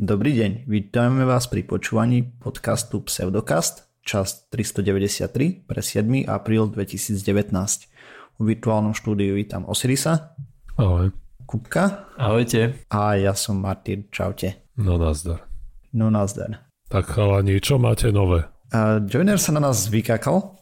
Dobrý 0.00 0.32
deň, 0.32 0.64
vítame 0.72 1.28
vás 1.28 1.44
pri 1.52 1.68
počúvaní 1.68 2.24
podcastu 2.24 3.04
Pseudokast, 3.04 3.92
časť 4.08 4.48
393 4.48 5.68
pre 5.68 5.84
7. 5.84 6.24
apríl 6.24 6.64
2019. 6.64 7.20
V 7.20 8.40
virtuálnom 8.40 8.96
štúdiu 8.96 9.36
vítam 9.36 9.68
Osirisa. 9.68 10.32
Ahoj. 10.80 11.12
Kupka. 11.44 12.08
Ahojte. 12.16 12.88
A 12.88 13.20
ja 13.20 13.36
som 13.36 13.60
Martin, 13.60 14.08
čaute. 14.08 14.64
No 14.80 14.96
nazdar. 14.96 15.44
No 15.92 16.08
nazdar. 16.08 16.64
Tak 16.88 17.12
chalani, 17.12 17.60
čo 17.60 17.76
máte 17.76 18.08
nové? 18.08 18.48
A 18.72 18.96
Joiner 18.96 19.36
sa 19.36 19.52
na 19.52 19.60
nás 19.60 19.92
vykakal. 19.92 20.56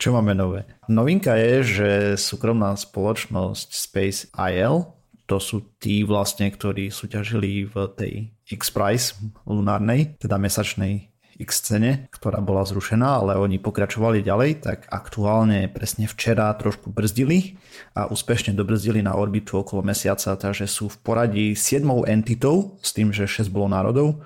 čo 0.00 0.16
máme 0.16 0.32
nové? 0.32 0.64
Novinka 0.88 1.36
je, 1.36 1.60
že 1.60 1.88
súkromná 2.16 2.72
spoločnosť 2.72 3.68
Space 3.68 4.32
IL 4.32 4.96
to 5.28 5.36
sú 5.36 5.76
tí 5.76 6.00
vlastne, 6.08 6.48
ktorí 6.48 6.88
súťažili 6.88 7.68
v 7.68 7.74
tej 7.92 8.12
X-Prize 8.48 9.20
lunárnej, 9.44 10.16
teda 10.16 10.40
mesačnej 10.40 11.12
X 11.38 11.70
cene, 11.70 12.10
ktorá 12.10 12.42
bola 12.42 12.66
zrušená, 12.66 13.22
ale 13.22 13.38
oni 13.38 13.62
pokračovali 13.62 14.26
ďalej, 14.26 14.50
tak 14.64 14.90
aktuálne 14.90 15.70
presne 15.70 16.10
včera 16.10 16.50
trošku 16.58 16.90
brzdili 16.90 17.54
a 17.94 18.10
úspešne 18.10 18.58
dobrzdili 18.58 19.04
na 19.06 19.14
orbitu 19.14 19.62
okolo 19.62 19.86
mesiaca, 19.86 20.34
takže 20.34 20.66
sú 20.66 20.90
v 20.90 20.98
poradí 20.98 21.46
7 21.54 21.86
entitou, 22.10 22.74
s 22.82 22.90
tým, 22.90 23.14
že 23.14 23.30
6 23.30 23.54
bolo 23.54 23.70
národov 23.70 24.18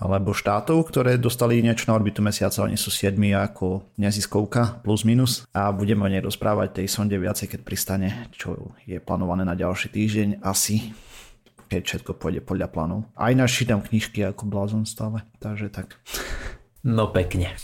alebo 0.00 0.32
štátov, 0.32 0.88
ktoré 0.88 1.20
dostali 1.20 1.60
niečo 1.60 1.92
na 1.92 2.00
orbitu 2.00 2.24
mesiaca, 2.24 2.64
oni 2.64 2.80
sú 2.80 2.88
7 2.88 3.14
ako 3.36 3.84
neziskovka 4.00 4.80
plus 4.80 5.04
minus 5.04 5.44
a 5.52 5.68
budeme 5.68 6.08
o 6.08 6.10
nej 6.10 6.24
rozprávať 6.24 6.80
tej 6.80 6.86
sonde 6.88 7.20
viacej, 7.20 7.52
keď 7.52 7.60
pristane, 7.60 8.08
čo 8.32 8.72
je 8.88 8.96
plánované 8.96 9.44
na 9.44 9.52
ďalší 9.52 9.92
týždeň 9.92 10.40
asi 10.40 10.96
keď 11.70 11.86
všetko 11.86 12.18
pôjde 12.18 12.42
podľa 12.42 12.66
plánov. 12.66 13.06
Aj 13.14 13.30
náš 13.30 13.62
čítam 13.62 13.78
knižky 13.78 14.26
ako 14.26 14.50
blázon 14.50 14.82
stále, 14.90 15.22
takže 15.38 15.70
tak. 15.70 16.02
No 16.82 17.06
pekne. 17.14 17.54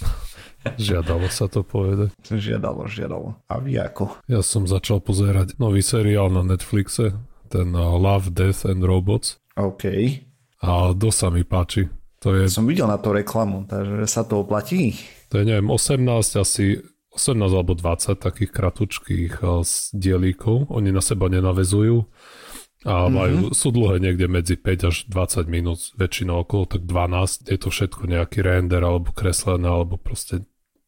Žiadalo 0.78 1.26
sa 1.26 1.50
to 1.50 1.66
povedať. 1.66 2.14
Žiadalo, 2.22 2.86
žiadalo. 2.86 3.34
A 3.50 3.54
vy 3.58 3.82
ako? 3.82 4.22
Ja 4.30 4.46
som 4.46 4.66
začal 4.70 5.02
pozerať 5.02 5.58
nový 5.58 5.82
seriál 5.82 6.30
na 6.30 6.46
Netflixe, 6.46 7.18
ten 7.50 7.74
Love, 7.74 8.30
Death 8.30 8.62
and 8.66 8.86
Robots. 8.86 9.42
OK. 9.58 9.84
A 10.62 10.94
dosť 10.94 11.18
sa 11.18 11.28
mi 11.34 11.42
páči. 11.42 11.90
To 12.26 12.34
je, 12.34 12.50
Som 12.50 12.66
videl 12.66 12.90
na 12.90 12.98
to 12.98 13.14
reklamu, 13.14 13.70
takže 13.70 14.10
sa 14.10 14.26
to 14.26 14.42
oplatí. 14.42 14.98
to 15.30 15.38
je 15.38 15.44
neviem, 15.46 15.70
18 15.70 16.02
asi 16.42 16.82
18 17.14 17.38
alebo 17.48 17.72
20 17.72 18.18
takých 18.18 18.50
kratučkých 18.52 19.40
s 19.62 19.94
dielíkov. 19.96 20.68
Oni 20.68 20.90
na 20.92 21.00
seba 21.00 21.32
nenavezujú 21.32 22.04
a 22.86 23.08
majú, 23.10 23.50
sú 23.50 23.72
dlhé 23.74 23.98
niekde 23.98 24.30
medzi 24.30 24.54
5 24.54 24.90
až 24.90 24.96
20 25.10 25.48
minút, 25.50 25.80
väčšinou 25.96 26.44
okolo 26.44 26.76
tak 26.76 26.82
12. 26.84 27.50
Je 27.50 27.58
to 27.58 27.68
všetko 27.72 28.04
nejaký 28.06 28.44
render 28.44 28.84
alebo 28.84 29.10
kreslené, 29.10 29.66
alebo 29.66 29.96
proste 29.96 30.44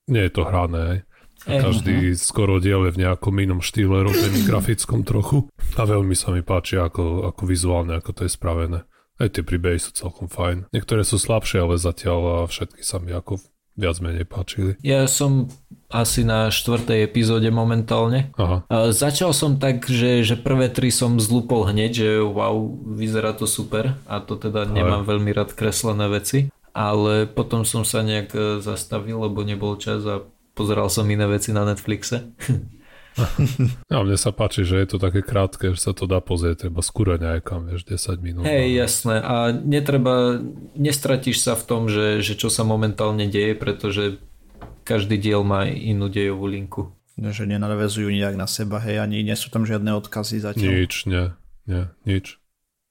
nie 0.06 0.22
je 0.28 0.32
to 0.36 0.42
hrané. 0.46 0.82
Hej. 0.84 0.98
A 1.46 1.50
Ej, 1.54 1.60
každý 1.64 1.96
skoro 2.18 2.58
diel 2.58 2.82
je 2.90 2.94
v 2.98 3.02
nejakom 3.08 3.34
inom 3.38 3.62
štýle 3.62 4.04
robený 4.04 4.44
grafickom 4.50 5.06
trochu 5.06 5.46
a 5.78 5.82
veľmi 5.86 6.14
sa 6.14 6.34
mi 6.34 6.42
páči 6.42 6.76
ako, 6.78 7.30
ako 7.30 7.42
vizuálne, 7.46 7.94
ako 7.98 8.10
to 8.10 8.20
je 8.26 8.30
spravené. 8.30 8.82
Aj 9.18 9.28
tie 9.28 9.42
príbehy 9.42 9.82
sú 9.82 9.90
celkom 9.94 10.30
fajn. 10.30 10.70
Niektoré 10.70 11.02
sú 11.02 11.18
slabšie, 11.18 11.66
ale 11.66 11.74
zatiaľ 11.74 12.46
všetky 12.46 12.86
sa 12.86 13.02
mi 13.02 13.10
ako 13.10 13.42
viac 13.78 14.02
menej 14.02 14.26
páčili. 14.26 14.74
Ja 14.82 15.06
som 15.06 15.46
asi 15.88 16.26
na 16.26 16.50
štvrtej 16.50 17.06
epizóde 17.06 17.48
momentálne. 17.48 18.34
Aha, 18.36 18.66
Začal 18.90 19.32
som 19.32 19.56
tak, 19.56 19.86
že, 19.86 20.26
že 20.26 20.36
prvé 20.36 20.68
tri 20.68 20.90
som 20.92 21.16
zlúpol 21.16 21.70
hneď, 21.70 21.90
že 21.94 22.10
wow, 22.20 22.58
vyzerá 22.98 23.32
to 23.32 23.46
super 23.46 23.96
a 24.04 24.20
to 24.20 24.36
teda 24.36 24.66
nemám 24.68 25.06
veľmi 25.06 25.30
rád 25.32 25.54
kreslené 25.54 26.10
veci. 26.10 26.50
Ale 26.76 27.26
potom 27.26 27.66
som 27.66 27.82
sa 27.82 28.06
nejak 28.06 28.28
e, 28.38 28.40
zastavil, 28.62 29.18
lebo 29.18 29.42
nebol 29.42 29.74
čas 29.82 30.06
a 30.06 30.22
pozeral 30.54 30.86
som 30.86 31.10
iné 31.10 31.26
veci 31.26 31.50
na 31.50 31.66
Netflixe. 31.66 32.30
a 33.18 33.98
mne 34.06 34.18
sa 34.18 34.30
páči, 34.30 34.62
že 34.62 34.78
je 34.78 34.88
to 34.94 34.98
také 35.02 35.20
krátke, 35.20 35.74
že 35.74 35.90
sa 35.90 35.92
to 35.92 36.06
dá 36.06 36.22
pozrieť, 36.22 36.68
treba 36.68 36.80
skúrať 36.80 37.18
nejakam, 37.22 37.66
vieš, 37.66 37.84
10 37.86 38.22
minút. 38.22 38.44
Hej, 38.46 38.78
jasné. 38.78 39.18
A 39.20 39.50
netreba, 39.50 40.38
nestratíš 40.78 41.42
sa 41.42 41.58
v 41.58 41.64
tom, 41.66 41.82
že, 41.90 42.22
že 42.22 42.38
čo 42.38 42.48
sa 42.48 42.62
momentálne 42.62 43.26
deje, 43.26 43.58
pretože 43.58 44.22
každý 44.86 45.20
diel 45.20 45.44
má 45.44 45.68
inú 45.68 46.08
dejovú 46.08 46.48
linku. 46.48 46.82
Že 47.18 47.50
nenavezujú 47.50 48.08
nejak 48.14 48.38
na 48.38 48.46
seba, 48.46 48.78
hej, 48.78 49.02
ani 49.02 49.26
nie 49.26 49.34
sú 49.34 49.50
tam 49.50 49.66
žiadne 49.66 49.90
odkazy 49.98 50.38
zatiaľ. 50.38 50.70
Nič, 50.70 51.10
nie, 51.10 51.34
nie, 51.66 51.90
nič. 52.06 52.38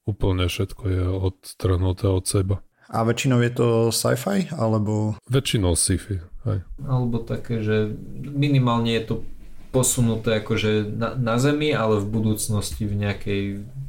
Úplne 0.04 0.52
všetko 0.52 0.84
je 0.88 1.04
odtrhnuté 1.08 2.12
od 2.12 2.28
seba. 2.28 2.56
A 2.88 3.04
väčšinou 3.04 3.44
je 3.44 3.52
to 3.52 3.68
sci-fi, 3.92 4.48
alebo... 4.56 5.20
Väčšinou 5.28 5.76
sci-fi, 5.76 6.24
hej. 6.48 6.60
Alebo 6.88 7.20
také, 7.20 7.60
že 7.60 7.92
minimálne 8.20 8.96
je 8.96 9.04
to 9.04 9.16
posunuté 9.72 10.42
akože 10.42 10.88
na, 10.88 11.14
na 11.16 11.36
Zemi, 11.38 11.76
ale 11.76 12.00
v 12.00 12.08
budúcnosti 12.08 12.88
v 12.88 12.96
nejakej... 13.08 13.42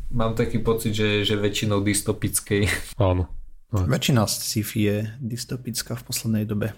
Mám 0.09 0.35
taký 0.35 0.59
pocit, 0.59 0.97
že, 0.97 1.23
že 1.25 1.37
väčšinou 1.37 1.85
dystopickej. 1.85 2.95
Áno. 2.97 3.29
Väčšina 3.69 4.25
sci-fi 4.25 4.81
je 4.81 4.99
dystopická 5.21 5.93
v 5.93 6.07
poslednej 6.09 6.45
dobe. 6.49 6.73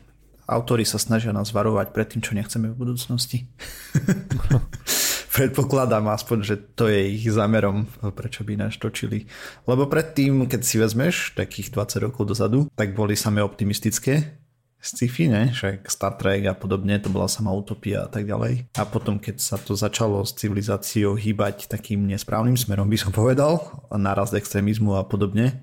Autori 0.51 0.83
sa 0.83 0.99
snažia 0.99 1.31
nás 1.31 1.55
varovať 1.55 1.95
pred 1.95 2.11
tým, 2.11 2.23
čo 2.27 2.35
nechceme 2.35 2.75
v 2.75 2.77
budúcnosti. 2.77 3.47
Predpokladám 5.31 6.11
aspoň, 6.11 6.39
že 6.43 6.59
to 6.75 6.91
je 6.91 7.15
ich 7.15 7.31
zámerom, 7.31 7.87
prečo 8.19 8.43
by 8.43 8.59
nás 8.59 8.75
točili. 8.75 9.31
Lebo 9.63 9.87
predtým, 9.87 10.51
keď 10.51 10.61
si 10.67 10.83
vezmeš 10.83 11.39
takých 11.39 11.71
20 11.71 12.11
rokov 12.11 12.27
dozadu, 12.27 12.67
tak 12.75 12.99
boli 12.99 13.15
samé 13.15 13.39
optimistické 13.39 14.40
sci-fi, 14.81 15.29
ne? 15.29 15.53
Však 15.53 15.93
Star 15.93 16.17
Trek 16.17 16.49
a 16.49 16.57
podobne, 16.57 16.97
to 16.99 17.13
bola 17.13 17.29
sama 17.29 17.53
utopia 17.53 18.05
a 18.05 18.09
tak 18.09 18.25
ďalej. 18.25 18.73
A 18.81 18.89
potom, 18.89 19.21
keď 19.21 19.37
sa 19.37 19.61
to 19.61 19.77
začalo 19.77 20.25
s 20.25 20.33
civilizáciou 20.35 21.15
hýbať 21.21 21.69
takým 21.69 22.09
nesprávnym 22.09 22.57
smerom, 22.57 22.89
by 22.89 22.99
som 22.99 23.13
povedal, 23.13 23.85
nárast 23.93 24.33
extrémizmu 24.33 24.97
a 24.97 25.05
podobne, 25.05 25.63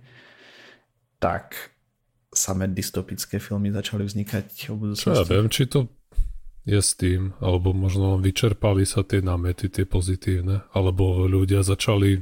tak 1.17 1.73
samé 2.29 2.69
dystopické 2.69 3.41
filmy 3.41 3.73
začali 3.73 4.05
vznikať 4.05 4.45
o 4.45 4.53
Čo 4.53 4.71
ja 4.71 4.77
budúcnosti. 4.77 5.33
viem, 5.33 5.47
či 5.49 5.63
to 5.65 5.89
je 6.67 6.77
s 6.77 6.93
tým, 6.93 7.33
alebo 7.41 7.71
možno 7.73 8.19
vyčerpali 8.21 8.85
sa 8.85 9.01
tie 9.01 9.23
námety, 9.23 9.71
tie 9.71 9.87
pozitívne, 9.87 10.67
alebo 10.75 11.25
ľudia 11.25 11.63
začali, 11.65 12.21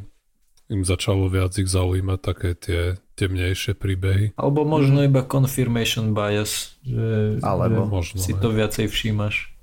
im 0.69 0.81
začalo 0.81 1.29
viac 1.29 1.53
ich 1.61 1.69
zaujímať 1.69 2.19
také 2.21 2.49
tie 2.57 2.81
temnejšie 3.15 3.77
príbehy. 3.77 4.33
Alebo 4.35 4.65
možno 4.65 5.05
iba 5.05 5.21
confirmation 5.23 6.11
bias, 6.11 6.75
že, 6.81 7.37
Alebo- 7.41 7.87
že 7.87 7.93
Možno, 7.93 8.17
si 8.19 8.33
to 8.35 8.49
viacej 8.51 8.89
všímaš. 8.89 9.53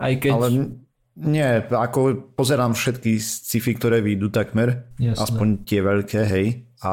Aj 0.00 0.12
keď... 0.16 0.32
Ale 0.32 0.48
nie, 1.20 1.48
ako 1.68 2.32
pozerám 2.32 2.72
všetky 2.72 3.20
sci-fi, 3.20 3.76
ktoré 3.76 4.00
vyjdú 4.00 4.32
takmer, 4.32 4.88
Jasné. 4.96 5.20
aspoň 5.20 5.48
tie 5.68 5.80
veľké, 5.84 6.20
hej, 6.24 6.46
a 6.80 6.92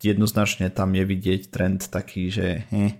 jednoznačne 0.00 0.72
tam 0.72 0.96
je 0.96 1.04
vidieť 1.04 1.52
trend 1.52 1.84
taký, 1.92 2.32
že 2.32 2.64
hm, 2.72 2.92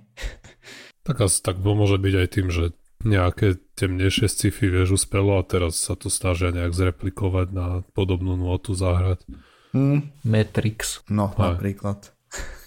Tak, 1.06 1.22
asi, 1.22 1.38
tak 1.38 1.62
môže 1.62 1.96
byť 2.02 2.14
aj 2.18 2.28
tým, 2.28 2.48
že 2.50 2.74
nejaké 3.06 3.62
temnejšie 3.78 4.26
sci-fi 4.26 4.66
vieš 4.66 4.98
uspelo 4.98 5.38
a 5.38 5.46
teraz 5.46 5.78
sa 5.78 5.94
to 5.94 6.10
snažia 6.10 6.50
nejak 6.50 6.74
zreplikovať 6.74 7.54
na 7.54 7.66
podobnú 7.94 8.34
notu 8.34 8.74
zahrať. 8.74 9.22
hm, 9.70 10.26
Matrix. 10.26 11.06
no 11.06 11.30
Aj. 11.38 11.54
napríklad. 11.54 12.10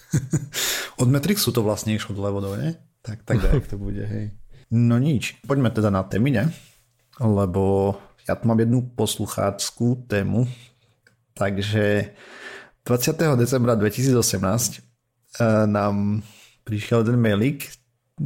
Od 1.01 1.07
Matrixu 1.11 1.51
to 1.51 1.61
vlastne 1.61 1.93
išlo 1.93 2.15
dole 2.15 2.31
vodou, 2.31 2.55
ne? 2.55 2.79
Tak, 3.03 3.27
tak 3.27 3.39
tak 3.43 3.67
to 3.67 3.75
bude, 3.75 4.01
hej. 4.01 4.31
No 4.71 4.95
nič, 4.97 5.37
poďme 5.43 5.73
teda 5.73 5.91
na 5.91 6.05
témy, 6.05 6.29
ne? 6.31 6.43
Lebo 7.19 7.95
ja 8.29 8.37
tu 8.37 8.47
mám 8.47 8.61
jednu 8.61 8.85
poslucháckú 8.95 10.05
tému, 10.07 10.45
takže 11.33 12.13
20. 12.85 13.37
decembra 13.37 13.73
2018 13.75 14.13
eh, 14.15 15.65
nám 15.67 16.21
prišiel 16.63 17.01
ten 17.01 17.17
mailík, 17.17 17.65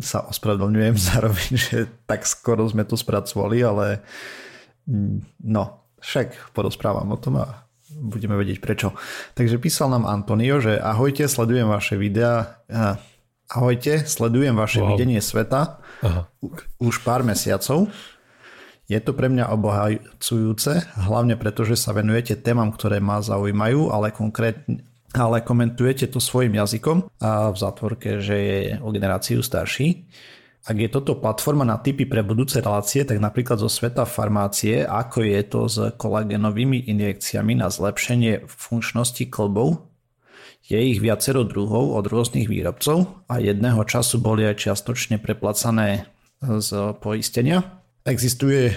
sa 0.02 0.26
ospravedlňujem 0.26 0.96
zároveň, 1.12 1.52
že 1.54 1.78
tak 2.10 2.26
skoro 2.26 2.66
sme 2.66 2.88
to 2.88 2.98
spracovali, 2.98 3.62
ale 3.62 4.02
mm, 4.90 5.46
no, 5.46 5.84
však 6.02 6.56
porozprávam 6.56 7.12
o 7.14 7.18
tom 7.20 7.44
a 7.44 7.68
budeme 7.94 8.34
vedieť 8.34 8.58
prečo. 8.58 8.98
Takže 9.38 9.62
písal 9.62 9.94
nám 9.94 10.10
Antonio, 10.10 10.58
že 10.58 10.82
ahojte, 10.82 11.30
sledujem 11.30 11.70
vaše 11.70 11.94
videá, 11.96 12.64
ahojte, 13.48 14.04
sledujem 14.04 14.58
vaše 14.58 14.82
Wow. 14.82 14.98
videnie 14.98 15.22
sveta 15.22 15.78
Aha. 16.02 16.26
už 16.82 17.06
pár 17.06 17.22
mesiacov. 17.22 17.94
Je 18.92 19.00
to 19.00 19.16
pre 19.16 19.32
mňa 19.32 19.48
obohacujúce, 19.48 20.84
hlavne 21.08 21.40
preto, 21.40 21.64
že 21.64 21.80
sa 21.80 21.96
venujete 21.96 22.36
témam, 22.36 22.68
ktoré 22.68 23.00
ma 23.00 23.24
zaujímajú, 23.24 23.88
ale 23.94 24.12
konkrétne 24.12 24.84
ale 25.14 25.46
komentujete 25.46 26.10
to 26.10 26.18
svojim 26.18 26.58
jazykom 26.58 27.06
a 27.22 27.54
v 27.54 27.58
zátvorke, 27.58 28.18
že 28.20 28.36
je 28.36 28.60
o 28.82 28.90
generáciu 28.90 29.46
starší. 29.46 30.10
Ak 30.64 30.80
je 30.80 30.88
toto 30.88 31.20
platforma 31.20 31.68
na 31.68 31.76
typy 31.76 32.08
pre 32.08 32.24
budúce 32.24 32.64
relácie, 32.64 33.04
tak 33.04 33.20
napríklad 33.20 33.60
zo 33.60 33.68
sveta 33.68 34.08
farmácie, 34.08 34.88
ako 34.88 35.20
je 35.22 35.42
to 35.44 35.62
s 35.68 35.78
kolagenovými 36.00 36.88
injekciami 36.88 37.60
na 37.60 37.68
zlepšenie 37.68 38.48
funkčnosti 38.48 39.28
klbov, 39.28 39.92
je 40.64 40.80
ich 40.80 41.04
viacero 41.04 41.44
druhov 41.44 42.00
od 42.00 42.08
rôznych 42.08 42.48
výrobcov 42.48 43.28
a 43.28 43.44
jedného 43.44 43.84
času 43.84 44.24
boli 44.24 44.48
aj 44.48 44.64
čiastočne 44.64 45.20
preplacané 45.20 46.08
z 46.40 46.70
poistenia. 47.04 47.84
Existuje 48.08 48.72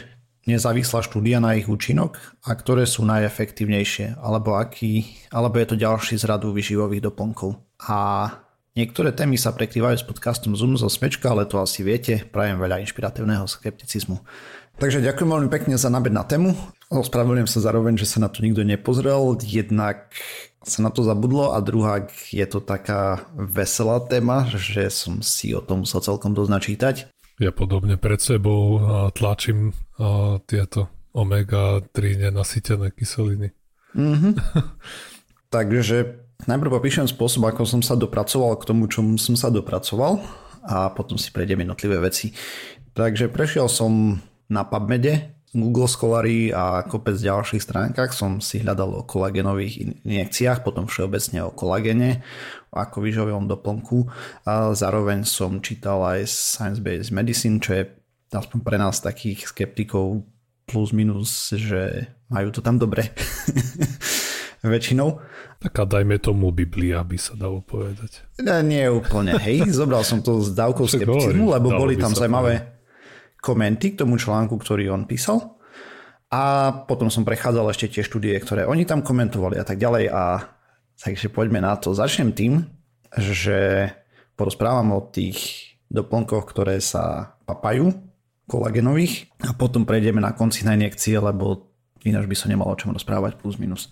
nezávislá 0.47 1.03
štúdia 1.03 1.43
na 1.43 1.59
ich 1.59 1.67
účinok 1.67 2.17
a 2.47 2.55
ktoré 2.55 2.87
sú 2.87 3.03
najefektívnejšie, 3.05 4.17
alebo, 4.23 4.57
aký, 4.57 5.05
alebo 5.35 5.59
je 5.59 5.67
to 5.69 5.77
ďalší 5.77 6.15
z 6.17 6.25
radu 6.25 6.55
vyživových 6.55 7.05
doplnkov. 7.11 7.59
A 7.87 8.31
Niektoré 8.77 9.09
témy 9.09 9.41
sa 9.41 9.57
prekrývajú 9.57 9.97
s 9.97 10.05
podcastom 10.05 10.53
Zoom 10.53 10.77
zo 10.77 10.93
Smečka, 10.93 11.33
ale 11.33 11.49
to 11.49 11.57
asi 11.57 11.81
viete, 11.81 12.29
prajem 12.29 12.61
veľa 12.61 12.85
inšpiratívneho 12.85 13.49
skepticizmu. 13.49 14.21
Takže 14.77 15.01
ďakujem 15.01 15.33
veľmi 15.33 15.49
pekne 15.49 15.81
za 15.81 15.89
nábed 15.89 16.13
na 16.13 16.29
tému. 16.29 16.53
Ospravedlňujem 16.93 17.49
sa 17.49 17.65
zároveň, 17.65 17.97
že 17.97 18.05
sa 18.05 18.21
na 18.21 18.29
to 18.29 18.45
nikto 18.45 18.61
nepozrel. 18.61 19.33
Jednak 19.41 20.13
sa 20.61 20.85
na 20.85 20.93
to 20.93 21.01
zabudlo 21.01 21.57
a 21.57 21.65
druhá 21.65 22.05
je 22.29 22.45
to 22.45 22.61
taká 22.61 23.25
veselá 23.33 23.97
téma, 24.05 24.45
že 24.53 24.93
som 24.93 25.25
si 25.25 25.57
o 25.57 25.65
tom 25.65 25.89
musel 25.89 26.05
celkom 26.05 26.37
dosť 26.37 26.51
načítať. 26.53 26.97
Ja 27.37 27.53
podobne 27.53 28.01
pred 28.01 28.17
sebou 28.17 28.81
tlačím 29.13 29.77
tieto 30.49 30.89
omega-3 31.13 32.29
nenasytené 32.29 32.93
kyseliny. 32.97 33.53
Mm-hmm. 33.93 34.33
Takže 35.57 36.27
Najprv 36.45 36.69
popíšem 36.69 37.09
spôsob, 37.09 37.49
ako 37.49 37.65
som 37.65 37.81
sa 37.81 37.97
dopracoval 37.97 38.61
k 38.61 38.69
tomu, 38.69 38.93
čomu 38.93 39.17
som 39.17 39.33
sa 39.33 39.49
dopracoval 39.49 40.21
a 40.69 40.93
potom 40.93 41.17
si 41.17 41.33
prejdem 41.33 41.65
jednotlivé 41.65 41.97
veci. 41.97 42.37
Takže 42.93 43.33
prešiel 43.33 43.65
som 43.73 44.21
na 44.53 44.63
PubMede, 44.69 45.36
Google 45.55 45.87
Scholarly 45.87 46.51
a 46.51 46.83
kopec 46.83 47.15
ďalších 47.17 47.63
stránkach 47.63 48.11
som 48.11 48.43
si 48.43 48.61
hľadal 48.61 48.93
o 48.93 49.07
kolagenových 49.07 50.03
injekciách, 50.03 50.67
potom 50.67 50.91
všeobecne 50.91 51.47
o 51.47 51.55
kolagene, 51.55 52.27
ako 52.75 53.01
výživovom 53.01 53.47
doplnku 53.49 54.11
a 54.45 54.75
zároveň 54.75 55.25
som 55.25 55.63
čítal 55.63 56.03
aj 56.03 56.29
Science-Based 56.29 57.15
Medicine, 57.15 57.57
čo 57.63 57.79
je 57.79 57.83
aspoň 58.35 58.59
pre 58.61 58.77
nás 58.77 59.01
takých 59.01 59.49
skeptikov 59.49 60.27
plus 60.67 60.91
minus, 60.91 61.55
že 61.55 62.11
majú 62.29 62.51
to 62.51 62.61
tam 62.61 62.77
dobre 62.77 63.15
väčšinou. 64.67 65.23
Taká 65.57 65.89
dajme 65.89 66.21
tomu 66.21 66.53
Biblia, 66.53 67.01
by 67.01 67.17
sa 67.17 67.33
dalo 67.39 67.65
povedať. 67.65 68.29
Ne, 68.43 68.61
nie 68.61 68.85
úplne, 68.93 69.41
hej. 69.41 69.65
Zobral 69.73 70.05
som 70.05 70.21
to 70.21 70.43
z 70.45 70.53
dávkou 70.53 70.85
skepticizmu, 70.85 71.55
lebo 71.55 71.73
boli 71.73 71.97
tam 71.97 72.13
zaujímavé 72.13 72.76
komenty 73.41 73.95
k 73.95 74.05
tomu 74.05 74.17
článku, 74.17 74.57
ktorý 74.59 74.93
on 74.93 75.09
písal. 75.09 75.59
A 76.33 76.75
potom 76.85 77.07
som 77.07 77.23
prechádzal 77.23 77.71
ešte 77.71 77.87
tie 77.99 78.03
štúdie, 78.03 78.35
ktoré 78.43 78.67
oni 78.67 78.83
tam 78.83 79.01
komentovali 79.01 79.57
a 79.57 79.65
tak 79.65 79.79
ďalej. 79.79 80.11
A 80.11 80.43
takže 80.99 81.31
poďme 81.31 81.63
na 81.63 81.79
to. 81.79 81.95
Začnem 81.95 82.35
tým, 82.35 82.67
že 83.15 83.91
porozprávam 84.35 84.99
o 84.99 85.07
tých 85.07 85.73
doplnkoch, 85.87 86.45
ktoré 86.51 86.83
sa 86.83 87.39
papajú, 87.47 87.95
kolagenových 88.47 89.27
a 89.43 89.55
potom 89.59 89.83
prejdeme 89.83 90.23
na 90.23 90.31
konci 90.31 90.63
na 90.63 90.79
injekcie, 90.79 91.19
lebo 91.19 91.67
Ináč 92.07 92.31
by 92.31 92.37
sa 92.39 92.47
nemalo 92.47 92.71
o 92.71 92.79
čom 92.79 92.95
rozprávať 92.95 93.35
plus 93.43 93.59
minus. 93.59 93.91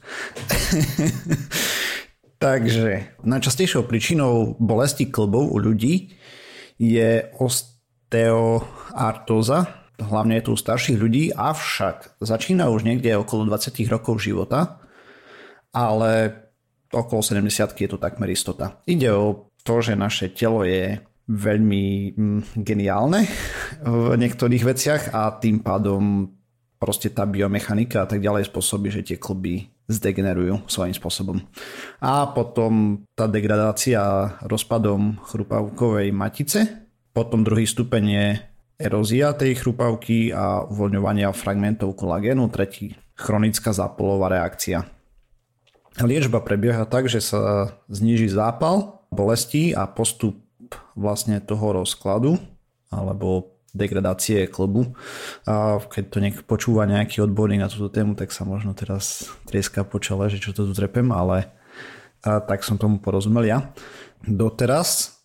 Takže 2.44 3.18
najčastejšou 3.26 3.90
príčinou 3.90 4.54
bolesti 4.62 5.10
klbov 5.10 5.50
u 5.50 5.58
ľudí 5.58 6.14
je 6.78 7.26
osteoartóza, 8.94 9.66
hlavne 9.98 10.38
je 10.38 10.44
to 10.46 10.54
u 10.54 10.58
starších 10.58 10.98
ľudí, 10.98 11.34
avšak 11.34 12.22
začína 12.22 12.70
už 12.70 12.86
niekde 12.86 13.18
okolo 13.18 13.50
20 13.50 13.74
rokov 13.90 14.22
života, 14.22 14.78
ale 15.74 16.30
okolo 16.94 17.22
70 17.22 17.74
je 17.74 17.88
to 17.90 17.98
takmer 17.98 18.30
istota. 18.30 18.78
Ide 18.86 19.10
o 19.10 19.50
to, 19.66 19.82
že 19.82 19.98
naše 19.98 20.30
telo 20.30 20.62
je 20.62 21.02
veľmi 21.26 21.84
mm, 22.14 22.40
geniálne 22.62 23.26
v 23.82 24.14
niektorých 24.14 24.62
veciach 24.62 25.02
a 25.16 25.34
tým 25.40 25.64
pádom 25.64 26.30
proste 26.76 27.08
tá 27.08 27.24
biomechanika 27.24 28.04
a 28.04 28.08
tak 28.08 28.20
ďalej 28.20 28.52
spôsobí, 28.52 28.92
že 28.92 29.06
tie 29.06 29.16
kluby 29.16 29.72
zdegenerujú 29.88 30.68
svojím 30.68 30.92
spôsobom. 30.92 31.40
A 32.04 32.28
potom 32.28 33.04
tá 33.16 33.24
degradácia 33.24 34.36
rozpadom 34.44 35.16
chrupavkovej 35.24 36.12
matice, 36.12 36.84
potom 37.16 37.40
druhý 37.40 37.64
stupeň 37.64 38.04
je 38.04 38.26
erózia 38.78 39.32
tej 39.34 39.58
chrupavky 39.58 40.34
a 40.34 40.66
uvoľňovania 40.66 41.30
fragmentov 41.30 41.94
kolagénu, 41.94 42.50
tretí 42.50 42.94
chronická 43.14 43.70
zápolová 43.70 44.30
reakcia. 44.30 44.82
Liečba 46.02 46.42
prebieha 46.42 46.82
tak, 46.90 47.06
že 47.06 47.22
sa 47.22 47.70
zníži 47.86 48.26
zápal, 48.26 49.06
bolesti 49.14 49.70
a 49.70 49.86
postup 49.86 50.42
vlastne 50.98 51.38
toho 51.38 51.82
rozkladu 51.82 52.34
alebo 52.90 53.54
degradácie 53.74 54.46
klubu. 54.50 54.94
A 55.46 55.78
keď 55.82 56.04
to 56.10 56.18
niek 56.22 56.36
počúva 56.46 56.86
nejaký 56.86 57.22
odborník 57.22 57.62
na 57.62 57.70
túto 57.70 57.90
tému, 57.90 58.14
tak 58.18 58.30
sa 58.30 58.46
možno 58.46 58.74
teraz 58.74 59.30
trieska 59.46 59.82
po 59.86 60.02
čele, 60.02 60.30
že 60.30 60.42
čo 60.42 60.54
to 60.54 60.66
tu 60.66 60.74
trepem, 60.74 61.10
ale 61.14 61.50
a 62.24 62.40
tak 62.40 62.66
som 62.66 62.80
tomu 62.80 62.98
porozumel 62.98 63.44
ja. 63.46 63.70
Doteraz 64.24 65.20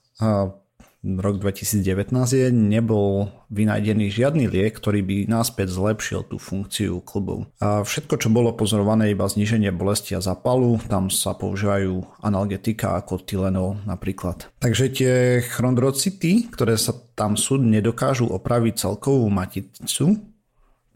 rok 1.00 1.40
2019 1.40 2.12
je, 2.36 2.48
nebol 2.52 3.32
vynajdený 3.48 4.12
žiadny 4.12 4.46
liek, 4.52 4.76
ktorý 4.76 5.00
by 5.00 5.18
náspäť 5.32 5.72
zlepšil 5.72 6.28
tú 6.28 6.36
funkciu 6.36 7.00
klubov. 7.00 7.48
A 7.64 7.88
všetko, 7.88 8.20
čo 8.20 8.28
bolo 8.28 8.52
pozorované, 8.52 9.16
iba 9.16 9.24
zníženie 9.24 9.72
bolesti 9.72 10.20
a 10.20 10.22
zapalu, 10.22 10.76
tam 10.92 11.08
sa 11.08 11.40
používajú 11.40 12.04
analgetika 12.20 13.00
ako 13.00 13.24
Tylenol 13.24 13.80
napríklad. 13.88 14.52
Takže 14.60 14.86
tie 14.92 15.14
chondrocity, 15.40 16.52
ktoré 16.52 16.76
sa 16.76 16.92
tam 17.16 17.40
sú, 17.40 17.56
nedokážu 17.56 18.28
opraviť 18.28 18.84
celkovú 18.84 19.32
maticu, 19.32 20.20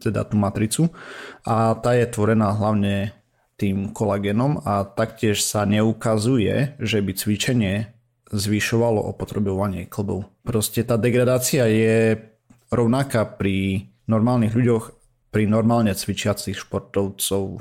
teda 0.04 0.28
tú 0.28 0.36
matricu, 0.36 0.92
a 1.48 1.72
tá 1.80 1.96
je 1.96 2.04
tvorená 2.04 2.52
hlavne 2.52 3.16
tým 3.54 3.94
kolagénom 3.94 4.60
a 4.66 4.82
taktiež 4.82 5.40
sa 5.40 5.62
neukazuje, 5.62 6.74
že 6.82 6.98
by 6.98 7.12
cvičenie 7.14 7.93
zvyšovalo 8.34 8.98
opotrebovanie 9.14 9.86
klbov. 9.86 10.26
Proste 10.42 10.82
tá 10.82 10.98
degradácia 10.98 11.70
je 11.70 12.18
rovnaká 12.74 13.24
pri 13.24 13.86
normálnych 14.10 14.52
ľuďoch, 14.52 14.84
pri 15.34 15.50
normálne 15.50 15.90
cvičiacich 15.90 16.54
športovcov. 16.54 17.58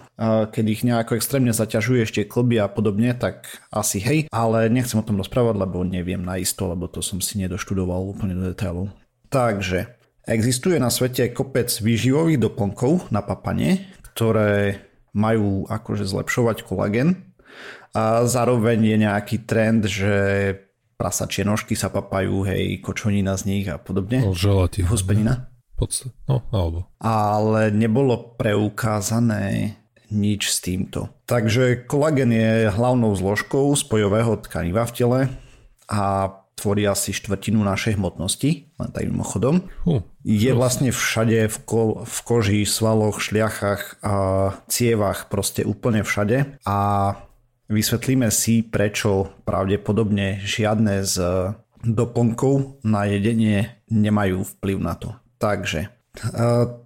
Keď 0.54 0.66
ich 0.70 0.86
nejako 0.86 1.18
extrémne 1.18 1.54
zaťažuje 1.58 2.06
ešte 2.06 2.22
klby 2.30 2.62
a 2.62 2.70
podobne, 2.70 3.18
tak 3.18 3.66
asi 3.74 3.98
hej, 3.98 4.20
ale 4.30 4.70
nechcem 4.70 5.02
o 5.02 5.08
tom 5.08 5.18
rozprávať, 5.18 5.58
lebo 5.58 5.82
neviem 5.82 6.22
naisto, 6.22 6.70
lebo 6.70 6.86
to 6.86 7.02
som 7.02 7.18
si 7.18 7.42
nedoštudoval 7.42 8.14
úplne 8.14 8.38
do 8.38 8.46
detailov. 8.54 8.94
Takže, 9.34 9.90
existuje 10.30 10.78
na 10.78 10.94
svete 10.94 11.34
kopec 11.34 11.74
výživových 11.82 12.46
doplnkov 12.46 13.10
na 13.10 13.26
papanie, 13.26 13.90
ktoré 14.14 14.86
majú 15.18 15.66
akože 15.66 16.06
zlepšovať 16.06 16.66
kolagen 16.66 17.34
a 17.94 18.26
zároveň 18.26 18.82
je 18.82 18.98
nejaký 19.02 19.38
trend, 19.46 19.86
že 19.86 20.14
prasačie 21.04 21.44
nožky 21.44 21.76
sa 21.76 21.92
papajú, 21.92 22.48
hej, 22.48 22.80
kočonina 22.80 23.36
z 23.36 23.44
nich 23.52 23.66
a 23.68 23.76
podobne. 23.76 24.24
No, 24.24 24.32
želatín. 24.32 24.88
Huspenina. 24.88 25.52
No, 26.32 26.48
alebo. 26.56 26.88
Ale 27.04 27.68
nebolo 27.76 28.40
preukázané 28.40 29.76
nič 30.08 30.48
s 30.48 30.64
týmto. 30.64 31.12
Takže 31.28 31.84
kolagen 31.84 32.32
je 32.32 32.72
hlavnou 32.72 33.12
zložkou 33.20 33.76
spojového 33.76 34.40
tkaniva 34.48 34.88
v 34.88 34.96
tele 34.96 35.20
a 35.92 36.32
tvorí 36.56 36.88
asi 36.88 37.12
štvrtinu 37.12 37.60
našej 37.60 38.00
hmotnosti, 38.00 38.72
len 38.80 38.90
tak 38.96 39.12
mimochodom. 39.12 39.68
Uh, 39.84 40.00
je 40.24 40.56
vlastne 40.56 40.96
všade 40.96 41.52
v, 41.52 41.58
ko- 41.68 42.08
v 42.08 42.18
koži, 42.24 42.64
svaloch, 42.64 43.20
šliachach 43.20 44.00
a 44.00 44.16
cievach, 44.72 45.28
proste 45.28 45.68
úplne 45.68 46.08
všade 46.08 46.64
a 46.64 46.78
Vysvetlíme 47.72 48.28
si, 48.28 48.60
prečo 48.60 49.32
pravdepodobne 49.48 50.44
žiadne 50.44 51.04
z 51.08 51.16
doplnkov 51.84 52.84
na 52.84 53.08
jedenie 53.08 53.84
nemajú 53.88 54.44
vplyv 54.44 54.78
na 54.80 54.96
to. 55.00 55.16
Takže 55.40 55.88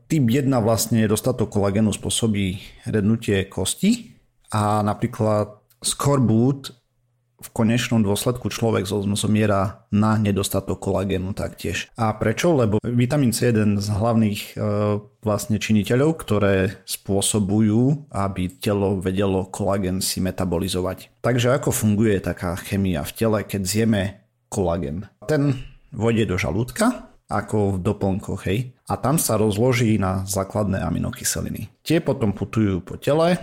typ 0.07 0.23
1 0.23 0.47
vlastne 0.63 1.03
nedostatok 1.03 1.51
kolagénu 1.51 1.91
spôsobí 1.91 2.61
rednutie 2.87 3.45
kosti 3.49 4.15
a 4.53 4.79
napríklad 4.85 5.59
skorbut 5.83 6.76
v 7.37 7.49
konečnom 7.53 8.01
dôsledku 8.01 8.49
človek 8.49 8.89
zomiera 8.89 9.85
na 9.93 10.17
nedostatok 10.17 10.81
kolagénu 10.81 11.37
taktiež. 11.37 11.93
A 11.93 12.09
prečo? 12.17 12.57
Lebo 12.57 12.81
vitamín 12.81 13.29
C 13.29 13.49
je 13.49 13.53
jeden 13.53 13.77
z 13.77 13.87
hlavných 13.93 14.41
e, 14.41 14.53
vlastne 15.21 15.61
činiteľov, 15.61 16.17
ktoré 16.17 16.81
spôsobujú, 16.89 18.09
aby 18.09 18.57
telo 18.57 18.97
vedelo 18.97 19.45
kolagén 19.53 20.01
si 20.01 20.17
metabolizovať. 20.17 21.21
Takže 21.21 21.53
ako 21.53 21.69
funguje 21.69 22.17
taká 22.17 22.57
chemia 22.57 23.05
v 23.05 23.13
tele, 23.13 23.39
keď 23.45 23.61
zjeme 23.61 24.03
kolagén? 24.49 25.05
Ten 25.29 25.61
vojde 25.93 26.25
do 26.25 26.41
žalúdka 26.41 27.13
ako 27.27 27.75
v 27.75 27.83
doplnkoch, 27.83 28.47
hej. 28.47 28.71
A 28.87 28.95
tam 28.95 29.19
sa 29.19 29.35
rozloží 29.35 29.99
na 29.99 30.23
základné 30.23 30.79
aminokyseliny. 30.79 31.67
Tie 31.83 31.99
potom 31.99 32.31
putujú 32.31 32.79
po 32.79 32.95
tele, 32.95 33.35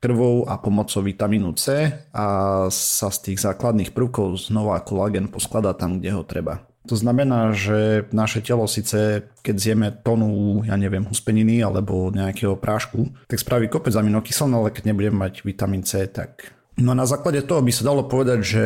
krvou 0.00 0.48
a 0.48 0.56
pomocou 0.56 1.04
vitamínu 1.04 1.52
C 1.60 1.92
a 2.16 2.26
sa 2.72 3.08
z 3.12 3.18
tých 3.30 3.44
základných 3.44 3.92
prvkov 3.92 4.48
znova 4.48 4.80
kolagen 4.80 5.28
poskladá 5.28 5.76
tam, 5.76 6.00
kde 6.00 6.16
ho 6.16 6.24
treba. 6.24 6.64
To 6.88 6.96
znamená, 6.96 7.52
že 7.52 8.08
naše 8.08 8.40
telo 8.40 8.64
síce, 8.64 9.28
keď 9.44 9.56
zjeme 9.60 9.88
tonu, 9.92 10.64
ja 10.64 10.80
neviem, 10.80 11.04
huspeniny 11.04 11.60
alebo 11.60 12.08
nejakého 12.08 12.56
prášku, 12.56 13.12
tak 13.28 13.36
spraví 13.36 13.68
kopec 13.68 13.92
aminokyselín, 13.92 14.56
ale 14.56 14.72
keď 14.72 14.88
nebudeme 14.88 15.28
mať 15.28 15.44
vitamín 15.44 15.84
C, 15.84 16.08
tak... 16.08 16.48
No 16.80 16.96
na 16.96 17.04
základe 17.04 17.44
toho 17.44 17.60
by 17.60 17.68
sa 17.68 17.84
dalo 17.84 18.08
povedať, 18.08 18.38
že 18.40 18.64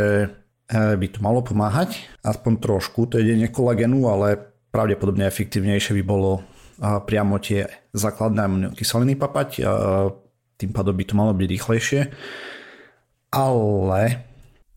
e, 0.71 0.79
by 0.95 1.07
to 1.11 1.19
malo 1.19 1.43
pomáhať, 1.43 2.07
aspoň 2.23 2.63
trošku, 2.63 3.11
to 3.11 3.19
je 3.19 3.35
kolagenu, 3.51 4.07
ale 4.07 4.55
pravdepodobne 4.71 5.27
efektívnejšie 5.27 5.99
by 5.99 6.05
bolo 6.07 6.47
priamo 6.79 7.39
tie 7.39 7.67
základné 7.95 8.41
aminokyseliny 8.47 9.15
papať, 9.15 9.63
tým 10.57 10.71
pádom 10.71 10.95
by 10.95 11.05
to 11.05 11.15
malo 11.15 11.33
byť 11.35 11.49
rýchlejšie. 11.51 12.01
Ale... 13.35 14.01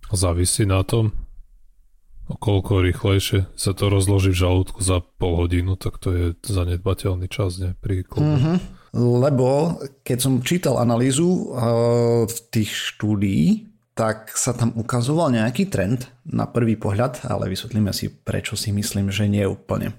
Závisí 0.10 0.66
na 0.66 0.82
tom, 0.82 1.14
o 2.28 2.36
koľko 2.36 2.84
rýchlejšie 2.84 3.48
sa 3.56 3.72
to 3.72 3.88
rozloží 3.88 4.36
v 4.36 4.42
žalúdku 4.42 4.80
za 4.84 5.04
pol 5.20 5.40
hodinu, 5.40 5.80
tak 5.80 6.00
to 6.00 6.10
je 6.12 6.26
zanedbateľný 6.44 7.28
čas, 7.32 7.60
ne? 7.60 7.76
Pri 7.80 8.04
mm-hmm. 8.04 8.58
Lebo 8.98 9.78
keď 10.02 10.18
som 10.18 10.44
čítal 10.44 10.80
analýzu 10.80 11.28
uh, 11.28 12.26
tých 12.50 12.72
štúdií, 12.72 13.68
tak 13.98 14.30
sa 14.38 14.54
tam 14.54 14.78
ukazoval 14.78 15.34
nejaký 15.34 15.74
trend 15.74 16.06
na 16.22 16.46
prvý 16.46 16.78
pohľad, 16.78 17.26
ale 17.26 17.50
vysvetlíme 17.50 17.90
si, 17.98 18.14
prečo 18.14 18.54
si 18.54 18.70
myslím, 18.70 19.10
že 19.10 19.26
nie 19.26 19.42
úplne. 19.42 19.98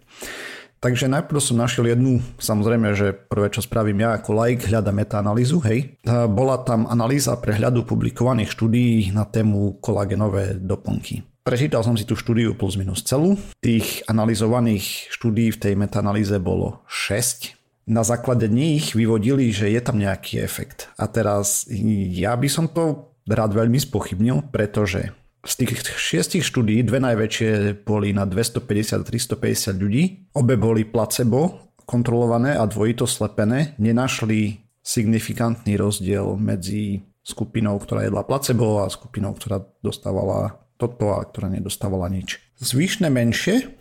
Takže 0.78 1.11
najprv 1.11 1.42
som 1.42 1.58
našiel 1.58 1.90
jednu, 1.90 2.23
samozrejme, 2.38 2.94
že 2.94 3.11
prvé, 3.11 3.50
čo 3.50 3.58
spravím 3.58 4.06
ja 4.06 4.14
ako 4.14 4.30
like, 4.30 4.62
hľadám 4.70 4.94
metaanalýzu, 4.94 5.58
hej. 5.66 5.99
Bola 6.06 6.62
tam 6.62 6.87
analýza 6.87 7.35
prehľadu 7.35 7.82
publikovaných 7.82 8.54
štúdií 8.54 9.11
na 9.11 9.26
tému 9.26 9.82
kolagenové 9.82 10.54
doplnky. 10.54 11.26
Prečítal 11.42 11.82
som 11.82 11.99
si 11.99 12.06
tú 12.06 12.14
štúdiu 12.14 12.54
plus 12.54 12.78
minus 12.78 13.02
celú. 13.02 13.35
Tých 13.58 14.06
analyzovaných 14.06 15.11
štúdií 15.11 15.50
v 15.50 15.61
tej 15.66 15.75
metaanalýze 15.80 16.38
bolo 16.38 16.87
6. 16.87 17.58
Na 17.88 18.04
základe 18.04 18.47
nich 18.52 18.92
vyvodili, 18.92 19.49
že 19.49 19.73
je 19.73 19.80
tam 19.80 19.97
nejaký 19.97 20.44
efekt. 20.44 20.92
A 21.00 21.08
teraz 21.08 21.64
ja 22.12 22.37
by 22.37 22.49
som 22.52 22.68
to 22.68 23.16
rád 23.25 23.56
veľmi 23.56 23.80
spochybnil, 23.80 24.52
pretože 24.52 25.16
z 25.47 25.52
tých 25.64 25.71
šiestich 25.95 26.42
štúdí 26.42 26.83
dve 26.83 26.99
najväčšie 26.99 27.83
boli 27.87 28.11
na 28.11 28.26
250-350 28.26 29.78
ľudí. 29.78 30.02
Obe 30.35 30.59
boli 30.59 30.83
placebo 30.83 31.71
kontrolované 31.87 32.59
a 32.59 32.66
dvojito 32.66 33.07
slepené. 33.07 33.78
Nenašli 33.78 34.61
signifikantný 34.83 35.78
rozdiel 35.78 36.37
medzi 36.37 37.07
skupinou, 37.23 37.76
ktorá 37.78 38.09
jedla 38.09 38.25
placebo 38.25 38.83
a 38.83 38.90
skupinou, 38.92 39.37
ktorá 39.37 39.62
dostávala 39.85 40.59
toto 40.80 41.12
a 41.16 41.23
ktorá 41.23 41.52
nedostávala 41.52 42.09
nič. 42.09 42.40
Zvyšné 42.59 43.12
menšie, 43.12 43.73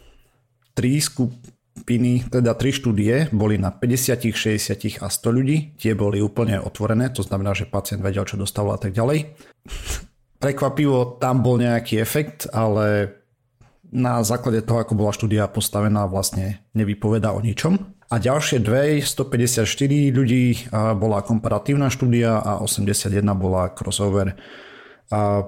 tri 0.78 1.00
skupiny, 1.02 2.28
teda 2.30 2.54
tri 2.54 2.70
štúdie 2.70 3.32
boli 3.34 3.58
na 3.58 3.74
50, 3.74 4.36
60 4.36 5.02
a 5.02 5.08
100 5.08 5.38
ľudí. 5.38 5.58
Tie 5.80 5.98
boli 5.98 6.22
úplne 6.22 6.62
otvorené, 6.62 7.10
to 7.10 7.24
znamená, 7.24 7.56
že 7.58 7.66
pacient 7.70 8.04
vedel, 8.04 8.28
čo 8.28 8.38
dostával 8.38 8.78
a 8.78 8.82
tak 8.82 8.94
ďalej. 8.94 9.36
Prekvapivo 10.38 11.18
tam 11.18 11.42
bol 11.42 11.58
nejaký 11.58 11.98
efekt, 11.98 12.46
ale 12.54 13.18
na 13.90 14.22
základe 14.22 14.62
toho, 14.62 14.84
ako 14.84 14.94
bola 14.94 15.16
štúdia 15.16 15.50
postavená, 15.50 16.06
vlastne 16.06 16.62
nevypoveda 16.78 17.34
o 17.34 17.42
ničom. 17.42 17.80
A 18.08 18.24
ďalšie 18.24 18.64
dve, 18.64 19.04
154 19.04 19.68
ľudí 20.16 20.72
bola 20.72 21.20
komparatívna 21.26 21.92
štúdia 21.92 22.40
a 22.40 22.64
81 22.64 23.20
bola 23.36 23.74
crossover. 23.76 24.40
A 25.12 25.44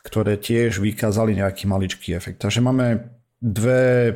ktoré 0.00 0.40
tiež 0.40 0.80
vykázali 0.80 1.36
nejaký 1.36 1.68
maličký 1.68 2.16
efekt. 2.16 2.40
Takže 2.40 2.64
máme 2.64 3.16
dve 3.40 4.12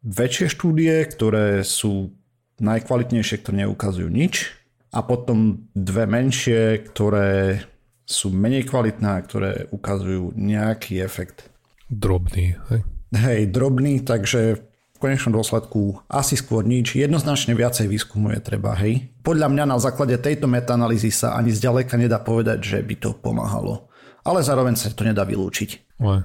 väčšie 0.00 0.48
štúdie, 0.52 1.04
ktoré 1.08 1.60
sú 1.64 2.16
najkvalitnejšie, 2.60 3.40
ktoré 3.44 3.68
neukazujú 3.68 4.08
nič 4.08 4.52
a 4.92 5.04
potom 5.04 5.68
dve 5.72 6.04
menšie, 6.08 6.88
ktoré 6.92 7.64
sú 8.06 8.34
menej 8.34 8.66
kvalitné 8.66 9.08
a 9.08 9.24
ktoré 9.24 9.70
ukazujú 9.70 10.34
nejaký 10.34 11.00
efekt. 11.02 11.48
Drobný, 11.88 12.58
hej? 12.72 12.80
Hej, 13.12 13.52
drobný, 13.52 14.00
takže 14.00 14.62
v 14.62 14.98
konečnom 14.98 15.36
dôsledku 15.36 16.00
asi 16.08 16.38
skôr 16.38 16.64
nič. 16.64 16.96
Jednoznačne 16.96 17.52
viacej 17.52 17.86
výskumu 17.90 18.32
je 18.32 18.40
treba, 18.40 18.72
hej. 18.80 19.12
Podľa 19.20 19.52
mňa 19.52 19.64
na 19.68 19.76
základe 19.76 20.16
tejto 20.16 20.48
metaanalýzy 20.48 21.12
sa 21.12 21.36
ani 21.36 21.52
zďaleka 21.52 22.00
nedá 22.00 22.18
povedať, 22.22 22.58
že 22.64 22.78
by 22.80 22.94
to 22.96 23.10
pomáhalo 23.18 23.92
ale 24.22 24.40
zároveň 24.42 24.74
sa 24.78 24.90
to 24.94 25.02
nedá 25.02 25.26
vylúčiť. 25.26 25.98
Aj. 26.02 26.22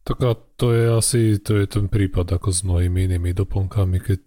Tak 0.00 0.18
a 0.24 0.32
to 0.56 0.72
je 0.72 0.84
asi 0.90 1.20
to 1.38 1.60
je 1.60 1.66
ten 1.68 1.86
prípad 1.86 2.40
ako 2.40 2.48
s 2.50 2.64
mnohými 2.64 3.06
inými 3.06 3.36
doplnkami, 3.36 4.00
keď 4.00 4.18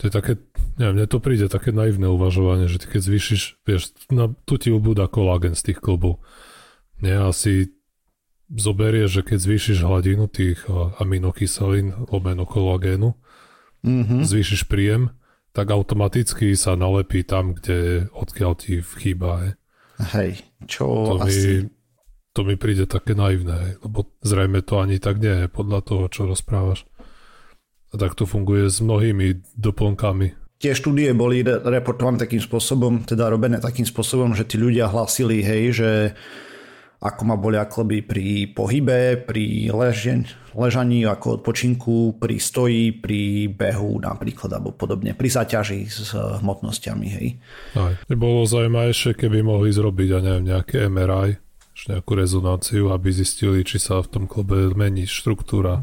to 0.00 0.08
je 0.08 0.12
také, 0.12 0.32
neviem, 0.80 1.02
mne 1.02 1.06
to 1.06 1.18
príde 1.20 1.46
také 1.52 1.70
naivné 1.70 2.08
uvažovanie, 2.08 2.66
že 2.66 2.82
ty 2.82 2.86
keď 2.88 3.00
zvýšiš, 3.04 3.42
vieš, 3.62 3.92
na, 4.08 4.32
tu 4.48 4.56
ti 4.56 4.72
ubúda 4.72 5.06
kolágen 5.06 5.54
z 5.54 5.72
tých 5.72 5.78
klubov. 5.78 6.22
Nie, 7.02 7.18
asi 7.18 7.74
zoberie, 8.52 9.08
že 9.08 9.24
keď 9.24 9.38
zvýšiš 9.40 9.78
hladinu 9.84 10.28
tých 10.28 10.64
aminokyselín 11.00 12.08
lomeno 12.12 12.44
kolagénu, 12.44 13.16
mm-hmm. 13.84 14.20
zvýšiš 14.22 14.68
príjem, 14.68 15.14
tak 15.52 15.68
automaticky 15.68 16.56
sa 16.56 16.76
nalepí 16.76 17.24
tam, 17.24 17.52
kde 17.52 18.08
odkiaľ 18.12 18.52
ti 18.56 18.80
chýba. 18.80 19.56
Hej, 20.00 20.40
čo 20.64 20.84
to 20.84 21.14
asi... 21.20 21.68
Mi, 21.68 21.82
to 22.32 22.40
mi 22.48 22.56
príde 22.56 22.88
také 22.88 23.12
naivné, 23.12 23.76
lebo 23.84 24.08
zrejme 24.24 24.64
to 24.64 24.80
ani 24.80 24.96
tak 24.96 25.20
nie 25.20 25.44
je 25.44 25.46
podľa 25.52 25.80
toho, 25.84 26.04
čo 26.08 26.24
rozprávaš. 26.24 26.88
A 27.92 28.00
tak 28.00 28.16
to 28.16 28.24
funguje 28.24 28.72
s 28.72 28.80
mnohými 28.80 29.52
doplnkami. 29.56 30.32
Tie 30.56 30.72
štúdie 30.72 31.12
boli 31.12 31.44
reportované 31.44 32.22
takým 32.22 32.40
spôsobom, 32.40 33.02
teda 33.04 33.28
robené 33.28 33.58
takým 33.58 33.84
spôsobom, 33.84 34.32
že 34.32 34.46
tí 34.46 34.56
ľudia 34.56 34.88
hlásili, 34.88 35.42
hej, 35.42 35.62
že 35.74 35.90
ako 37.02 37.22
ma 37.26 37.34
bolia 37.34 37.66
kloby 37.66 37.98
pri 38.06 38.46
pohybe, 38.54 39.18
pri 39.26 39.74
ležen, 39.74 40.22
ležaní 40.54 41.02
ako 41.02 41.42
odpočinku, 41.42 42.22
pri 42.22 42.38
stoji, 42.38 42.94
pri 42.94 43.50
behu 43.50 43.98
napríklad 43.98 44.54
alebo 44.54 44.70
podobne, 44.70 45.10
pri 45.10 45.26
zaťaži 45.26 45.90
s 45.90 46.14
hmotnosťami. 46.14 47.08
Hej. 47.10 47.28
Aj. 47.74 47.98
Bolo 48.14 48.46
zaujímavejšie, 48.46 49.18
keby 49.18 49.42
mohli 49.42 49.74
zrobiť 49.74 50.08
ja 50.14 50.20
neviem, 50.22 50.54
nejaké 50.54 50.86
MRI, 50.86 51.42
nejakú 51.90 52.12
rezonanciu, 52.14 52.94
aby 52.94 53.10
zistili, 53.10 53.66
či 53.66 53.82
sa 53.82 53.98
v 53.98 54.06
tom 54.06 54.24
klobe 54.30 54.70
mení 54.70 55.02
štruktúra 55.10 55.82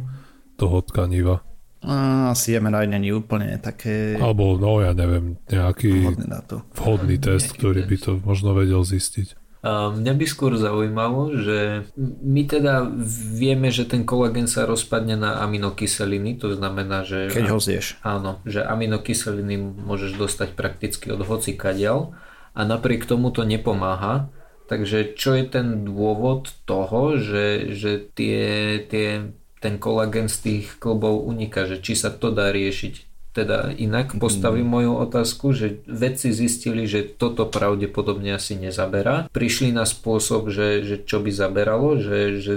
toho 0.55 0.79
tkaniva. 0.87 1.43
Asi 1.79 2.59
MRI 2.59 2.91
není 2.91 3.15
úplne 3.15 3.55
také... 3.63 4.19
Alebo, 4.19 4.59
no 4.59 4.83
ja 4.83 4.91
neviem, 4.91 5.39
nejaký 5.47 6.11
na 6.27 6.43
to. 6.43 6.67
vhodný 6.75 7.15
test, 7.15 7.55
ktorý 7.55 7.87
by 7.87 7.97
to 7.97 8.11
možno 8.19 8.51
vedel 8.51 8.83
zistiť. 8.83 9.39
Mňa 9.59 10.13
by 10.15 10.25
skôr 10.27 10.55
zaujímalo, 10.55 11.35
že 11.35 11.83
my 12.23 12.47
teda 12.47 12.87
vieme, 13.35 13.67
že 13.75 13.83
ten 13.83 14.07
kolagen 14.07 14.47
sa 14.47 14.63
rozpadne 14.63 15.19
na 15.19 15.43
aminokyseliny, 15.43 16.39
to 16.39 16.55
znamená, 16.55 17.03
že... 17.03 17.27
Keď 17.27 17.45
ho 17.51 17.59
zješ. 17.59 17.99
Áno, 17.99 18.39
že 18.47 18.63
aminokyseliny 18.63 19.59
môžeš 19.59 20.15
dostať 20.15 20.55
prakticky 20.55 21.11
od 21.11 21.27
hoci 21.27 21.59
kadiaľ 21.59 22.15
a 22.55 22.63
napriek 22.63 23.03
tomu 23.03 23.35
to 23.35 23.43
nepomáha. 23.43 24.31
Takže 24.71 25.17
čo 25.19 25.35
je 25.35 25.43
ten 25.49 25.83
dôvod 25.83 26.55
toho, 26.63 27.19
že, 27.19 27.73
že 27.75 27.99
tie, 28.15 28.79
tie, 28.87 29.33
ten 29.59 29.75
kolagen 29.77 30.31
z 30.31 30.37
tých 30.39 30.65
klbov 30.79 31.27
uniká, 31.27 31.67
že 31.67 31.83
či 31.83 31.95
sa 31.95 32.11
to 32.11 32.31
dá 32.31 32.51
riešiť 32.51 33.09
teda 33.29 33.77
inak 33.77 34.17
postavím 34.17 34.65
mm. 34.65 34.73
moju 34.73 34.93
otázku, 35.05 35.53
že 35.53 35.85
vedci 35.85 36.33
zistili, 36.33 36.89
že 36.89 37.05
toto 37.05 37.45
pravdepodobne 37.45 38.33
asi 38.33 38.57
nezaberá. 38.57 39.29
Prišli 39.29 39.69
na 39.69 39.85
spôsob, 39.85 40.49
že, 40.49 40.81
že 40.81 40.95
čo 41.05 41.21
by 41.21 41.29
zaberalo, 41.29 42.01
že, 42.01 42.41
že... 42.41 42.53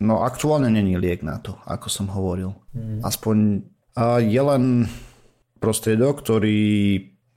No 0.00 0.24
aktuálne 0.24 0.72
není 0.72 0.96
liek 0.96 1.20
na 1.20 1.38
to, 1.38 1.60
ako 1.68 1.86
som 1.92 2.08
hovoril. 2.08 2.56
Mm. 2.72 3.04
Aspoň 3.04 3.36
a 3.94 4.18
je 4.18 4.42
len 4.42 4.90
prostriedok, 5.62 6.18
ktorý 6.18 6.58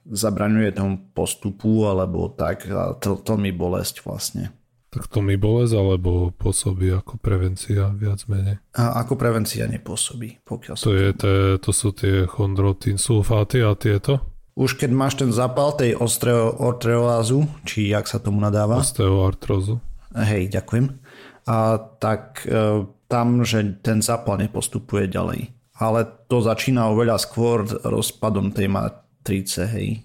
zabraňuje 0.08 0.70
tomu 0.74 0.98
postupu 1.14 1.86
alebo 1.86 2.32
tak 2.32 2.66
a 2.66 2.98
to, 2.98 3.20
to 3.20 3.38
mi 3.38 3.54
bolesť 3.54 4.02
vlastne. 4.02 4.50
Tak 4.98 5.06
to 5.14 5.22
mi 5.22 5.38
bolesť 5.38 5.78
alebo 5.78 6.34
pôsobí 6.34 6.90
ako 6.90 7.22
prevencia 7.22 7.94
viac 7.94 8.26
menej? 8.26 8.58
A 8.74 8.98
ako 9.06 9.14
prevencia 9.14 9.70
nepôsobí, 9.70 10.42
pokiaľ 10.42 10.74
to, 10.74 10.90
je 10.90 11.10
te, 11.14 11.34
to 11.62 11.70
sú 11.70 11.94
tie 11.94 12.26
chondrotín 12.26 12.98
sulfáty 12.98 13.62
a 13.62 13.78
tieto? 13.78 14.18
Už 14.58 14.74
keď 14.74 14.90
máš 14.90 15.14
ten 15.22 15.30
zápal 15.30 15.78
tej 15.78 15.94
osteoartrózu, 15.94 17.46
či 17.62 17.94
jak 17.94 18.10
sa 18.10 18.18
tomu 18.18 18.42
nadáva? 18.42 18.82
Osteoartrózu. 18.82 19.78
Hej, 20.18 20.50
ďakujem. 20.50 20.98
A 21.46 21.78
tak 22.02 22.42
e, 22.42 22.82
tam, 23.06 23.46
že 23.46 23.78
ten 23.78 24.02
zápal 24.02 24.42
nepostupuje 24.42 25.06
ďalej. 25.06 25.54
ale 25.78 26.26
to 26.26 26.42
začína 26.42 26.90
oveľa 26.90 27.22
skôr 27.22 27.62
rozpadom 27.86 28.50
tej 28.50 28.66
matrice, 28.66 29.62
hej. 29.70 30.02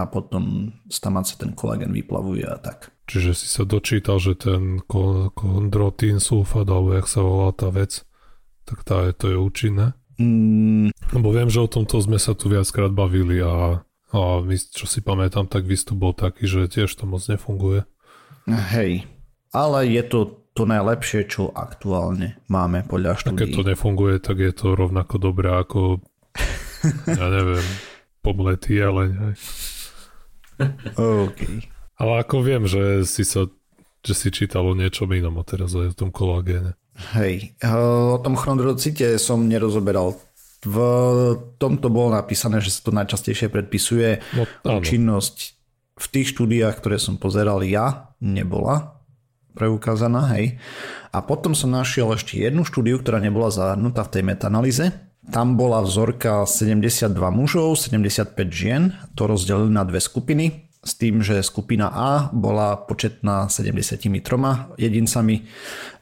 A 0.00 0.08
potom 0.08 0.72
tam 0.88 1.20
sa 1.20 1.36
ten 1.36 1.52
kolagen 1.52 1.92
vyplavuje 1.92 2.48
a 2.48 2.56
tak. 2.56 2.88
Čiže 3.04 3.36
si 3.36 3.46
sa 3.50 3.68
dočítal, 3.68 4.16
že 4.16 4.38
ten 4.38 4.80
kondrotín 4.86 6.22
sulfát, 6.22 6.64
alebo 6.64 6.96
jak 6.96 7.06
sa 7.10 7.20
volá 7.20 7.52
tá 7.52 7.68
vec, 7.68 8.06
tak 8.64 8.86
tá 8.86 9.04
je, 9.04 9.12
to 9.12 9.26
je 9.34 9.36
účinné? 9.36 9.92
Mm. 10.16 10.94
Lebo 11.12 11.28
viem, 11.34 11.52
že 11.52 11.60
o 11.60 11.68
tomto 11.68 12.00
sme 12.00 12.16
sa 12.16 12.32
tu 12.32 12.48
viackrát 12.48 12.92
bavili 12.92 13.42
a, 13.44 13.82
a 14.14 14.20
my, 14.40 14.56
čo 14.56 14.88
si 14.88 15.04
pamätám, 15.04 15.50
tak 15.50 15.68
výstup 15.68 16.00
bol 16.00 16.12
taký, 16.16 16.48
že 16.48 16.70
tiež 16.70 16.88
to 16.96 17.04
moc 17.04 17.20
nefunguje. 17.28 17.84
Hej, 18.48 19.04
ale 19.52 19.78
je 19.90 20.02
to 20.06 20.20
to 20.50 20.66
najlepšie, 20.66 21.30
čo 21.30 21.54
aktuálne 21.54 22.42
máme 22.50 22.82
podľa 22.82 23.22
štúdí. 23.22 23.38
keď 23.38 23.50
to 23.54 23.62
nefunguje, 23.70 24.14
tak 24.18 24.42
je 24.42 24.50
to 24.50 24.74
rovnako 24.74 25.14
dobré 25.22 25.46
ako 25.46 26.02
ja 27.06 27.26
neviem, 27.28 27.66
pomletý 28.24 28.80
jeleň. 28.80 29.36
OK. 30.96 31.40
Ale 32.00 32.12
ako 32.24 32.36
viem, 32.40 32.64
že 32.64 33.04
si 33.04 33.24
sa 33.24 33.44
že 34.00 34.16
si 34.16 34.28
čítal 34.32 34.64
o 34.64 34.72
niečom 34.72 35.12
inom 35.12 35.36
a 35.36 35.44
teraz 35.44 35.76
aj 35.76 35.92
o 35.92 35.98
tom 35.98 36.08
kolagéne. 36.08 36.72
Hej, 37.16 37.56
eh, 37.60 37.68
o 38.16 38.20
tom 38.20 38.36
chondrocite 38.36 39.20
som 39.20 39.44
nerozoberal. 39.44 40.16
V 40.60 40.76
tomto 41.56 41.88
bolo 41.88 42.12
napísané, 42.12 42.60
že 42.60 42.72
sa 42.72 42.84
to 42.84 42.92
najčastejšie 42.92 43.48
predpisuje. 43.48 44.20
No, 44.36 44.44
Činnosť 44.64 45.36
v 46.00 46.06
tých 46.08 46.36
štúdiách, 46.36 46.76
ktoré 46.80 47.00
som 47.00 47.16
pozeral 47.16 47.64
ja, 47.64 48.12
nebola 48.20 49.00
preukázaná, 49.56 50.36
hej. 50.36 50.60
A 51.10 51.20
potom 51.24 51.56
som 51.56 51.72
našiel 51.72 52.12
ešte 52.14 52.38
jednu 52.38 52.64
štúdiu, 52.64 53.00
ktorá 53.00 53.18
nebola 53.18 53.50
zahrnutá 53.50 54.06
v 54.06 54.12
tej 54.16 54.22
metanalize. 54.24 54.86
Tam 55.28 55.60
bola 55.60 55.84
vzorka 55.84 56.48
72 56.48 57.12
mužov, 57.30 57.76
75 57.76 58.32
žien, 58.48 58.96
to 59.12 59.28
rozdelili 59.28 59.68
na 59.68 59.84
dve 59.84 60.00
skupiny 60.00 60.70
s 60.80 60.96
tým, 60.96 61.20
že 61.20 61.44
skupina 61.44 61.92
A 61.92 62.32
bola 62.32 62.76
početná 62.76 63.48
73 63.52 64.00
jedincami, 64.80 65.44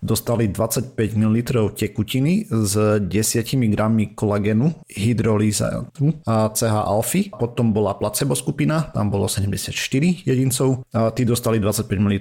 dostali 0.02 0.48
25 0.48 0.94
ml 1.18 1.36
tekutiny 1.74 2.46
s 2.46 2.74
10 3.02 3.74
grammi 3.74 4.14
kolagenu, 4.14 4.70
hydrolízatu 4.86 6.22
a 6.26 6.54
CH 6.54 6.74
alfy. 6.86 7.26
Potom 7.34 7.74
bola 7.74 7.98
placebo 7.98 8.38
skupina, 8.38 8.94
tam 8.94 9.10
bolo 9.10 9.26
74 9.26 10.22
jedincov 10.22 10.86
a 10.94 11.10
tí 11.10 11.26
dostali 11.26 11.58
25 11.58 11.98
ml 11.98 12.14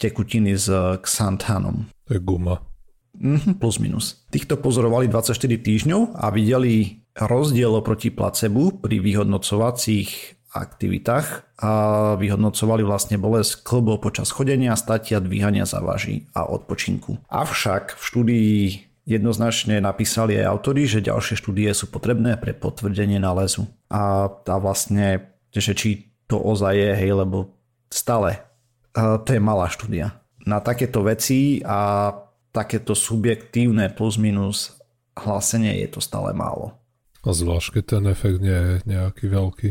tekutiny 0.00 0.56
s 0.56 0.72
xanthanom. 1.04 1.84
To 2.08 2.16
je 2.16 2.20
guma. 2.24 2.69
Mm, 3.20 3.60
plus 3.60 3.76
minus. 3.76 4.24
Týchto 4.32 4.56
pozorovali 4.56 5.04
24 5.04 5.36
týždňov 5.60 6.16
a 6.16 6.32
videli 6.32 7.04
rozdiel 7.20 7.68
oproti 7.76 8.08
placebu 8.08 8.80
pri 8.80 8.96
vyhodnocovacích 8.96 10.40
aktivitách 10.50 11.60
a 11.62 11.72
vyhodnocovali 12.18 12.82
vlastne 12.82 13.20
bolesť 13.20 13.62
klbov 13.62 14.02
počas 14.02 14.34
chodenia, 14.34 14.74
statia, 14.74 15.22
dvíhania 15.22 15.68
závaží 15.68 16.26
a 16.34 16.48
odpočinku. 16.48 17.22
Avšak 17.30 17.94
v 17.94 18.02
štúdii 18.02 18.58
jednoznačne 19.06 19.78
napísali 19.78 20.40
aj 20.40 20.50
autory, 20.50 20.88
že 20.88 21.04
ďalšie 21.04 21.38
štúdie 21.38 21.70
sú 21.70 21.92
potrebné 21.92 22.34
pre 22.40 22.56
potvrdenie 22.56 23.22
nálezu. 23.22 23.68
A 23.92 24.32
tá 24.42 24.58
vlastne, 24.58 25.38
že 25.54 25.76
či 25.76 26.10
to 26.26 26.40
ozaj 26.40 26.74
je, 26.74 26.90
hej, 26.98 27.12
lebo 27.14 27.52
stále 27.92 28.42
to 28.96 29.30
je 29.30 29.38
malá 29.42 29.70
štúdia. 29.70 30.18
Na 30.46 30.58
takéto 30.58 31.04
veci 31.06 31.62
a 31.62 32.10
takéto 32.50 32.98
subjektívne 32.98 33.90
plus 33.94 34.18
minus 34.18 34.78
hlásenie 35.14 35.82
je 35.86 35.88
to 35.94 36.00
stále 36.02 36.34
málo. 36.34 36.76
A 37.20 37.36
zvlášť, 37.36 37.78
keď 37.78 37.84
ten 37.84 38.04
efekt 38.08 38.38
nie 38.40 38.56
je 38.56 38.74
nejaký 38.88 39.28
veľký 39.28 39.70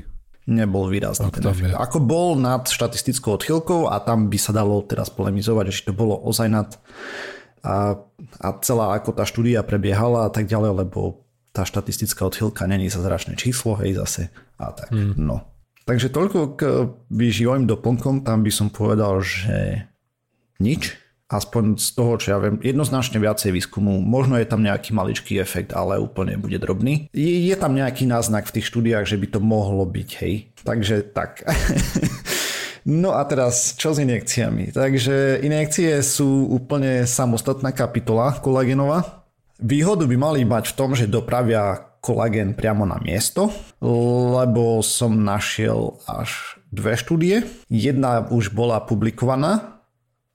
nebol 0.49 0.89
výrazný 0.89 1.29
ten 1.29 1.45
efekt. 1.45 1.77
Ako 1.77 2.01
bol 2.01 2.33
nad 2.33 2.65
štatistickou 2.65 3.37
odchylkou 3.37 3.85
a 3.85 4.01
tam 4.01 4.27
by 4.27 4.37
sa 4.41 4.49
dalo 4.49 4.81
teraz 4.81 5.13
polemizovať, 5.13 5.65
že 5.69 5.85
to 5.85 5.93
bolo 5.93 6.17
ozaj 6.17 6.49
nad 6.49 6.73
a, 7.61 8.01
a 8.41 8.47
celá 8.65 8.97
ako 8.97 9.13
tá 9.13 9.23
štúdia 9.27 9.61
prebiehala 9.61 10.25
a 10.27 10.33
tak 10.33 10.49
ďalej, 10.49 10.85
lebo 10.85 11.21
tá 11.53 11.67
štatistická 11.67 12.25
odchylka 12.25 12.65
není 12.65 12.89
zázračné 12.89 13.37
číslo, 13.37 13.77
hej 13.77 13.99
zase 13.99 14.33
a 14.57 14.73
tak. 14.73 14.89
Hmm. 14.89 15.13
No. 15.19 15.45
Takže 15.85 16.13
toľko 16.13 16.39
k 16.55 16.61
výživovým 17.09 17.65
doplnkom, 17.65 18.21
tam 18.21 18.45
by 18.45 18.51
som 18.53 18.69
povedal, 18.69 19.21
že 19.25 19.89
nič 20.61 20.97
aspoň 21.29 21.77
z 21.77 21.89
toho, 21.93 22.17
čo 22.17 22.27
ja 22.33 22.37
viem, 22.41 22.57
jednoznačne 22.57 23.21
viacej 23.21 23.53
výskumu. 23.53 24.01
Možno 24.01 24.41
je 24.41 24.49
tam 24.49 24.65
nejaký 24.65 24.97
maličký 24.97 25.37
efekt, 25.37 25.77
ale 25.77 26.01
úplne 26.01 26.41
bude 26.41 26.57
drobný. 26.57 27.05
Je, 27.13 27.45
je 27.45 27.55
tam 27.55 27.77
nejaký 27.77 28.09
náznak 28.09 28.49
v 28.49 28.59
tých 28.59 28.65
štúdiách, 28.73 29.05
že 29.05 29.21
by 29.21 29.37
to 29.37 29.39
mohlo 29.39 29.85
byť, 29.85 30.09
hej. 30.25 30.49
Takže 30.65 31.13
tak. 31.13 31.45
no 32.89 33.13
a 33.13 33.21
teraz, 33.29 33.77
čo 33.77 33.93
s 33.93 34.01
injekciami? 34.01 34.73
Takže 34.73 35.45
injekcie 35.45 36.01
sú 36.01 36.49
úplne 36.49 37.05
samostatná 37.05 37.77
kapitola 37.77 38.33
kolagenová. 38.41 39.21
Výhodu 39.61 40.09
by 40.09 40.17
mali 40.17 40.41
mať 40.49 40.73
v 40.73 40.77
tom, 40.77 40.97
že 40.97 41.05
dopravia 41.05 41.77
kolagén 41.99 42.55
priamo 42.55 42.87
na 42.87 42.97
miesto, 42.97 43.51
lebo 43.83 44.79
som 44.79 45.19
našiel 45.19 45.99
až 46.07 46.57
dve 46.71 46.95
štúdie. 46.95 47.43
Jedna 47.67 48.23
už 48.31 48.55
bola 48.55 48.79
publikovaná 48.79 49.78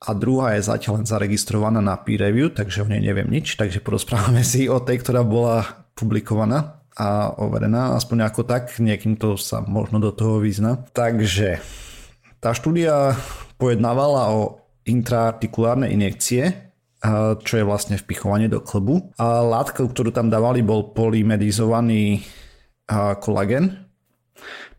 a 0.00 0.10
druhá 0.16 0.58
je 0.58 0.66
zatiaľ 0.66 1.00
len 1.00 1.06
zaregistrovaná 1.06 1.78
na 1.78 1.94
peer 2.00 2.26
review, 2.28 2.50
takže 2.50 2.82
o 2.82 2.90
nej 2.90 3.00
neviem 3.00 3.30
nič, 3.30 3.54
takže 3.54 3.84
porozprávame 3.84 4.42
si 4.42 4.66
o 4.68 4.82
tej, 4.82 5.00
ktorá 5.04 5.22
bola 5.22 5.86
publikovaná 5.94 6.82
a 6.94 7.34
overená, 7.38 7.98
aspoň 7.98 8.30
ako 8.30 8.46
tak, 8.46 8.74
niekým 8.78 9.18
to 9.18 9.34
sa 9.34 9.62
možno 9.64 9.98
do 9.98 10.14
toho 10.14 10.38
vyzna. 10.38 10.86
Takže 10.94 11.58
tá 12.38 12.54
štúdia 12.54 13.18
pojednávala 13.58 14.30
o 14.30 14.62
intraartikulárne 14.84 15.88
injekcie, 15.90 16.72
čo 17.40 17.54
je 17.56 17.64
vlastne 17.64 18.00
vpichovanie 18.00 18.48
do 18.48 18.64
klbu. 18.64 19.16
A 19.20 19.40
látka, 19.44 19.84
ktorú 19.84 20.12
tam 20.12 20.28
dávali, 20.28 20.60
bol 20.60 20.92
polymedizovaný 20.92 22.24
kolagen. 23.20 23.88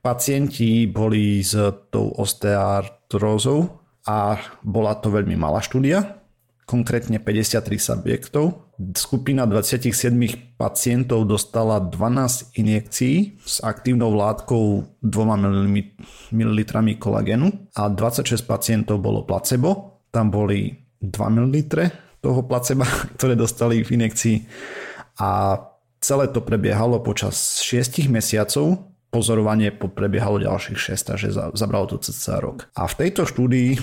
Pacienti 0.01 0.85
boli 0.85 1.41
s 1.41 1.57
tou 1.89 2.13
osteoartrózou, 2.13 3.84
a 4.05 4.37
bola 4.61 4.93
to 5.01 5.09
veľmi 5.09 5.33
malá 5.33 5.59
štúdia, 5.61 6.21
konkrétne 6.65 7.21
53 7.21 7.61
subjektov. 7.77 8.73
Skupina 8.97 9.47
27 9.47 10.13
pacientov 10.57 11.29
dostala 11.29 11.79
12 11.79 12.57
injekcií 12.59 13.39
s 13.39 13.61
aktívnou 13.61 14.11
látkou 14.13 14.83
2 14.99 16.33
ml 16.33 16.59
kolagenu 16.97 17.47
a 17.77 17.87
26 17.87 18.45
pacientov 18.45 18.99
bolo 18.99 19.23
placebo. 19.23 20.01
Tam 20.09 20.33
boli 20.33 20.73
2 20.99 21.11
ml 21.11 21.55
toho 22.19 22.41
placeba, 22.45 22.85
ktoré 23.15 23.37
dostali 23.37 23.85
v 23.85 24.01
injekcii 24.01 24.37
a 25.21 25.57
celé 26.01 26.27
to 26.29 26.43
prebiehalo 26.43 26.99
počas 27.01 27.63
6 27.63 28.05
mesiacov 28.11 28.94
pozorovanie 29.15 29.71
prebiehalo 29.71 30.43
ďalších 30.43 30.99
6, 30.99 31.09
takže 31.15 31.27
zabralo 31.55 31.87
to 31.87 32.03
cca 32.03 32.43
rok. 32.43 32.67
A 32.75 32.83
v 32.91 33.07
tejto 33.07 33.23
štúdii 33.23 33.79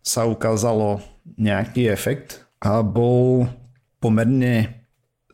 sa 0.00 0.24
ukázalo 0.24 1.04
nejaký 1.36 1.92
efekt 1.92 2.48
a 2.64 2.80
bol 2.80 3.44
pomerne 4.00 4.88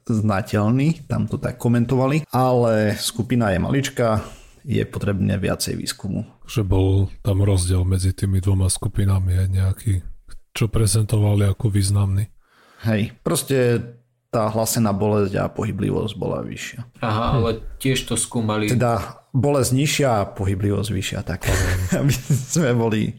znateľný, 0.06 1.06
tam 1.06 1.30
to 1.30 1.38
tak 1.38 1.58
komentovali, 1.62 2.26
ale 2.34 2.98
skupina 2.98 3.54
je 3.54 3.58
maličká, 3.62 4.22
je 4.66 4.82
potrebné 4.82 5.38
viacej 5.38 5.78
výskumu. 5.78 6.26
Že 6.46 6.62
bol 6.66 6.90
tam 7.22 7.42
rozdiel 7.46 7.86
medzi 7.86 8.10
tými 8.10 8.42
dvoma 8.42 8.66
skupinami 8.66 9.46
aj 9.46 9.48
nejaký, 9.50 9.94
čo 10.50 10.66
prezentovali 10.66 11.46
ako 11.46 11.70
významný. 11.70 12.26
Hej, 12.86 13.14
proste 13.22 13.82
tá 14.36 14.52
hlasená 14.52 14.92
bolesť 14.92 15.32
a 15.40 15.44
pohyblivosť 15.48 16.12
bola 16.20 16.44
vyššia. 16.44 17.00
Aha, 17.00 17.24
hm. 17.24 17.34
ale 17.40 17.50
tiež 17.80 18.04
to 18.04 18.20
skúmali. 18.20 18.68
Teda 18.68 19.24
bolesť 19.32 19.72
nižšia 19.72 20.08
a 20.12 20.28
pohyblivosť 20.28 20.90
vyššia, 20.92 21.20
tak 21.24 21.48
aby 22.00 22.12
sme 22.28 22.76
boli 22.76 23.16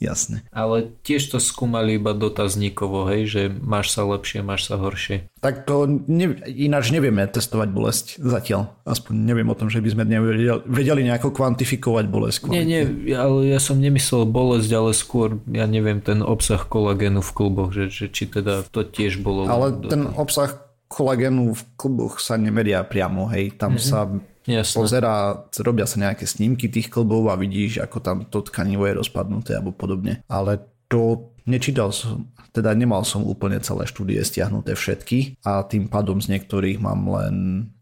jasné. 0.00 0.42
Ale 0.50 0.90
tiež 1.04 1.30
to 1.30 1.38
skúmali 1.38 2.00
iba 2.00 2.16
dotazníkovo, 2.16 3.06
hej, 3.12 3.22
že 3.28 3.42
máš 3.52 3.92
sa 3.92 4.08
lepšie, 4.08 4.40
máš 4.40 4.66
sa 4.66 4.80
horšie. 4.80 5.28
Tak 5.44 5.68
to 5.68 5.86
ne, 6.08 6.40
ináč 6.48 6.90
nevieme 6.90 7.28
testovať 7.28 7.68
bolesť 7.70 8.06
zatiaľ. 8.18 8.72
Aspoň 8.88 9.12
neviem 9.14 9.48
o 9.52 9.56
tom, 9.56 9.68
že 9.68 9.84
by 9.84 9.88
sme 9.92 10.04
nevedeli, 10.08 10.48
vedeli 10.64 11.04
nejako 11.06 11.30
kvantifikovať 11.36 12.04
bolesť. 12.08 12.36
Kvalitne. 12.48 12.64
Nie, 12.64 12.82
nie, 12.88 13.14
ale 13.14 13.52
ja 13.52 13.60
som 13.60 13.76
nemyslel 13.78 14.24
bolesť, 14.26 14.70
ale 14.72 14.90
skôr, 14.96 15.38
ja 15.52 15.68
neviem, 15.68 16.00
ten 16.00 16.24
obsah 16.24 16.64
kolagénu 16.64 17.20
v 17.20 17.30
kluboch, 17.36 17.70
že, 17.70 17.92
že 17.92 18.08
či 18.08 18.26
teda 18.26 18.64
to 18.72 18.82
tiež 18.82 19.20
bolo... 19.20 19.44
Ale 19.46 19.76
ten 19.86 20.08
obsah 20.16 20.70
kolagénu 20.90 21.54
v 21.54 21.62
kluboch 21.78 22.18
sa 22.18 22.34
nemeria 22.34 22.82
priamo, 22.82 23.30
hej, 23.30 23.54
tam 23.54 23.78
mm-hmm. 23.78 23.86
sa 23.86 24.10
Jasne. 24.48 24.76
pozerá, 24.80 25.44
robia 25.60 25.84
sa 25.84 26.00
nejaké 26.00 26.24
snímky 26.24 26.72
tých 26.72 26.88
klbov 26.88 27.28
a 27.28 27.36
vidíš, 27.36 27.84
ako 27.84 27.98
tam 28.00 28.16
to 28.24 28.40
tkanivo 28.40 28.88
je 28.88 28.96
rozpadnuté 28.96 29.60
alebo 29.60 29.76
podobne. 29.76 30.24
Ale 30.32 30.64
to 30.88 31.32
nečítal 31.44 31.92
som, 31.92 32.26
teda 32.50 32.72
nemal 32.72 33.04
som 33.04 33.22
úplne 33.22 33.60
celé 33.60 33.84
štúdie 33.84 34.18
stiahnuté 34.24 34.72
všetky 34.74 35.38
a 35.44 35.62
tým 35.62 35.86
pádom 35.86 36.18
z 36.18 36.34
niektorých 36.34 36.80
mám 36.80 37.04
len 37.06 37.34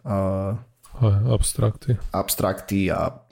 uh, 0.03 0.59
abstrakty. 1.31 1.95
abstrakty 2.11 2.91
a 2.91 3.23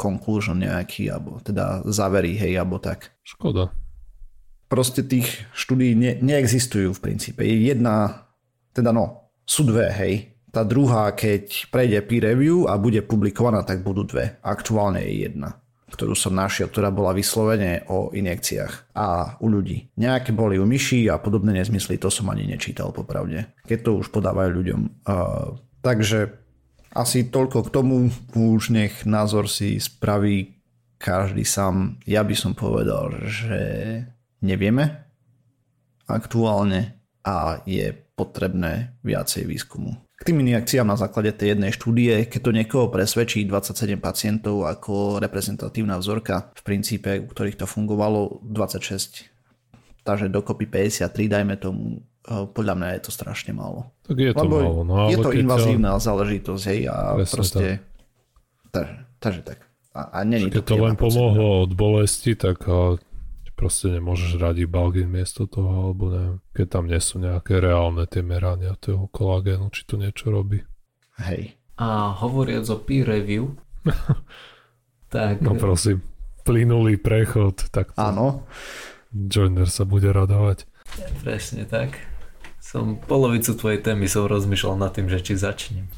conclusion 0.00 0.64
nejaký, 0.64 1.12
alebo 1.12 1.44
teda 1.44 1.84
závery, 1.84 2.32
hej, 2.40 2.56
alebo 2.56 2.80
tak. 2.80 3.12
Škoda. 3.20 3.68
Proste 4.68 5.04
tých 5.04 5.44
štúdí 5.52 5.92
ne, 5.92 6.16
neexistujú 6.20 6.96
v 6.96 7.02
princípe. 7.04 7.44
Je 7.44 7.72
jedna, 7.72 8.28
teda 8.72 8.92
no, 8.92 9.32
sú 9.44 9.64
dve, 9.68 9.92
hej. 9.92 10.37
Tá 10.48 10.64
druhá, 10.64 11.12
keď 11.12 11.68
prejde 11.68 12.00
peer 12.08 12.32
review 12.32 12.64
a 12.64 12.80
bude 12.80 13.04
publikovaná, 13.04 13.62
tak 13.62 13.84
budú 13.84 14.08
dve. 14.08 14.40
Aktuálne 14.40 15.04
je 15.04 15.28
jedna 15.28 15.60
ktorú 15.88 16.12
som 16.12 16.36
našiel, 16.36 16.68
ktorá 16.68 16.92
bola 16.92 17.16
vyslovene 17.16 17.88
o 17.88 18.12
injekciách 18.12 18.92
a 18.94 19.34
u 19.40 19.48
ľudí. 19.48 19.88
Nejaké 19.96 20.36
boli 20.36 20.60
u 20.60 20.68
myší 20.68 21.08
a 21.08 21.16
podobné 21.16 21.56
nezmysly, 21.56 21.96
to 21.96 22.12
som 22.12 22.28
ani 22.28 22.44
nečítal 22.44 22.92
popravde, 22.92 23.48
keď 23.64 23.78
to 23.82 23.90
už 24.04 24.12
podávajú 24.12 24.50
ľuďom. 24.52 24.80
Uh, 25.08 25.56
takže 25.80 26.38
asi 26.92 27.28
toľko 27.28 27.68
k 27.68 27.72
tomu, 27.72 28.12
už 28.36 28.70
nech 28.72 29.08
názor 29.08 29.48
si 29.48 29.80
spraví 29.80 30.60
každý 31.00 31.44
sám. 31.44 32.00
Ja 32.04 32.24
by 32.24 32.34
som 32.36 32.52
povedal, 32.52 33.24
že 33.24 33.60
nevieme 34.44 35.08
aktuálne 36.08 37.00
a 37.24 37.60
je 37.68 37.92
potrebné 38.16 38.96
viacej 39.04 39.44
výskumu. 39.44 40.07
K 40.18 40.22
tým 40.26 40.42
injekciám 40.42 40.90
na 40.90 40.98
základe 40.98 41.30
tej 41.30 41.54
jednej 41.54 41.70
štúdie, 41.70 42.26
keď 42.26 42.40
to 42.42 42.50
niekoho 42.50 42.90
presvedčí 42.90 43.46
27 43.46 44.02
pacientov 44.02 44.66
ako 44.66 45.22
reprezentatívna 45.22 45.94
vzorka, 45.94 46.50
v 46.58 46.62
princípe, 46.66 47.22
u 47.22 47.26
ktorých 47.30 47.62
to 47.62 47.66
fungovalo 47.70 48.42
26, 48.42 49.30
takže 50.02 50.26
dokopy 50.26 50.66
53, 50.66 51.14
dajme 51.30 51.54
tomu, 51.62 52.02
eh, 52.26 52.50
podľa 52.50 52.74
mňa 52.74 52.88
je 52.98 53.02
to 53.06 53.10
strašne 53.14 53.54
málo. 53.54 53.94
Tak 54.10 54.18
je 54.18 54.34
to 54.34 54.42
Lebo 54.42 54.56
málo. 54.58 54.82
No, 54.82 54.94
je 55.06 55.16
to 55.22 55.30
invazívna 55.30 55.94
ťa... 55.94 56.02
záležitosť, 56.02 56.62
hej, 56.66 56.80
a 56.90 56.96
Presne 57.14 57.34
proste... 57.38 57.64
Takže, 58.74 58.96
takže 59.22 59.42
tak. 59.46 59.58
A, 59.94 60.00
a 60.02 60.18
není 60.26 60.50
keď 60.50 60.66
to, 60.66 60.74
to 60.74 60.76
len 60.82 60.94
pomohlo 60.98 61.62
od 61.64 61.72
bolesti, 61.78 62.34
tak 62.34 62.66
proste 63.58 63.90
nemôžeš 63.90 64.38
radiť 64.38 64.70
balgin 64.70 65.10
miesto 65.10 65.50
toho, 65.50 65.90
alebo 65.90 66.14
neviem, 66.14 66.38
keď 66.54 66.66
tam 66.70 66.84
nie 66.86 67.02
sú 67.02 67.18
nejaké 67.18 67.58
reálne 67.58 68.06
tie 68.06 68.22
merania 68.22 68.78
toho 68.78 69.10
kolagénu, 69.10 69.74
či 69.74 69.82
to 69.82 69.98
niečo 69.98 70.30
robí. 70.30 70.62
Hej. 71.18 71.58
A 71.82 72.14
hovoriac 72.14 72.70
o 72.70 72.78
peer 72.78 73.10
review, 73.10 73.58
tak... 75.14 75.42
No 75.42 75.58
prosím, 75.58 76.06
plynulý 76.46 77.02
prechod, 77.02 77.66
tak 77.74 77.90
Áno. 77.98 78.46
Joiner 79.10 79.66
sa 79.66 79.82
bude 79.82 80.14
radovať. 80.14 80.62
Presne 81.26 81.66
tak. 81.66 81.98
Som 82.62 83.00
polovicu 83.00 83.56
tvojej 83.56 83.80
témy 83.80 84.06
som 84.06 84.28
rozmýšľal 84.28 84.76
nad 84.76 84.92
tým, 84.92 85.08
že 85.08 85.24
či 85.24 85.34
začnem. 85.34 85.88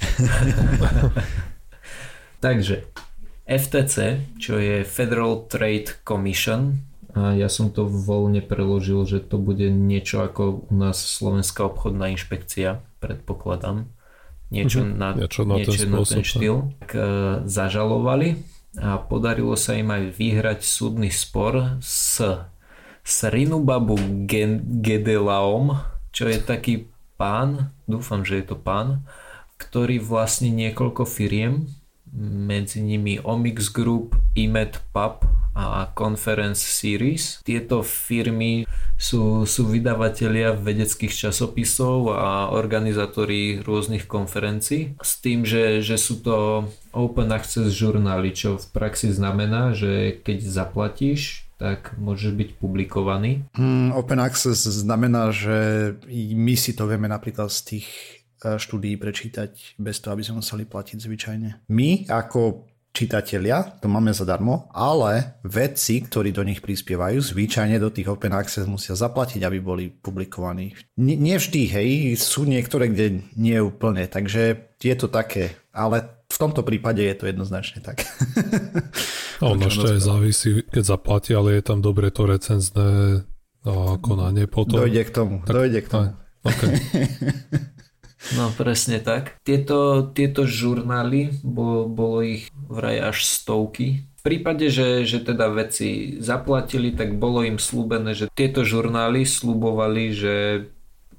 Takže 2.44 2.86
FTC, 3.50 3.96
čo 4.38 4.62
je 4.62 4.86
Federal 4.86 5.50
Trade 5.50 6.06
Commission, 6.06 6.78
a 7.14 7.34
ja 7.34 7.50
som 7.50 7.74
to 7.74 7.86
voľne 7.86 8.42
preložil, 8.44 9.02
že 9.02 9.18
to 9.18 9.40
bude 9.40 9.66
niečo 9.66 10.22
ako 10.22 10.68
u 10.70 10.74
nás 10.74 10.98
Slovenská 10.98 11.66
obchodná 11.66 12.10
inšpekcia, 12.14 12.82
predpokladám. 13.02 13.90
Niečo 14.50 14.82
mm-hmm. 14.82 14.98
na, 14.98 15.08
niečo 15.14 15.42
na, 15.46 15.54
niečo 15.58 15.86
ten, 15.86 15.90
na 15.90 16.02
ten 16.02 16.24
štýl. 16.26 16.56
Tak, 16.82 16.90
e, 16.94 17.02
zažalovali 17.46 18.28
a 18.78 18.98
podarilo 19.02 19.58
sa 19.58 19.74
im 19.74 19.90
aj 19.90 20.14
vyhrať 20.14 20.60
súdny 20.62 21.10
spor 21.10 21.78
s, 21.82 22.22
s 23.02 23.16
Rinubabu 23.26 23.98
Gedelaom, 24.82 25.78
čo 26.14 26.30
je 26.30 26.38
taký 26.38 26.90
pán, 27.18 27.74
dúfam, 27.90 28.22
že 28.22 28.42
je 28.42 28.54
to 28.54 28.56
pán, 28.58 29.06
ktorý 29.58 29.98
vlastní 29.98 30.50
niekoľko 30.54 31.06
firiem, 31.06 31.66
medzi 32.18 32.82
nimi 32.82 33.18
Omix 33.22 33.70
Group, 33.70 34.18
Imed 34.34 34.78
Pub 34.90 35.22
a 35.54 35.90
Conference 35.94 36.62
Series. 36.62 37.42
Tieto 37.42 37.82
firmy 37.82 38.66
sú, 39.00 39.44
sú 39.48 39.66
vydavatelia 39.66 40.54
vedeckých 40.54 41.10
časopisov 41.10 42.14
a 42.14 42.52
organizátori 42.54 43.58
rôznych 43.60 44.06
konferencií 44.06 44.94
s 45.00 45.18
tým, 45.18 45.42
že, 45.42 45.82
že 45.82 45.96
sú 45.98 46.22
to 46.22 46.68
open 46.94 47.34
access 47.34 47.72
žurnály, 47.74 48.34
čo 48.34 48.58
v 48.58 48.66
praxi 48.70 49.10
znamená, 49.10 49.74
že 49.74 50.20
keď 50.22 50.38
zaplatíš, 50.44 51.50
tak 51.60 51.92
môžeš 52.00 52.32
byť 52.32 52.50
publikovaný. 52.56 53.44
Mm, 53.52 53.92
open 53.92 54.20
access 54.24 54.64
znamená, 54.64 55.28
že 55.28 55.92
my 56.32 56.56
si 56.56 56.72
to 56.72 56.88
vieme 56.88 57.04
napríklad 57.04 57.52
z 57.52 57.60
tých 57.76 57.88
štúdií 58.40 58.96
prečítať 58.96 59.76
bez 59.76 60.00
toho, 60.00 60.16
aby 60.16 60.24
sme 60.24 60.40
museli 60.40 60.64
platiť 60.64 60.96
zvyčajne. 60.96 61.48
My 61.68 62.08
ako 62.08 62.70
čitatelia, 62.90 63.62
to 63.78 63.86
máme 63.86 64.10
zadarmo, 64.10 64.66
ale 64.74 65.38
vedci, 65.46 66.02
ktorí 66.02 66.34
do 66.34 66.42
nich 66.42 66.58
prispievajú, 66.58 67.22
zvyčajne 67.22 67.78
do 67.78 67.90
tých 67.90 68.10
open 68.10 68.34
access 68.34 68.66
musia 68.66 68.98
zaplatiť, 68.98 69.46
aby 69.46 69.58
boli 69.62 69.84
publikovaní. 69.94 70.74
Nie, 70.98 71.14
nie 71.14 71.36
vždy, 71.38 71.62
hej, 71.70 71.88
sú 72.18 72.42
niektoré, 72.42 72.90
kde 72.90 73.22
nie 73.38 73.54
je 73.54 73.62
úplne, 73.62 74.10
takže 74.10 74.74
je 74.82 74.94
to 74.98 75.06
také, 75.06 75.54
ale 75.70 76.26
v 76.30 76.38
tomto 76.38 76.66
prípade 76.66 77.02
je 77.02 77.14
to 77.14 77.30
jednoznačne 77.30 77.78
tak. 77.82 78.02
ono 79.42 79.70
ešte 79.70 79.98
aj 79.98 80.00
závisí, 80.02 80.48
keď 80.66 80.82
zaplatí, 80.82 81.30
ale 81.34 81.58
je 81.58 81.62
tam 81.62 81.78
dobre 81.78 82.10
to 82.10 82.26
recenzné 82.26 83.22
konanie 84.02 84.50
potom. 84.50 84.82
Dojde 84.82 85.02
k 85.06 85.10
tomu, 85.14 85.34
tak, 85.46 85.52
dojde 85.52 85.80
k 85.84 85.88
tomu. 85.90 86.08
Aj, 86.10 86.14
okay. 86.48 86.70
No 88.36 88.52
presne 88.52 89.00
tak. 89.00 89.40
Tieto, 89.42 90.10
tieto 90.12 90.44
žurnály, 90.44 91.40
bolo, 91.40 91.88
bolo 91.88 92.20
ich 92.20 92.52
vraj 92.68 93.00
až 93.00 93.24
stovky. 93.24 94.04
V 94.20 94.22
prípade, 94.22 94.68
že, 94.68 95.08
že 95.08 95.24
teda 95.24 95.48
veci 95.48 96.20
zaplatili, 96.20 96.92
tak 96.92 97.16
bolo 97.16 97.40
im 97.40 97.56
slúbené, 97.56 98.12
že 98.12 98.28
tieto 98.36 98.60
žurnály 98.68 99.24
slúbovali, 99.24 100.12
že 100.12 100.34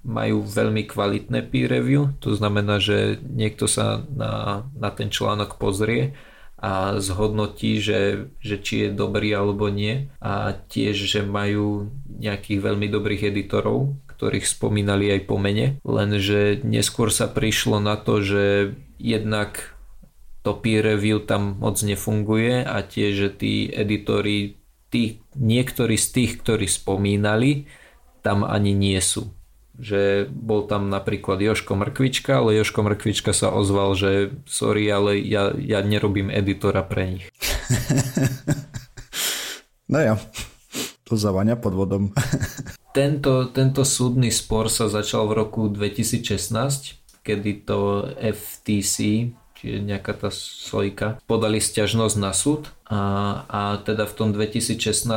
majú 0.06 0.46
veľmi 0.46 0.86
kvalitné 0.86 1.46
peer 1.50 1.70
review, 1.70 2.14
to 2.22 2.34
znamená, 2.34 2.82
že 2.82 3.22
niekto 3.22 3.70
sa 3.70 4.02
na, 4.14 4.66
na 4.74 4.90
ten 4.90 5.14
článok 5.14 5.62
pozrie 5.62 6.18
a 6.62 7.02
zhodnotí, 7.02 7.82
že, 7.82 8.30
že 8.38 8.62
či 8.62 8.86
je 8.86 8.90
dobrý 8.94 9.34
alebo 9.34 9.70
nie 9.70 10.10
a 10.22 10.54
tiež, 10.54 10.94
že 10.94 11.22
majú 11.26 11.90
nejakých 12.22 12.60
veľmi 12.62 12.86
dobrých 12.90 13.34
editorov, 13.34 13.98
ktorých 14.22 14.46
spomínali 14.46 15.10
aj 15.18 15.26
po 15.26 15.42
mene, 15.42 15.82
lenže 15.82 16.62
neskôr 16.62 17.10
sa 17.10 17.26
prišlo 17.26 17.82
na 17.82 17.98
to, 17.98 18.22
že 18.22 18.78
jednak 19.02 19.74
to 20.46 20.54
peer 20.62 20.86
review 20.86 21.26
tam 21.26 21.58
moc 21.58 21.82
nefunguje 21.82 22.62
a 22.62 22.86
tiež, 22.86 23.14
že 23.18 23.30
tí 23.34 23.66
editori, 23.74 24.62
tí, 24.94 25.26
niektorí 25.34 25.98
z 25.98 26.08
tých, 26.14 26.32
ktorí 26.46 26.70
spomínali, 26.70 27.66
tam 28.22 28.46
ani 28.46 28.78
nie 28.78 29.02
sú. 29.02 29.34
Že 29.82 30.30
bol 30.30 30.70
tam 30.70 30.94
napríklad 30.94 31.42
Joško 31.42 31.74
Mrkvička, 31.74 32.46
ale 32.46 32.62
Joško 32.62 32.86
Mrkvička 32.86 33.34
sa 33.34 33.50
ozval, 33.50 33.98
že 33.98 34.38
sorry, 34.46 34.86
ale 34.86 35.18
ja, 35.18 35.50
ja 35.58 35.82
nerobím 35.82 36.30
editora 36.30 36.86
pre 36.86 37.18
nich. 37.18 37.26
no 39.92 39.98
ja, 39.98 40.14
to 40.18 40.51
zavania 41.16 41.56
pod 41.56 41.74
vodom. 41.74 42.04
Tento, 42.92 43.48
tento 43.56 43.88
súdny 43.88 44.36
spor 44.36 44.68
sa 44.68 44.92
začal 44.92 45.24
v 45.32 45.40
roku 45.40 45.72
2016, 45.72 47.24
kedy 47.24 47.64
to 47.64 48.12
FTC, 48.20 49.32
čiže 49.56 49.78
nejaká 49.80 50.12
tá 50.12 50.28
sojka, 50.28 51.16
podali 51.24 51.64
stiažnosť 51.64 52.16
na 52.20 52.36
súd 52.36 52.68
a, 52.92 53.04
a 53.48 53.62
teda 53.88 54.04
v 54.04 54.14
tom 54.20 54.30
2016 54.36 55.08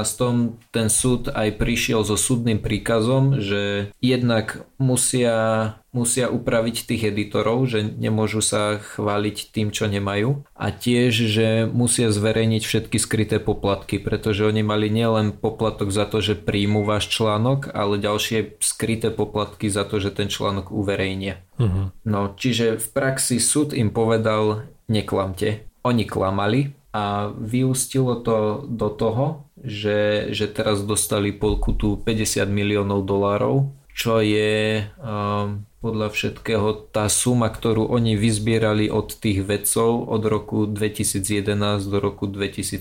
ten 0.71 0.87
súd 0.87 1.35
aj 1.35 1.59
prišiel 1.59 2.07
so 2.07 2.15
súdnym 2.15 2.63
príkazom, 2.63 3.43
že 3.43 3.91
jednak 3.99 4.63
musia, 4.79 5.75
musia 5.91 6.31
upraviť 6.31 6.87
tých 6.87 7.11
editorov, 7.11 7.67
že 7.67 7.83
nemôžu 7.83 8.47
sa 8.47 8.79
chváliť 8.79 9.51
tým, 9.51 9.75
čo 9.75 9.91
nemajú 9.91 10.47
a 10.55 10.71
tiež, 10.71 11.13
že 11.27 11.49
musia 11.67 12.15
zverejniť 12.15 12.63
všetky 12.63 12.99
skryté 13.03 13.43
poplatky, 13.43 13.99
pretože 13.99 14.47
oni 14.47 14.63
mali 14.63 14.87
nielen 14.87 15.35
poplatok 15.35 15.91
za 15.91 16.07
to, 16.07 16.23
že 16.23 16.39
príjmu 16.39 16.87
váš 16.87 17.11
článok, 17.11 17.75
ale 17.75 17.99
ďalšie 17.99 18.63
skryté 18.63 19.11
poplatky 19.11 19.67
za 19.67 19.83
to, 19.83 19.99
že 19.99 20.15
ten 20.15 20.31
článok 20.31 20.71
uverejnia. 20.71 21.43
Uh-huh. 21.59 21.91
No, 22.07 22.39
čiže 22.39 22.79
v 22.79 22.87
praxi 22.95 23.43
súd 23.43 23.75
im 23.75 23.91
povedal, 23.91 24.71
neklamte. 24.87 25.67
Oni 25.85 26.07
klamali, 26.07 26.84
a 26.95 27.35
vyústilo 27.35 28.23
to 28.23 28.63
do 28.71 28.87
toho, 28.87 29.51
že, 29.59 30.31
že 30.31 30.47
teraz 30.47 30.87
dostali 30.87 31.35
polkutu 31.35 31.99
50 31.99 32.47
miliónov 32.47 33.03
dolárov, 33.03 33.75
čo 33.91 34.23
je 34.23 34.87
um, 35.03 35.67
podľa 35.83 36.09
všetkého 36.15 36.95
tá 36.95 37.11
suma, 37.11 37.51
ktorú 37.51 37.91
oni 37.91 38.15
vyzbierali 38.15 38.95
od 38.95 39.11
tých 39.11 39.43
vedcov 39.43 40.07
od 40.07 40.23
roku 40.23 40.71
2011 40.71 41.83
do 41.91 41.99
roku 41.99 42.31
2017. 42.31 42.79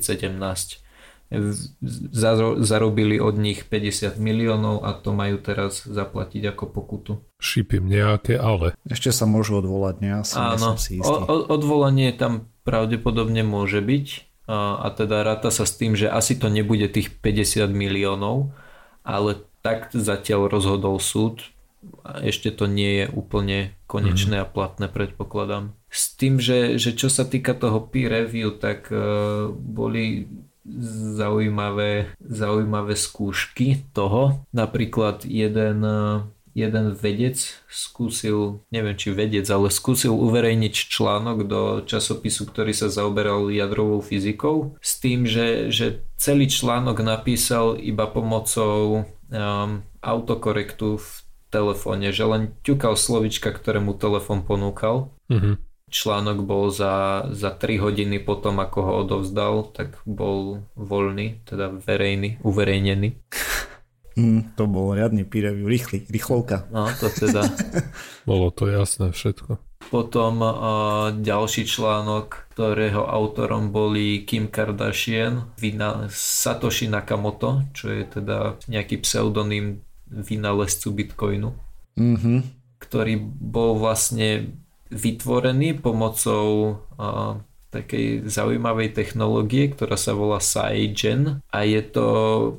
zarobili 2.61 3.17
od 3.17 3.35
nich 3.41 3.65
50 3.65 4.21
miliónov 4.21 4.85
a 4.85 4.93
to 4.93 5.09
majú 5.09 5.41
teraz 5.41 5.89
zaplatiť 5.89 6.53
ako 6.53 6.63
pokutu. 6.69 7.11
Šípim 7.41 7.89
nejaké, 7.89 8.37
ale. 8.37 8.77
Ešte 8.85 9.09
sa 9.09 9.25
môžu 9.25 9.57
odvolať, 9.57 9.95
nie? 10.05 10.13
Ja 10.13 10.21
Áno, 10.53 10.77
si 10.77 11.01
istý. 11.01 11.09
O, 11.09 11.49
odvolanie 11.49 12.13
tam 12.13 12.52
pravdepodobne 12.63 13.43
môže 13.43 13.79
byť 13.79 14.07
a, 14.47 14.83
a 14.83 14.87
teda 14.91 15.23
ráta 15.23 15.51
sa 15.51 15.63
s 15.63 15.79
tým, 15.79 15.95
že 15.95 16.11
asi 16.11 16.35
to 16.35 16.51
nebude 16.51 16.87
tých 16.91 17.15
50 17.23 17.71
miliónov, 17.71 18.51
ale 19.07 19.39
tak 19.63 19.95
zatiaľ 19.95 20.51
rozhodol 20.51 20.99
súd, 20.99 21.53
ešte 22.23 22.51
to 22.51 22.67
nie 22.67 23.03
je 23.03 23.05
úplne 23.11 23.75
konečné 23.87 24.39
mm. 24.39 24.43
a 24.43 24.47
platné 24.47 24.87
predpokladám. 24.91 25.75
S 25.87 26.15
tým, 26.15 26.39
že, 26.39 26.79
že 26.79 26.95
čo 26.95 27.07
sa 27.07 27.23
týka 27.27 27.55
toho 27.55 27.83
peer 27.83 28.11
review, 28.23 28.55
tak 28.55 28.91
uh, 28.91 29.51
boli 29.51 30.27
zaujímavé, 31.19 32.15
zaujímavé 32.23 32.95
skúšky 32.95 33.83
toho. 33.91 34.47
Napríklad 34.55 35.27
jeden, 35.27 35.83
jeden 36.53 36.93
vedec 36.93 37.37
skúsil, 37.65 38.61
neviem 38.69 38.93
či 38.93 39.09
vedec, 39.09 39.45
ale 39.49 39.73
skúsil 39.73 40.13
uverejniť 40.13 40.73
článok 40.73 41.37
do 41.49 41.61
časopisu, 41.83 42.49
ktorý 42.49 42.71
sa 42.71 42.93
zaoberal 42.93 43.49
jadrovou 43.49 43.99
fyzikou 43.99 44.77
s 44.77 45.01
tým, 45.01 45.25
že, 45.25 45.73
že 45.73 46.05
celý 46.17 46.45
článok 46.47 47.01
napísal 47.01 47.75
iba 47.81 48.05
pomocou 48.05 49.09
um, 49.33 49.81
autokorektu 49.99 51.01
v 51.01 51.07
telefóne, 51.49 52.09
že 52.09 52.25
len 52.25 52.53
ťukal 52.65 52.97
slovička, 52.97 53.53
ktoré 53.53 53.81
mu 53.81 53.93
telefón 53.93 54.41
ponúkal. 54.41 55.13
Mm-hmm. 55.29 55.55
Článok 55.93 56.41
bol 56.41 56.73
za, 56.73 57.29
za 57.29 57.53
3 57.53 57.77
hodiny 57.77 58.17
potom, 58.17 58.57
ako 58.57 58.79
ho 58.81 58.93
odovzdal, 59.05 59.69
tak 59.69 60.01
bol 60.09 60.65
voľný, 60.73 61.45
teda 61.45 61.69
verejný, 61.69 62.41
uverejnený. 62.41 63.13
Mm, 64.13 64.53
to 64.53 64.69
bol 64.69 64.93
riadny 64.93 65.25
peer 65.25 65.49
review, 65.49 65.65
rýchly, 65.65 66.05
rýchlovka. 66.05 66.69
No, 66.69 66.85
to 67.01 67.09
teda. 67.09 67.49
Bolo 68.29 68.53
to 68.53 68.69
jasné 68.69 69.09
všetko. 69.09 69.57
Potom 69.89 70.39
uh, 70.39 71.11
ďalší 71.11 71.67
článok, 71.67 72.53
ktorého 72.55 73.03
autorom 73.03 73.73
boli 73.73 74.23
Kim 74.23 74.47
Kardashian, 74.47 75.51
vina 75.59 76.07
Satoshi 76.13 76.87
Nakamoto, 76.87 77.67
čo 77.75 77.91
je 77.91 78.07
teda 78.07 78.61
nejaký 78.69 79.03
pseudonym 79.03 79.83
vynálezcu 80.07 80.87
Bitcoinu, 80.93 81.51
mm-hmm. 81.99 82.39
ktorý 82.79 83.13
bol 83.27 83.81
vlastne 83.81 84.55
vytvorený 84.93 85.81
pomocou 85.81 86.79
uh, 86.95 87.41
takej 87.73 88.29
zaujímavej 88.29 88.93
technológie, 88.93 89.73
ktorá 89.73 89.97
sa 89.97 90.13
volá 90.13 90.37
SciGen 90.37 91.41
a 91.49 91.59
je 91.65 91.81
to 91.81 92.05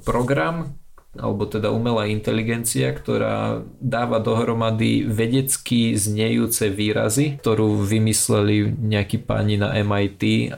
program, 0.02 0.74
alebo 1.14 1.46
teda 1.46 1.70
umelá 1.70 2.10
inteligencia, 2.10 2.90
ktorá 2.90 3.62
dáva 3.78 4.18
dohromady 4.18 5.06
vedecky 5.06 5.94
znejúce 5.94 6.70
výrazy, 6.70 7.38
ktorú 7.38 7.82
vymysleli 7.86 8.74
nejakí 8.74 9.22
páni 9.22 9.58
na 9.58 9.74
MIT 9.78 10.54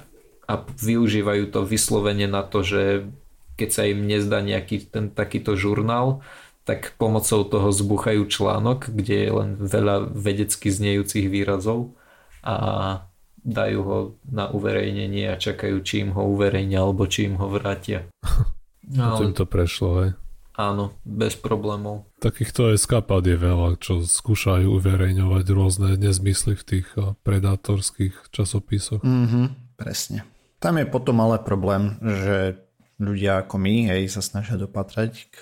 a 0.49 0.53
využívajú 0.65 1.53
to 1.53 1.61
vyslovene 1.67 2.25
na 2.25 2.41
to, 2.47 2.65
že 2.65 3.11
keď 3.57 3.69
sa 3.73 3.83
im 3.89 4.05
nezdá 4.05 4.41
nejaký 4.41 4.89
ten 4.89 5.13
takýto 5.13 5.57
žurnál, 5.57 6.25
tak 6.67 6.99
pomocou 6.99 7.47
toho 7.47 7.71
zbuchajú 7.71 8.27
článok, 8.27 8.91
kde 8.91 9.17
je 9.29 9.31
len 9.33 9.51
veľa 9.61 10.11
vedecky 10.13 10.69
znejúcich 10.69 11.31
výrazov 11.31 11.95
a 12.43 13.07
dajú 13.47 13.81
ho 13.87 13.99
na 14.27 14.51
uverejnenie 14.51 15.31
a 15.31 15.39
čakajú, 15.39 15.79
či 15.87 16.03
im 16.03 16.11
ho 16.19 16.27
uverejnia 16.27 16.83
alebo 16.83 17.07
či 17.07 17.31
im 17.31 17.39
ho 17.39 17.47
vrátia. 17.47 18.09
No, 18.87 19.19
Ale... 19.19 19.35
to 19.35 19.51
prešlo, 19.51 19.91
hej? 19.99 20.11
Áno, 20.57 20.97
bez 21.05 21.37
problémov. 21.37 22.09
Takýchto 22.25 22.73
eskapád 22.73 23.29
je 23.29 23.37
veľa, 23.37 23.77
čo 23.77 24.01
skúšajú 24.01 24.73
uverejňovať 24.81 25.45
rôzne 25.53 26.01
nezmysly 26.01 26.57
v 26.57 26.65
tých 26.65 26.89
predátorských 26.97 28.33
časopisoch. 28.33 29.05
Mm-hmm, 29.05 29.77
presne. 29.77 30.25
Tam 30.57 30.81
je 30.81 30.89
potom 30.89 31.21
ale 31.21 31.37
problém, 31.45 32.01
že 32.01 32.57
ľudia 32.97 33.45
ako 33.45 33.61
my 33.61 33.93
hej, 33.93 34.09
sa 34.09 34.25
snažia 34.25 34.57
dopatrať 34.57 35.29
k 35.29 35.39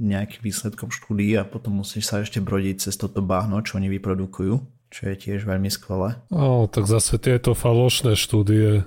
nejakým 0.00 0.46
výsledkom 0.46 0.94
štúdií 0.94 1.36
a 1.36 1.44
potom 1.44 1.82
musíš 1.82 2.08
sa 2.08 2.22
ešte 2.22 2.40
brodiť 2.40 2.88
cez 2.88 2.94
toto 2.96 3.20
bahno, 3.20 3.60
čo 3.60 3.76
oni 3.76 3.90
vyprodukujú, 3.98 4.54
čo 4.88 5.02
je 5.10 5.14
tiež 5.18 5.44
veľmi 5.44 5.68
skvelé. 5.68 6.16
O, 6.32 6.70
tak 6.70 6.88
zase 6.88 7.20
tieto 7.20 7.52
falošné 7.52 8.16
štúdie, 8.16 8.86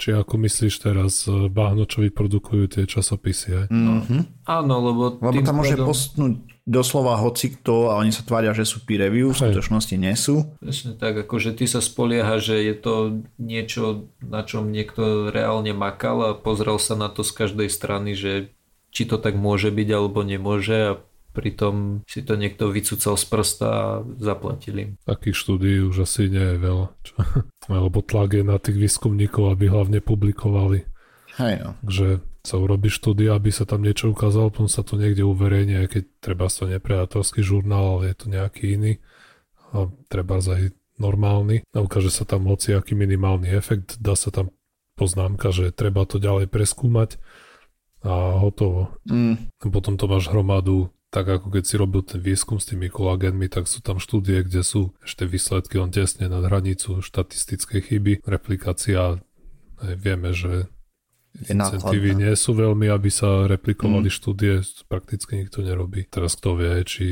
či 0.00 0.14
ako 0.14 0.34
myslíš 0.40 0.74
teraz, 0.82 1.26
e, 1.28 1.46
bahno, 1.52 1.86
čo 1.86 2.02
vyprodukujú 2.02 2.64
tie 2.66 2.84
časopisy. 2.88 3.70
Mm-hmm. 3.70 4.46
Áno, 4.48 4.74
lebo... 4.82 5.02
Lebo 5.20 5.40
tam 5.44 5.62
môže 5.62 5.78
pádom... 5.78 5.86
postnúť 5.88 6.34
doslova 6.62 7.18
hocikto 7.18 7.90
a 7.90 7.98
oni 7.98 8.14
sa 8.14 8.22
tvária, 8.22 8.54
že 8.54 8.62
sú 8.62 8.86
peer 8.86 9.10
review, 9.10 9.34
v 9.34 9.50
skutočnosti 9.50 9.96
nie 9.98 10.14
sú. 10.14 10.46
Presne 10.62 10.94
tak, 10.94 11.26
akože 11.26 11.58
ty 11.58 11.66
sa 11.66 11.82
spolieha, 11.82 12.38
že 12.38 12.62
je 12.62 12.74
to 12.78 12.94
niečo, 13.42 14.06
na 14.22 14.46
čom 14.46 14.70
niekto 14.70 15.34
reálne 15.34 15.74
makal 15.74 16.22
a 16.22 16.30
pozrel 16.38 16.78
sa 16.78 16.94
na 16.94 17.10
to 17.10 17.26
z 17.26 17.32
každej 17.34 17.68
strany, 17.68 18.14
že 18.14 18.54
či 18.94 19.08
to 19.08 19.18
tak 19.18 19.34
môže 19.34 19.74
byť 19.74 19.88
alebo 19.90 20.22
nemôže 20.22 20.78
a 20.78 20.92
pritom 21.32 22.04
si 22.04 22.20
to 22.22 22.36
niekto 22.36 22.68
vycúcal 22.68 23.16
z 23.16 23.24
prsta 23.26 23.68
a 23.68 23.84
zaplatili. 24.20 24.96
Takých 25.08 25.36
štúdií 25.36 25.76
už 25.82 26.04
asi 26.04 26.28
nie 26.28 26.44
je 26.54 26.58
veľa. 26.60 26.86
Čo? 27.02 27.14
Alebo 27.72 28.04
tlak 28.04 28.36
je 28.36 28.44
na 28.44 28.60
tých 28.60 28.76
výskumníkov, 28.76 29.52
aby 29.52 29.72
hlavne 29.72 30.04
publikovali. 30.04 30.84
Hej 31.40 31.54
no. 31.64 31.70
Že 31.88 32.20
sa 32.42 32.58
urobí 32.58 32.90
štúdia, 32.90 33.38
aby 33.38 33.54
sa 33.54 33.62
tam 33.62 33.86
niečo 33.86 34.10
ukázalo, 34.10 34.50
potom 34.50 34.66
sa 34.66 34.82
to 34.82 34.98
niekde 34.98 35.22
uverejní, 35.22 35.78
aj 35.86 35.88
keď 35.94 36.02
treba 36.18 36.50
to 36.50 36.66
nepredatorský 36.66 37.40
žurnál, 37.40 37.98
ale 37.98 38.12
je 38.12 38.16
to 38.18 38.26
nejaký 38.28 38.64
iný. 38.74 38.92
A 39.72 39.88
treba 40.10 40.42
aj 40.42 40.74
normálny. 41.00 41.64
A 41.72 41.78
ukáže 41.80 42.12
sa 42.12 42.28
tam 42.28 42.50
aký 42.50 42.92
minimálny 42.92 43.48
efekt, 43.54 43.96
dá 44.02 44.18
sa 44.18 44.28
tam 44.34 44.52
poznámka, 44.98 45.54
že 45.54 45.72
treba 45.72 46.04
to 46.04 46.20
ďalej 46.20 46.50
preskúmať 46.52 47.16
a 48.02 48.42
hotovo. 48.42 48.92
Mm. 49.06 49.48
Potom 49.70 49.94
to 49.94 50.10
máš 50.10 50.28
hromadu, 50.28 50.90
tak 51.12 51.28
ako 51.28 51.52
keď 51.52 51.64
si 51.68 51.74
robil 51.76 52.00
ten 52.00 52.24
výskum 52.24 52.56
s 52.56 52.72
tými 52.72 52.88
kolagénmi, 52.88 53.44
tak 53.52 53.68
sú 53.68 53.84
tam 53.84 54.00
štúdie, 54.00 54.48
kde 54.48 54.64
sú 54.64 54.96
ešte 55.04 55.28
výsledky 55.28 55.76
on 55.76 55.92
tesne 55.92 56.32
nad 56.32 56.40
hranicu 56.40 57.04
štatistickej 57.04 57.80
chyby. 57.84 58.12
Replikácia, 58.24 59.20
vieme, 59.76 60.32
že 60.32 60.72
incentívy 61.36 62.16
nie 62.16 62.32
sú 62.32 62.56
veľmi, 62.56 62.88
aby 62.88 63.12
sa 63.12 63.44
replikovali 63.44 64.08
mm. 64.08 64.16
štúdie, 64.16 64.64
prakticky 64.88 65.44
nikto 65.44 65.60
nerobí. 65.60 66.08
Teraz 66.08 66.32
kto 66.40 66.56
vie, 66.56 66.80
či 66.88 67.04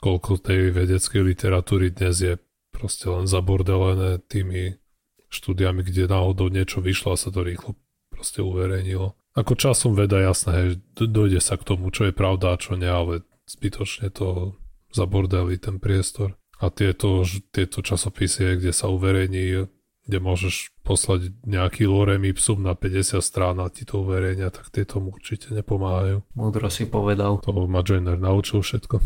koľko 0.00 0.40
tej 0.40 0.72
vedeckej 0.72 1.20
literatúry 1.20 1.92
dnes 1.92 2.16
je 2.24 2.34
proste 2.72 3.04
len 3.08 3.28
zabordelené 3.28 4.16
tými 4.24 4.80
štúdiami, 5.28 5.84
kde 5.84 6.08
náhodou 6.08 6.48
niečo 6.48 6.80
vyšlo 6.80 7.12
a 7.12 7.20
sa 7.20 7.28
to 7.28 7.44
rýchlo 7.44 7.76
proste 8.08 8.40
uverejnilo. 8.40 9.12
Ako 9.36 9.52
časom 9.52 9.92
veda 9.92 10.16
jasné, 10.16 10.80
dojde 10.96 11.44
sa 11.44 11.60
k 11.60 11.66
tomu, 11.68 11.92
čo 11.92 12.08
je 12.08 12.16
pravda 12.16 12.56
a 12.56 12.60
čo 12.60 12.72
nie, 12.72 12.88
ale 12.88 13.20
zbytočne 13.44 14.08
to 14.08 14.56
zabordeli 14.96 15.60
ten 15.60 15.76
priestor. 15.76 16.40
A 16.56 16.72
tieto, 16.72 17.20
tieto 17.52 17.84
časopisy, 17.84 18.56
kde 18.56 18.72
sa 18.72 18.88
uverejní, 18.88 19.68
kde 20.08 20.18
môžeš 20.24 20.72
poslať 20.80 21.36
nejaký 21.44 21.84
lorem 21.84 22.24
ipsum 22.24 22.64
na 22.64 22.72
50 22.72 23.20
strán 23.20 23.60
a 23.60 23.68
ti 23.68 23.84
to 23.84 24.00
uverejnia, 24.00 24.48
tak 24.48 24.72
tieto 24.72 25.04
mu 25.04 25.12
určite 25.12 25.52
nepomáhajú. 25.52 26.24
Múdro 26.32 26.72
si 26.72 26.88
povedal. 26.88 27.36
To 27.44 27.68
ma 27.68 27.84
Joiner 27.84 28.16
naučil 28.16 28.64
všetko. 28.64 29.04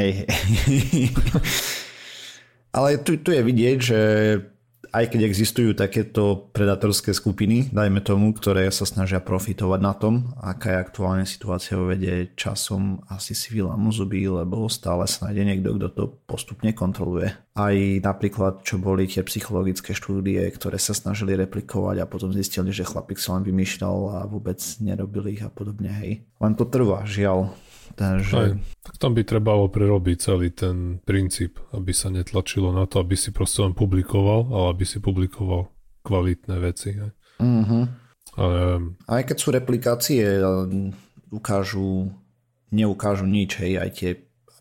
Hej. 0.00 0.24
Ale 2.76 3.04
tu, 3.04 3.20
tu 3.20 3.36
je 3.36 3.42
vidieť, 3.44 3.78
že 3.84 4.00
aj 4.92 5.08
keď 5.08 5.20
existujú 5.24 5.72
takéto 5.72 6.52
predatorské 6.52 7.16
skupiny, 7.16 7.72
dajme 7.72 8.04
tomu, 8.04 8.36
ktoré 8.36 8.68
sa 8.68 8.84
snažia 8.84 9.24
profitovať 9.24 9.80
na 9.80 9.96
tom, 9.96 10.36
aká 10.36 10.76
je 10.76 10.82
aktuálne 10.84 11.24
situácia 11.24 11.80
vo 11.80 11.88
vede, 11.88 12.36
časom 12.36 13.00
asi 13.08 13.32
si 13.32 13.56
vylámu 13.56 13.88
zuby, 13.88 14.28
lebo 14.28 14.68
stále 14.68 15.08
sa 15.08 15.26
nájde 15.28 15.42
niekto, 15.48 15.80
kto 15.80 15.88
to 15.96 16.04
postupne 16.28 16.68
kontroluje. 16.76 17.32
Aj 17.56 17.76
napríklad, 18.04 18.60
čo 18.64 18.76
boli 18.76 19.08
tie 19.08 19.24
psychologické 19.24 19.96
štúdie, 19.96 20.44
ktoré 20.52 20.76
sa 20.76 20.92
snažili 20.92 21.36
replikovať 21.40 21.96
a 22.04 22.08
potom 22.08 22.28
zistili, 22.32 22.68
že 22.68 22.84
chlapík 22.84 23.16
sa 23.16 23.40
len 23.40 23.48
vymýšľal 23.48 23.96
a 24.12 24.18
vôbec 24.28 24.60
nerobili 24.84 25.40
ich 25.40 25.44
a 25.44 25.48
podobne, 25.48 25.88
hej. 26.04 26.24
Len 26.36 26.52
to 26.52 26.68
trvá, 26.68 27.08
žiaľ. 27.08 27.52
Takže... 27.92 28.34
Aj, 28.36 28.50
tak 28.82 28.94
tam 28.96 29.12
by 29.12 29.22
trebalo 29.24 29.68
prerobiť 29.68 30.16
celý 30.18 30.48
ten 30.52 30.98
princíp, 31.04 31.60
aby 31.76 31.92
sa 31.92 32.08
netlačilo 32.08 32.72
na 32.72 32.88
to, 32.88 33.00
aby 33.00 33.16
si 33.16 33.30
proste 33.30 33.62
len 33.62 33.76
publikoval, 33.76 34.48
ale 34.52 34.66
aby 34.72 34.84
si 34.88 34.98
publikoval 34.98 35.68
kvalitné 36.02 36.56
veci. 36.58 36.96
Aj. 36.96 37.12
Mm-hmm. 37.40 37.84
Ale... 38.40 38.60
Aj 39.08 39.22
keď 39.22 39.36
sú 39.36 39.48
replikácie, 39.52 40.40
ukážu, 41.28 42.08
neukážu 42.72 43.28
nič, 43.28 43.60
hej, 43.60 43.76
aj 43.76 43.90
tie, 43.92 44.10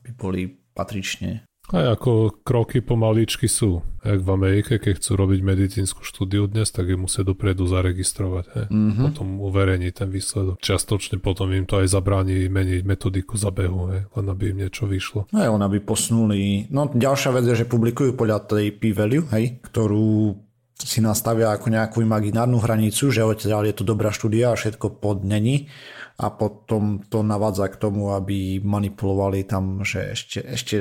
aby 0.02 0.10
boli 0.16 0.42
patrične 0.72 1.44
Aj 1.70 1.86
ako 1.94 2.42
kroky 2.42 2.82
pomaličky 2.82 3.46
sú. 3.46 3.86
Jak 4.02 4.26
v 4.26 4.30
Amerike, 4.34 4.82
keď 4.82 4.98
chcú 4.98 5.14
robiť 5.14 5.40
medicínsku 5.46 6.02
štúdiu 6.02 6.50
dnes, 6.50 6.74
tak 6.74 6.90
ju 6.90 6.98
musia 6.98 7.22
dopredu 7.22 7.70
zaregistrovať. 7.70 8.46
He. 8.50 8.64
Mm-hmm. 8.68 9.04
Potom 9.14 9.28
uverejní 9.38 9.94
ten 9.94 10.10
výsledok. 10.10 10.58
Častočne 10.58 11.22
potom 11.22 11.54
im 11.54 11.70
to 11.70 11.78
aj 11.78 11.94
zabráni 11.94 12.50
meniť 12.50 12.82
metodiku 12.82 13.38
zabehu, 13.38 13.94
he, 13.94 14.00
len 14.10 14.26
aby 14.26 14.52
im 14.52 14.66
niečo 14.66 14.90
vyšlo. 14.90 15.30
No 15.30 15.38
aj 15.38 15.50
on 15.54 15.62
aby 15.62 15.78
posunuli. 15.80 16.66
No 16.74 16.90
ďalšia 16.90 17.30
vec 17.30 17.46
je, 17.46 17.62
že 17.62 17.70
publikujú 17.70 18.18
podľa 18.18 18.50
tej 18.50 18.74
p-value, 18.74 19.30
hej, 19.30 19.62
ktorú 19.62 20.34
si 20.82 20.98
nastavia 20.98 21.54
ako 21.54 21.70
nejakú 21.70 22.02
imaginárnu 22.02 22.58
hranicu, 22.58 23.14
že 23.14 23.22
odtiaľ 23.22 23.70
je 23.70 23.76
to 23.78 23.84
dobrá 23.86 24.10
štúdia 24.10 24.50
a 24.50 24.58
všetko 24.58 24.98
pod 24.98 25.22
není 25.22 25.70
a 26.18 26.30
potom 26.34 27.02
to 27.06 27.22
navádza 27.26 27.70
k 27.70 27.80
tomu, 27.82 28.14
aby 28.14 28.62
manipulovali 28.62 29.46
tam, 29.46 29.86
že 29.86 30.14
ešte, 30.14 30.40
ešte 30.42 30.76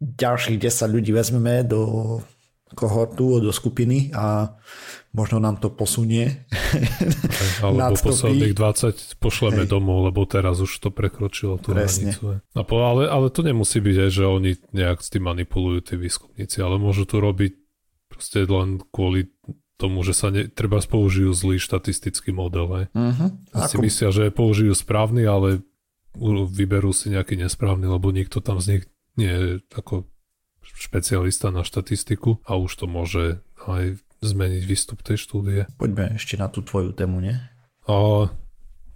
ďalších 0.00 0.58
10 0.58 0.94
ľudí 0.94 1.10
vezmeme 1.14 1.62
do 1.62 2.20
kohortu, 2.74 3.38
do 3.38 3.54
skupiny 3.54 4.10
a 4.12 4.56
možno 5.14 5.38
nám 5.38 5.62
to 5.62 5.70
posunie. 5.70 6.44
Alebo 7.64 7.94
posledných 7.94 8.52
20 8.52 9.22
pošleme 9.22 9.64
Hej. 9.64 9.70
domov, 9.70 10.10
lebo 10.10 10.26
teraz 10.26 10.58
už 10.58 10.74
to 10.82 10.90
prekročilo 10.90 11.62
tú 11.62 11.70
Presne. 11.70 12.12
hranicu. 12.12 12.42
Ale, 12.58 13.06
ale 13.06 13.26
to 13.30 13.46
nemusí 13.46 13.78
byť 13.78 13.96
aj, 14.08 14.10
že 14.10 14.24
oni 14.26 14.52
nejak 14.74 14.98
s 15.00 15.08
tým 15.14 15.30
manipulujú 15.30 15.80
tí 15.86 15.94
výskumníci, 15.94 16.58
ale 16.60 16.82
môžu 16.82 17.06
to 17.06 17.22
robiť 17.22 17.54
proste 18.10 18.42
len 18.44 18.82
kvôli 18.90 19.30
tomu, 19.78 20.06
že 20.06 20.14
sa 20.14 20.30
ne, 20.30 20.46
treba 20.46 20.78
použijú 20.82 21.34
zlý 21.34 21.58
štatistický 21.58 22.30
model. 22.30 22.66
Aj. 22.70 22.84
Uh-huh. 22.94 23.30
A 23.54 23.66
si 23.66 23.78
myslia, 23.78 24.10
že 24.14 24.34
použijú 24.34 24.74
správny, 24.74 25.26
ale 25.26 25.62
vyberú 26.46 26.94
si 26.94 27.10
nejaký 27.10 27.34
nesprávny, 27.34 27.90
lebo 27.90 28.14
nikto 28.14 28.38
tam 28.38 28.62
z 28.62 28.78
nich 28.78 28.84
nie 29.14 29.62
ako 29.74 30.08
špecialista 30.64 31.52
na 31.52 31.62
štatistiku 31.62 32.40
a 32.48 32.56
už 32.56 32.72
to 32.72 32.86
môže 32.88 33.44
aj 33.68 34.00
zmeniť 34.24 34.62
výstup 34.64 35.04
tej 35.04 35.20
štúdie. 35.20 35.68
Poďme 35.76 36.16
ešte 36.16 36.40
na 36.40 36.48
tú 36.48 36.64
tvoju 36.64 36.96
tému, 36.96 37.20
nie? 37.20 37.36
A 37.84 38.28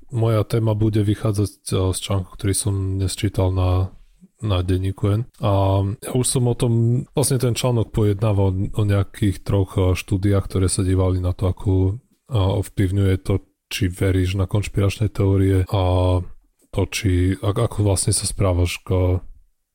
moja 0.09 0.43
téma 0.49 0.73
bude 0.73 1.05
vychádzať 1.05 1.51
z 1.93 1.99
článku, 2.01 2.33
ktorý 2.33 2.55
som 2.57 2.75
dnes 2.97 3.13
čítal 3.13 3.53
na, 3.53 3.93
na 4.41 4.65
denníku 4.65 5.05
N. 5.13 5.23
A 5.45 5.85
ja 6.01 6.13
už 6.17 6.25
som 6.25 6.49
o 6.49 6.57
tom, 6.57 7.05
vlastne 7.13 7.37
ten 7.37 7.53
článok 7.53 7.93
pojednáva 7.93 8.49
o, 8.49 8.53
o 8.57 8.83
nejakých 8.89 9.45
troch 9.45 9.77
štúdiách, 9.93 10.49
ktoré 10.49 10.73
sa 10.73 10.81
dívali 10.81 11.21
na 11.21 11.37
to, 11.37 11.53
ako 11.53 12.01
ovplyvňuje 12.33 13.15
to, 13.21 13.45
či 13.69 13.93
veríš 13.93 14.41
na 14.41 14.49
konšpiračné 14.49 15.13
teórie 15.13 15.69
a 15.69 15.83
to, 16.73 16.83
či, 16.89 17.37
ako 17.41 17.85
vlastne 17.85 18.17
sa 18.17 18.25
správaš 18.25 18.81
k 18.81 19.21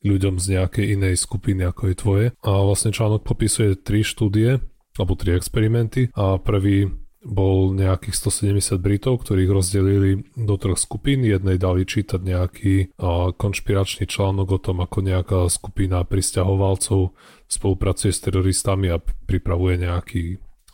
ľuďom 0.03 0.37
z 0.37 0.59
nejakej 0.59 0.85
inej 0.99 1.15
skupiny 1.19 1.63
ako 1.63 1.83
je 1.89 1.95
tvoje. 1.95 2.25
A 2.43 2.51
vlastne 2.61 2.91
článok 2.91 3.23
popisuje 3.23 3.79
tri 3.79 4.03
štúdie, 4.03 4.59
alebo 4.99 5.17
tri 5.17 5.33
experimenty 5.33 6.13
a 6.13 6.37
prvý 6.37 6.91
bol 7.23 7.71
nejakých 7.71 8.19
170 8.19 8.83
Britov, 8.83 9.23
ktorých 9.23 9.47
rozdelili 9.47 10.27
do 10.35 10.59
troch 10.59 10.75
skupín. 10.75 11.23
Jednej 11.23 11.55
dali 11.55 11.87
čítať 11.87 12.19
nejaký 12.19 12.99
konšpiračný 13.39 14.11
článok 14.11 14.47
o 14.51 14.59
tom, 14.59 14.83
ako 14.83 14.99
nejaká 14.99 15.39
skupina 15.47 16.03
pristahovalcov 16.03 17.15
spolupracuje 17.47 18.11
s 18.11 18.19
teroristami 18.27 18.91
a 18.91 18.99
pripravuje 18.99 19.87
nejaký 19.87 20.23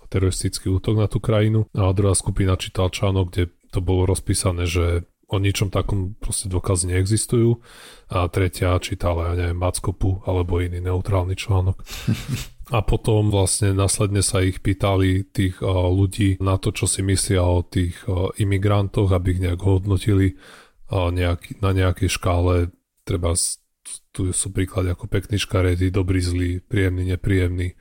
teroristický 0.10 0.74
útok 0.74 0.98
na 0.98 1.06
tú 1.06 1.22
krajinu. 1.22 1.70
A 1.78 1.94
druhá 1.94 2.18
skupina 2.18 2.58
čítal 2.58 2.90
článok, 2.90 3.30
kde 3.30 3.54
to 3.70 3.80
bolo 3.86 4.10
rozpísané, 4.10 4.66
že 4.66 5.06
o 5.30 5.38
ničom 5.38 5.70
takom 5.70 6.18
proste 6.18 6.50
dôkazy 6.50 6.90
neexistujú. 6.90 7.62
A 8.10 8.26
tretia 8.34 8.74
čítala, 8.82 9.32
ja 9.32 9.34
neviem, 9.38 9.62
Mackopu 9.62 10.26
alebo 10.26 10.58
iný 10.58 10.82
neutrálny 10.82 11.38
článok. 11.38 11.78
A 12.70 12.86
potom 12.86 13.34
vlastne 13.34 13.74
následne 13.74 14.22
sa 14.22 14.46
ich 14.46 14.62
pýtali 14.62 15.26
tých 15.26 15.58
uh, 15.66 15.90
ľudí 15.90 16.38
na 16.38 16.62
to, 16.62 16.70
čo 16.70 16.86
si 16.86 17.02
myslia 17.02 17.42
o 17.42 17.66
tých 17.66 17.98
uh, 18.06 18.30
imigrantoch, 18.38 19.10
aby 19.10 19.38
ich 19.38 19.42
nejak 19.42 19.58
hodnotili 19.58 20.38
uh, 20.94 21.10
nejaký, 21.10 21.58
na 21.66 21.74
nejakej 21.74 22.14
škále. 22.14 22.70
Treba, 23.02 23.34
tu 24.14 24.30
sú 24.30 24.48
príklady 24.54 24.94
ako 24.94 25.10
pekný 25.10 25.42
škaredy, 25.42 25.90
dobrý, 25.90 26.22
zlý, 26.22 26.52
príjemný, 26.62 27.10
nepríjemný. 27.18 27.74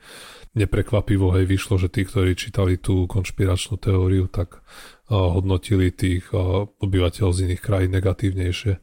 Neprekvapivo 0.57 1.37
hej 1.37 1.45
vyšlo, 1.45 1.77
že 1.77 1.93
tí, 1.93 2.09
ktorí 2.09 2.33
čítali 2.33 2.81
tú 2.81 3.05
konšpiračnú 3.05 3.77
teóriu, 3.77 4.25
tak 4.25 4.65
hodnotili 5.09 5.89
tých 5.89 6.29
obyvateľov 6.77 7.31
z 7.33 7.39
iných 7.49 7.61
krajín 7.65 7.91
negatívnejšie 7.97 8.77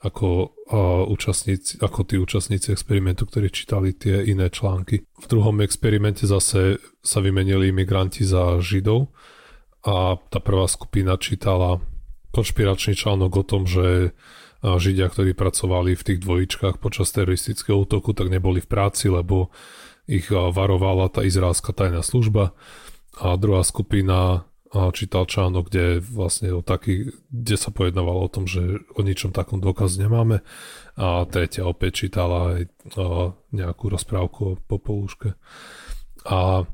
ako, 0.00 0.56
účastníci, 1.12 1.76
ako 1.84 2.00
tí 2.08 2.16
účastníci 2.16 2.72
experimentu, 2.72 3.28
ktorí 3.28 3.52
čítali 3.52 3.92
tie 3.92 4.24
iné 4.24 4.48
články. 4.48 5.04
V 5.04 5.26
druhom 5.28 5.60
experimente 5.60 6.24
zase 6.24 6.80
sa 7.04 7.18
vymenili 7.20 7.68
imigranti 7.68 8.24
za 8.24 8.64
Židov 8.64 9.12
a 9.84 10.16
tá 10.16 10.40
prvá 10.40 10.64
skupina 10.72 11.20
čítala 11.20 11.84
konšpiračný 12.32 12.96
článok 12.96 13.32
o 13.36 13.44
tom, 13.44 13.68
že 13.68 14.16
Židia, 14.60 15.08
ktorí 15.08 15.36
pracovali 15.36 15.96
v 15.96 16.06
tých 16.06 16.20
dvojičkách 16.24 16.80
počas 16.80 17.12
teroristického 17.12 17.84
útoku, 17.84 18.12
tak 18.16 18.32
neboli 18.32 18.64
v 18.64 18.68
práci, 18.72 19.08
lebo 19.12 19.52
ich 20.08 20.32
varovala 20.32 21.12
tá 21.12 21.24
izraelská 21.24 21.76
tajná 21.76 22.00
služba. 22.00 22.56
A 23.20 23.36
druhá 23.36 23.64
skupina 23.64 24.48
čítal 24.94 25.26
článok, 25.26 25.66
kde 25.66 25.98
vlastne 25.98 26.54
o 26.54 26.62
taký, 26.62 27.10
kde 27.26 27.56
sa 27.58 27.74
pojednávalo 27.74 28.22
o 28.22 28.32
tom, 28.32 28.46
že 28.46 28.82
o 28.94 29.00
ničom 29.02 29.34
takom 29.34 29.58
dôkaz 29.58 29.98
nemáme 29.98 30.46
a 30.94 31.26
tretia 31.26 31.66
opäť 31.66 32.06
čítala 32.06 32.54
aj 32.54 32.62
nejakú 33.50 33.84
rozprávku 33.90 34.40
o 34.46 34.58
popolúške. 34.70 35.34
A 36.30 36.68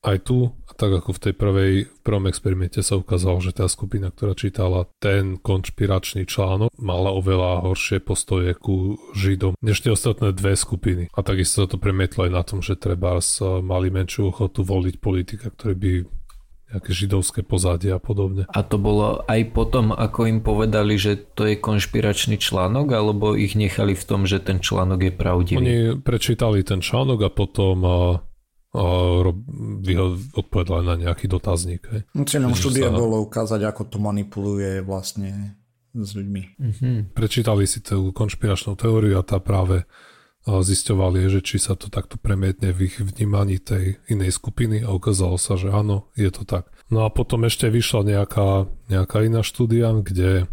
aj 0.00 0.16
tu, 0.24 0.48
tak 0.80 0.96
ako 0.96 1.12
v 1.12 1.22
tej 1.28 1.34
prvej, 1.36 1.72
v 1.84 2.00
prvom 2.00 2.24
experimente 2.24 2.80
sa 2.80 2.96
ukázalo, 2.96 3.36
že 3.44 3.52
tá 3.52 3.68
skupina, 3.68 4.08
ktorá 4.08 4.32
čítala 4.32 4.88
ten 4.96 5.36
konšpiračný 5.36 6.24
článok, 6.24 6.72
mala 6.80 7.12
oveľa 7.12 7.68
horšie 7.68 8.00
postoje 8.00 8.56
ku 8.56 8.96
Židom, 9.12 9.60
než 9.60 9.84
tie 9.84 9.92
ostatné 9.92 10.32
dve 10.32 10.56
skupiny. 10.56 11.12
A 11.12 11.20
takisto 11.20 11.64
sa 11.64 11.68
to 11.68 11.76
premietlo 11.76 12.24
aj 12.24 12.32
na 12.32 12.42
tom, 12.44 12.64
že 12.64 12.80
treba 12.80 13.20
mali 13.60 13.92
menšiu 13.92 14.32
ochotu 14.32 14.64
voliť 14.64 14.94
politika, 15.04 15.52
ktorý 15.52 15.74
by 15.76 15.92
nejaké 16.70 16.90
židovské 16.94 17.40
pozadie 17.42 17.90
a 17.90 17.98
podobne. 17.98 18.46
A 18.46 18.62
to 18.62 18.78
bolo 18.78 19.26
aj 19.26 19.50
potom, 19.50 19.90
ako 19.90 20.30
im 20.30 20.38
povedali, 20.38 20.94
že 20.94 21.18
to 21.34 21.50
je 21.50 21.58
konšpiračný 21.58 22.38
článok, 22.38 22.94
alebo 22.94 23.34
ich 23.34 23.58
nechali 23.58 23.98
v 23.98 24.04
tom, 24.06 24.22
že 24.24 24.38
ten 24.38 24.62
článok 24.62 25.10
je 25.10 25.12
pravdivý? 25.12 25.58
Oni 25.58 25.78
prečítali 25.98 26.62
ten 26.62 26.78
článok 26.78 27.26
a 27.26 27.30
potom 27.34 27.76
a, 27.82 27.98
a 28.78 28.84
odpovedali 30.38 30.84
na 30.86 30.94
nejaký 30.94 31.26
dotazník. 31.26 31.82
Hej. 31.90 32.02
No, 32.14 32.22
cieľom 32.22 32.54
štúdia 32.54 32.88
sa... 32.88 32.94
bolo 32.94 33.18
ukázať, 33.26 33.60
ako 33.66 33.82
to 33.90 33.98
manipuluje 33.98 34.78
vlastne 34.86 35.58
s 35.90 36.14
ľuďmi. 36.14 36.42
Mm-hmm. 36.54 36.96
Prečítali 37.18 37.66
si 37.66 37.82
tú 37.82 38.14
konšpiračnú 38.14 38.78
teóriu 38.78 39.18
a 39.18 39.26
tá 39.26 39.42
práve 39.42 39.90
zisťovali, 40.48 41.28
že 41.28 41.44
či 41.44 41.60
sa 41.60 41.76
to 41.76 41.92
takto 41.92 42.16
premietne 42.16 42.72
v 42.72 42.88
ich 42.88 42.96
vnímaní 42.96 43.60
tej 43.60 44.00
inej 44.08 44.40
skupiny 44.40 44.80
a 44.80 44.92
ukázalo 44.94 45.36
sa, 45.36 45.60
že 45.60 45.68
áno, 45.68 46.08
je 46.16 46.32
to 46.32 46.48
tak. 46.48 46.72
No 46.88 47.04
a 47.04 47.12
potom 47.12 47.44
ešte 47.44 47.68
vyšla 47.68 48.08
nejaká, 48.08 48.64
nejaká 48.88 49.20
iná 49.20 49.44
štúdia, 49.44 49.92
kde 50.00 50.48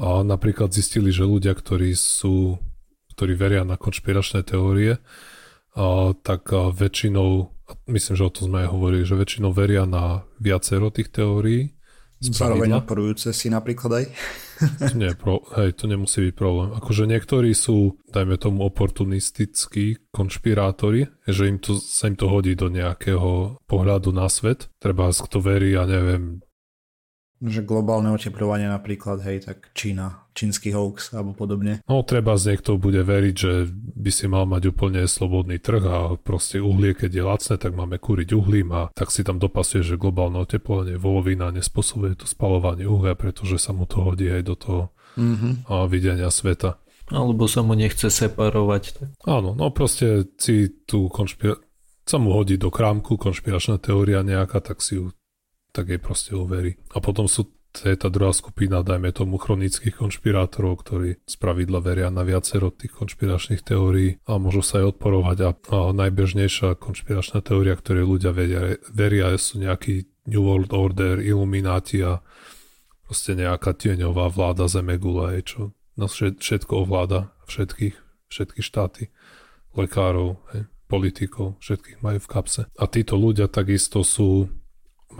a 0.00 0.24
napríklad 0.24 0.72
zistili, 0.72 1.12
že 1.12 1.28
ľudia, 1.28 1.52
ktorí 1.52 1.92
sú, 1.92 2.56
ktorí 3.12 3.36
veria 3.36 3.68
na 3.68 3.76
konšpiračné 3.76 4.48
teórie, 4.48 4.96
a, 5.76 6.16
tak 6.16 6.48
a 6.56 6.72
väčšinou, 6.72 7.52
myslím, 7.84 8.14
že 8.16 8.24
o 8.24 8.32
tom 8.32 8.48
sme 8.48 8.64
aj 8.64 8.68
hovorili, 8.72 9.04
že 9.04 9.20
väčšinou 9.20 9.52
veria 9.52 9.84
na 9.84 10.24
viacero 10.40 10.88
tých 10.88 11.12
teórií. 11.12 11.76
Zároveň 12.20 12.84
odporujúce 12.84 13.32
si 13.32 13.48
napríklad 13.48 14.04
aj. 14.04 14.04
Nie, 15.00 15.16
pro, 15.16 15.40
hej, 15.56 15.72
to 15.72 15.88
nemusí 15.88 16.28
byť 16.28 16.34
problém. 16.36 16.76
Akože 16.76 17.08
niektorí 17.08 17.56
sú, 17.56 17.96
dajme 18.12 18.36
tomu, 18.36 18.68
oportunistickí 18.68 20.12
konšpirátori, 20.12 21.08
že 21.24 21.48
im 21.48 21.56
to, 21.56 21.80
sa 21.80 22.12
im 22.12 22.20
to 22.20 22.28
hodí 22.28 22.52
do 22.52 22.68
nejakého 22.68 23.56
pohľadu 23.64 24.12
na 24.12 24.28
svet. 24.28 24.68
Treba, 24.76 25.08
kto 25.08 25.40
verí, 25.40 25.72
ja 25.72 25.88
neviem, 25.88 26.44
že 27.40 27.64
globálne 27.64 28.12
oteplovanie 28.12 28.68
napríklad, 28.68 29.24
hej, 29.24 29.48
tak 29.48 29.72
Čína, 29.72 30.28
čínsky 30.36 30.76
hoax 30.76 31.16
alebo 31.16 31.32
podobne. 31.32 31.80
No 31.88 32.04
treba 32.04 32.36
z 32.36 32.54
niekto 32.54 32.76
bude 32.76 33.00
veriť, 33.00 33.34
že 33.34 33.52
by 33.72 34.10
si 34.12 34.28
mal 34.28 34.44
mať 34.44 34.76
úplne 34.76 35.08
slobodný 35.08 35.56
trh 35.56 35.84
a 35.88 35.96
proste 36.20 36.60
uhlie, 36.60 36.92
keď 36.92 37.10
je 37.10 37.24
lacné, 37.24 37.54
tak 37.56 37.72
máme 37.72 37.96
kúriť 37.96 38.36
uhlím 38.36 38.76
a 38.76 38.82
tak 38.92 39.08
si 39.08 39.24
tam 39.24 39.40
dopasuje, 39.40 39.80
že 39.80 40.00
globálne 40.00 40.36
oteplovanie 40.36 41.00
volovina 41.00 41.48
nespôsobuje 41.48 42.20
to 42.20 42.28
spalovanie 42.28 42.84
uhlia, 42.84 43.16
pretože 43.16 43.56
sa 43.56 43.72
mu 43.72 43.88
to 43.88 44.04
hodí 44.04 44.28
aj 44.28 44.42
do 44.44 44.54
toho 44.54 44.82
mm-hmm. 45.16 45.72
a 45.72 45.88
videnia 45.88 46.28
sveta. 46.28 46.76
Alebo 47.10 47.50
sa 47.50 47.66
mu 47.66 47.74
nechce 47.74 48.06
separovať. 48.06 48.82
Tak. 48.94 49.08
Áno, 49.26 49.56
no 49.56 49.74
proste 49.74 50.30
si 50.38 50.70
tu 50.86 51.10
konšpira- 51.10 51.58
sa 52.06 52.18
mu 52.22 52.34
hodí 52.34 52.54
do 52.54 52.70
krámku 52.70 53.18
konšpiračná 53.18 53.82
teória 53.82 54.22
nejaká, 54.22 54.62
tak 54.62 54.82
si 54.82 54.98
ju 54.98 55.10
tak 55.70 55.90
jej 55.90 56.00
proste 56.02 56.36
uverí. 56.36 56.76
A 56.94 56.98
potom 56.98 57.30
sú 57.30 57.48
to 57.70 57.86
je 57.86 57.94
tá 57.94 58.10
druhá 58.10 58.34
skupina, 58.34 58.82
dajme 58.82 59.14
tomu 59.14 59.38
chronických 59.38 59.94
konšpirátorov, 59.94 60.82
ktorí 60.82 61.22
z 61.22 61.34
pravidla 61.38 61.78
veria 61.78 62.10
na 62.10 62.26
viacero 62.26 62.74
tých 62.74 62.90
konšpiračných 62.98 63.62
teórií 63.62 64.18
a 64.26 64.42
môžu 64.42 64.66
sa 64.66 64.82
aj 64.82 64.98
odporovať. 64.98 65.38
A, 65.46 65.50
a 65.54 65.78
najbežnejšia 65.94 66.74
konšpiračná 66.82 67.46
teória, 67.46 67.78
ktorej 67.78 68.10
ľudia 68.10 68.34
veria, 68.34 68.74
veria 68.90 69.30
sú 69.38 69.62
nejaký 69.62 70.10
New 70.26 70.42
World 70.42 70.74
Order, 70.74 71.22
Illuminati 71.22 72.02
a 72.02 72.18
proste 73.06 73.38
nejaká 73.38 73.74
tieňová 73.78 74.26
vláda 74.34 74.66
Zemegula, 74.66 75.38
čo 75.46 75.70
nás 75.94 76.14
všetko 76.18 76.86
ovláda, 76.86 77.30
všetkých, 77.46 77.94
všetky 78.30 78.60
štáty, 78.66 79.14
lekárov, 79.78 80.42
hej, 80.54 80.66
politikov, 80.90 81.54
všetkých 81.62 82.02
majú 82.02 82.18
v 82.18 82.30
kapse. 82.30 82.62
A 82.66 82.84
títo 82.90 83.14
ľudia 83.14 83.46
takisto 83.46 84.02
sú 84.02 84.50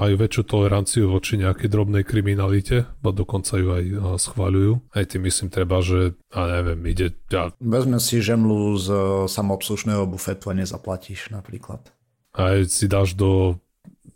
majú 0.00 0.14
väčšiu 0.16 0.42
toleranciu 0.48 1.12
voči 1.12 1.36
nejakej 1.36 1.68
drobnej 1.68 2.08
kriminalite, 2.08 2.88
a 2.88 3.08
dokonca 3.12 3.60
ju 3.60 3.68
aj 3.76 3.84
schváľujú. 4.16 4.72
Aj 4.96 5.04
tým 5.04 5.28
myslím 5.28 5.52
treba, 5.52 5.84
že, 5.84 6.16
a 6.32 6.48
neviem, 6.48 6.80
ide... 6.88 7.12
Ja... 7.28 7.52
Vezme 7.60 8.00
si 8.00 8.24
žemlu 8.24 8.80
z 8.80 8.88
e, 8.88 9.00
samoobslužného 9.28 10.08
bufetu 10.08 10.48
a 10.48 10.56
nezaplatíš 10.56 11.28
napríklad. 11.28 11.92
Aj 12.32 12.64
si 12.64 12.88
dáš 12.88 13.12
do, 13.12 13.60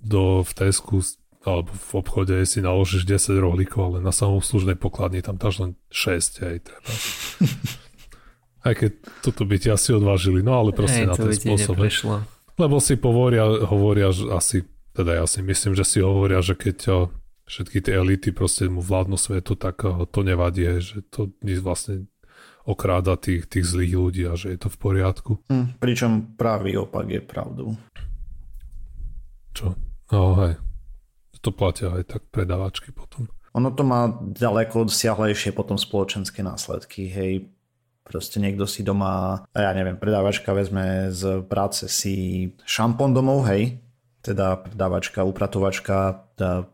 do 0.00 0.40
v 0.40 0.50
Tesku 0.56 1.04
alebo 1.44 1.68
v 1.76 1.92
obchode 2.00 2.40
si 2.48 2.64
naložíš 2.64 3.04
10 3.04 3.36
rohlíkov, 3.36 3.92
ale 3.92 3.98
na 4.00 4.16
samoobslužnej 4.16 4.80
pokladni 4.80 5.20
tam 5.20 5.36
dáš 5.36 5.60
len 5.60 5.70
6, 5.92 6.40
aj 6.40 6.56
treba. 6.64 6.90
aj 8.72 8.74
keď 8.80 8.90
toto 9.20 9.44
by 9.44 9.56
ti 9.60 9.68
asi 9.68 9.92
odvážili, 9.92 10.40
no 10.40 10.56
ale 10.56 10.72
proste 10.72 11.04
Hej, 11.04 11.08
na 11.12 11.14
ten 11.20 11.36
spôsob. 11.36 11.76
Lebo 12.56 12.80
si 12.80 12.96
povoria, 12.96 13.44
hovoria 13.44 14.08
že 14.08 14.30
asi 14.32 14.64
teda 14.94 15.18
ja 15.18 15.26
si 15.26 15.42
myslím, 15.42 15.74
že 15.74 15.82
si 15.82 15.98
hovoria, 15.98 16.38
že 16.38 16.54
keď 16.54 16.78
eh, 16.88 16.96
všetky 17.50 17.82
tie 17.82 17.98
elity 17.98 18.30
proste 18.30 18.70
mu 18.70 18.78
vládnu 18.78 19.18
svetu, 19.18 19.58
tak 19.58 19.82
eh, 19.82 20.06
to 20.06 20.22
nevadí, 20.22 20.64
že 20.78 21.02
to 21.10 21.34
vlastne 21.60 22.06
okráda 22.64 23.20
tých, 23.20 23.44
tých 23.44 23.66
zlých 23.68 23.92
ľudí 23.92 24.22
a 24.24 24.38
že 24.38 24.56
je 24.56 24.58
to 24.58 24.72
v 24.72 24.78
poriadku. 24.80 25.32
Hm, 25.52 25.76
pričom 25.76 26.38
pravý 26.38 26.80
opak 26.80 27.04
je 27.10 27.20
pravdou. 27.20 27.76
Čo? 29.52 29.76
No 30.14 30.34
hej. 30.40 30.56
To 31.44 31.52
platia 31.52 31.92
aj 31.92 32.08
tak 32.08 32.22
predávačky 32.32 32.88
potom. 32.88 33.28
Ono 33.52 33.68
to 33.76 33.84
má 33.84 34.08
ďaleko 34.32 34.88
siahlejšie 34.88 35.52
potom 35.52 35.76
spoločenské 35.76 36.40
následky. 36.40 37.12
Hej, 37.12 37.52
proste 38.00 38.40
niekto 38.40 38.64
si 38.64 38.80
doma, 38.80 39.44
ja 39.52 39.76
neviem, 39.76 40.00
predávačka 40.00 40.56
vezme 40.56 41.12
z 41.12 41.44
práce 41.44 41.84
si 41.92 42.48
šampón 42.64 43.12
domov, 43.12 43.44
hej, 43.52 43.83
teda 44.24 44.64
predávačka, 44.64 45.20
upratovačka, 45.28 46.24
teda 46.32 46.64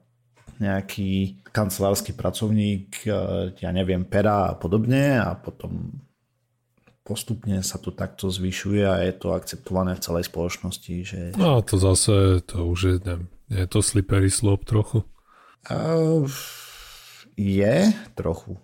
nejaký 0.62 1.42
kancelársky 1.50 2.14
pracovník, 2.14 3.02
e, 3.08 3.10
ja 3.58 3.70
neviem, 3.74 4.06
pera 4.06 4.52
a 4.52 4.54
podobne 4.54 5.18
a 5.18 5.34
potom 5.34 5.98
postupne 7.02 7.58
sa 7.66 7.80
to 7.82 7.90
takto 7.90 8.30
zvyšuje 8.30 8.86
a 8.86 9.02
je 9.02 9.12
to 9.18 9.34
akceptované 9.34 9.98
v 9.98 10.04
celej 10.04 10.30
spoločnosti. 10.30 10.94
Že... 11.02 11.20
No 11.34 11.58
to 11.64 11.74
zase, 11.80 12.44
to 12.46 12.70
už 12.70 12.80
je, 12.86 12.94
neviem, 13.02 13.26
je 13.50 13.66
to 13.66 13.82
slippery 13.82 14.30
slope 14.30 14.62
trochu? 14.62 15.02
Uh, 15.66 16.28
je 17.34 17.90
trochu. 18.14 18.54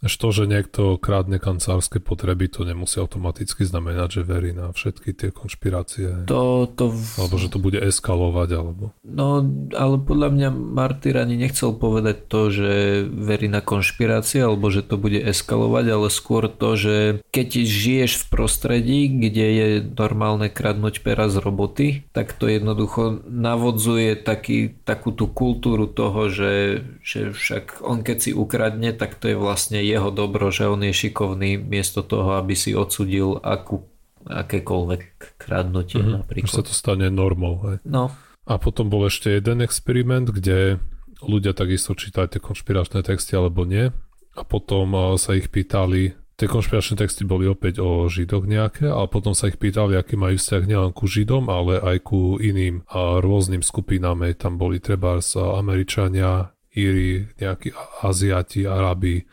Až 0.00 0.16
to, 0.16 0.28
že 0.32 0.48
niekto 0.48 0.96
krádne 0.96 1.36
kancelárske 1.36 2.00
potreby, 2.00 2.48
to 2.48 2.64
nemusí 2.64 2.96
automaticky 2.96 3.68
znamenať, 3.68 4.20
že 4.20 4.22
verí 4.24 4.56
na 4.56 4.72
všetky 4.72 5.12
tie 5.12 5.28
konšpirácie. 5.28 6.24
To, 6.24 6.64
to... 6.64 6.96
Alebo 7.20 7.36
že 7.36 7.52
to 7.52 7.60
bude 7.60 7.76
eskalovať, 7.76 8.48
alebo... 8.56 8.96
No, 9.04 9.44
ale 9.76 10.00
podľa 10.00 10.28
mňa 10.32 10.48
Martyr 10.56 11.20
ani 11.20 11.36
nechcel 11.36 11.76
povedať 11.76 12.32
to, 12.32 12.48
že 12.48 12.70
verí 13.04 13.52
na 13.52 13.60
konšpirácie, 13.60 14.40
alebo 14.40 14.72
že 14.72 14.80
to 14.80 14.96
bude 14.96 15.20
eskalovať, 15.20 15.84
ale 15.92 16.08
skôr 16.08 16.48
to, 16.48 16.80
že 16.80 16.94
keď 17.28 17.48
žiješ 17.68 18.24
v 18.24 18.24
prostredí, 18.32 19.00
kde 19.12 19.46
je 19.52 19.68
normálne 19.84 20.48
kradnúť 20.48 21.04
pera 21.04 21.28
z 21.28 21.44
roboty, 21.44 22.08
tak 22.16 22.32
to 22.32 22.48
jednoducho 22.48 23.20
navodzuje 23.28 24.16
taký, 24.16 24.72
takú 24.88 25.12
tú 25.12 25.28
kultúru 25.28 25.84
toho, 25.84 26.32
že, 26.32 26.84
že 27.04 27.36
však 27.36 27.84
on 27.84 28.00
keď 28.00 28.16
si 28.16 28.30
ukradne, 28.32 28.96
tak 28.96 29.20
to 29.20 29.28
je 29.28 29.36
vlastne 29.36 29.89
jeho 29.90 30.14
dobro, 30.14 30.54
že 30.54 30.70
on 30.70 30.86
je 30.86 30.94
šikovný 30.94 31.58
miesto 31.58 32.06
toho, 32.06 32.38
aby 32.38 32.54
si 32.54 32.72
odsudil 32.72 33.42
akú, 33.42 33.82
akékoľvek 34.24 35.36
kradnutie 35.36 35.98
mm-hmm. 35.98 36.16
napríklad. 36.22 36.48
Už 36.48 36.58
sa 36.62 36.66
to 36.66 36.74
stane 36.74 37.10
normou. 37.10 37.58
Hej. 37.66 37.82
No. 37.82 38.14
A 38.46 38.56
potom 38.56 38.86
bol 38.86 39.10
ešte 39.10 39.30
jeden 39.34 39.60
experiment, 39.60 40.30
kde 40.30 40.78
ľudia 41.20 41.52
takisto 41.52 41.92
čítali 41.92 42.32
tie 42.32 42.40
konšpiračné 42.40 43.04
texty 43.04 43.36
alebo 43.36 43.68
nie. 43.68 43.92
A 44.38 44.42
potom 44.46 44.94
sa 45.18 45.36
ich 45.36 45.52
pýtali, 45.52 46.14
tie 46.40 46.48
konšpiračné 46.48 46.96
texty 46.96 47.28
boli 47.28 47.44
opäť 47.44 47.84
o 47.84 48.08
Židoch 48.08 48.48
nejaké, 48.48 48.88
a 48.88 49.04
potom 49.04 49.36
sa 49.36 49.52
ich 49.52 49.60
pýtali, 49.60 49.98
aký 49.98 50.16
majú 50.16 50.40
vzťah 50.40 50.64
nielen 50.64 50.92
ku 50.96 51.04
Židom, 51.04 51.52
ale 51.52 51.82
aj 51.82 51.96
ku 52.06 52.40
iným 52.40 52.86
a 52.88 53.20
rôznym 53.20 53.60
skupinám. 53.60 54.24
Tam 54.40 54.56
boli 54.56 54.80
treba 54.80 55.20
Američania, 55.36 56.54
Íri, 56.70 57.26
nejakí 57.42 57.74
Aziati, 58.06 58.62
Arabi, 58.62 59.26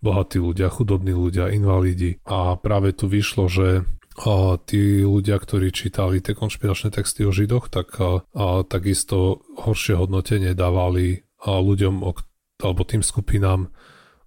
bohatí 0.00 0.40
ľudia, 0.40 0.72
chudobní 0.72 1.12
ľudia, 1.12 1.52
invalidi. 1.52 2.18
A 2.24 2.56
práve 2.56 2.96
tu 2.96 3.06
vyšlo, 3.06 3.46
že 3.48 3.84
a 4.20 4.60
tí 4.60 5.00
ľudia, 5.00 5.40
ktorí 5.40 5.72
čítali 5.72 6.20
tie 6.20 6.36
konšpiračné 6.36 6.92
texty 6.92 7.24
o 7.24 7.32
Židoch, 7.32 7.72
tak 7.72 7.96
a, 8.02 8.20
a 8.36 8.66
takisto 8.68 9.46
horšie 9.56 9.96
hodnotenie 9.96 10.52
dávali 10.52 11.24
a 11.40 11.56
ľuďom, 11.56 12.04
o, 12.04 12.12
alebo 12.60 12.82
tým 12.84 13.00
skupinám, 13.00 13.72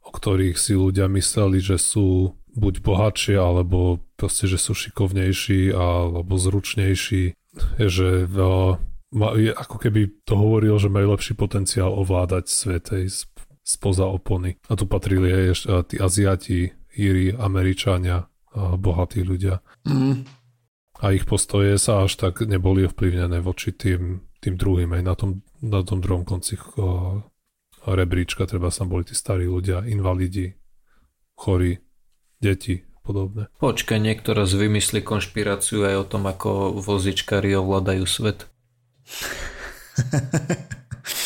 o 0.01 0.09
ktorých 0.09 0.57
si 0.57 0.73
ľudia 0.73 1.05
mysleli, 1.13 1.61
že 1.61 1.77
sú 1.77 2.33
buď 2.57 2.73
bohatšie, 2.81 3.37
alebo 3.37 4.01
proste, 4.17 4.49
že 4.49 4.57
sú 4.57 4.73
šikovnejší, 4.73 5.73
alebo 5.73 6.41
zručnejší, 6.41 7.37
že 7.77 8.09
a, 8.33 9.37
ako 9.53 9.77
keby 9.77 10.25
to 10.25 10.33
hovoril, 10.33 10.81
že 10.81 10.89
majú 10.89 11.13
lepší 11.13 11.37
potenciál 11.37 11.93
ovládať 11.93 12.49
svet 12.49 12.89
spoza 13.63 14.05
opony. 14.05 14.59
A 14.67 14.75
tu 14.75 14.85
patrili 14.85 15.31
aj 15.31 15.87
tí 15.87 15.95
Aziati, 15.97 16.69
Íri, 16.93 17.33
Američania, 17.33 18.27
bohatí 18.53 19.25
ľudia. 19.25 19.63
Mm. 19.87 20.27
A 21.03 21.05
ich 21.11 21.25
postoje 21.25 21.75
sa 21.81 22.05
až 22.05 22.15
tak 22.15 22.45
neboli 22.45 22.85
ovplyvnené 22.85 23.41
voči 23.41 23.73
tým, 23.73 24.23
tým 24.39 24.55
druhým. 24.55 24.93
Aj 24.93 25.03
na 25.03 25.15
tom, 25.17 25.41
na 25.59 25.81
tom 25.81 25.99
druhom 25.99 26.23
konci 26.23 26.55
uh, 26.55 27.19
rebríčka 27.83 28.45
treba 28.45 28.71
sa 28.71 28.87
boli 28.87 29.03
tí 29.03 29.17
starí 29.17 29.49
ľudia, 29.49 29.83
invalidi, 29.89 30.53
chorí, 31.35 31.81
deti 32.39 32.85
podobné. 33.03 33.51
Počkaj, 33.59 33.99
niektorá 33.99 34.47
z 34.47 34.63
vymyslí 34.63 35.03
konšpiráciu 35.03 35.83
aj 35.83 35.95
o 35.97 36.05
tom, 36.07 36.23
ako 36.29 36.79
vozičkári 36.79 37.51
ovládajú 37.57 38.05
svet. 38.07 38.47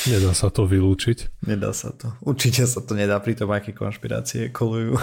Nedá 0.10 0.34
sa 0.34 0.50
to 0.50 0.66
vylúčiť. 0.66 1.46
Nedá 1.46 1.70
sa 1.70 1.94
to. 1.94 2.10
Určite 2.26 2.66
sa 2.66 2.82
to 2.82 2.98
nedá 2.98 3.22
pri 3.22 3.38
tom, 3.38 3.54
aké 3.54 3.78
konšpirácie 3.78 4.50
kolujú. 4.50 4.98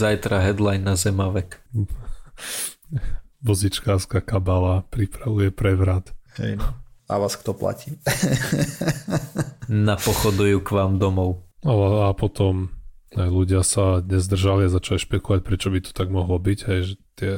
Zajtra 0.00 0.40
headline 0.40 0.80
na 0.80 0.96
Zemavek. 0.96 1.60
Vozičkárska 3.44 4.24
kabala 4.24 4.88
pripravuje 4.88 5.52
prevrat. 5.52 6.16
Hej 6.40 6.56
no. 6.56 6.68
A 7.08 7.16
vás 7.16 7.40
kto 7.40 7.56
platí? 7.56 7.96
Napochodujú 9.68 10.60
k 10.60 10.70
vám 10.76 11.00
domov. 11.00 11.40
A, 11.64 11.72
a 12.08 12.16
potom 12.16 12.68
aj 13.16 13.28
ľudia 13.32 13.64
sa 13.64 14.04
nezdržali 14.04 14.68
a 14.68 14.72
začali 14.72 15.00
špekulovať, 15.00 15.40
prečo 15.40 15.72
by 15.72 15.80
to 15.80 15.96
tak 15.96 16.12
mohlo 16.12 16.36
byť, 16.36 16.58
hej, 16.68 16.80
že 16.84 16.94
tie 17.16 17.32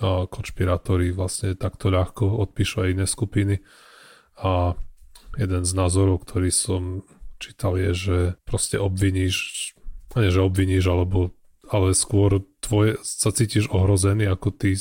a, 0.00 0.24
konšpirátori 0.24 1.12
vlastne 1.12 1.52
takto 1.60 1.92
ľahko 1.92 2.40
odpíšu 2.48 2.88
aj 2.88 2.88
iné 2.96 3.04
skupiny 3.04 3.60
a 4.40 4.72
jeden 5.36 5.62
z 5.62 5.72
názorov, 5.74 6.26
ktorý 6.26 6.50
som 6.50 7.06
čítal 7.40 7.78
je, 7.80 7.90
že 7.94 8.18
proste 8.44 8.76
obviníš, 8.76 9.72
nie 10.16 10.30
že 10.30 10.42
obviníš, 10.42 10.84
alebo 10.90 11.32
ale 11.70 11.94
skôr 11.94 12.42
tvoje, 12.58 12.98
sa 13.06 13.30
cítiš 13.30 13.70
ohrozený 13.70 14.26
ako 14.26 14.50
ty 14.50 14.74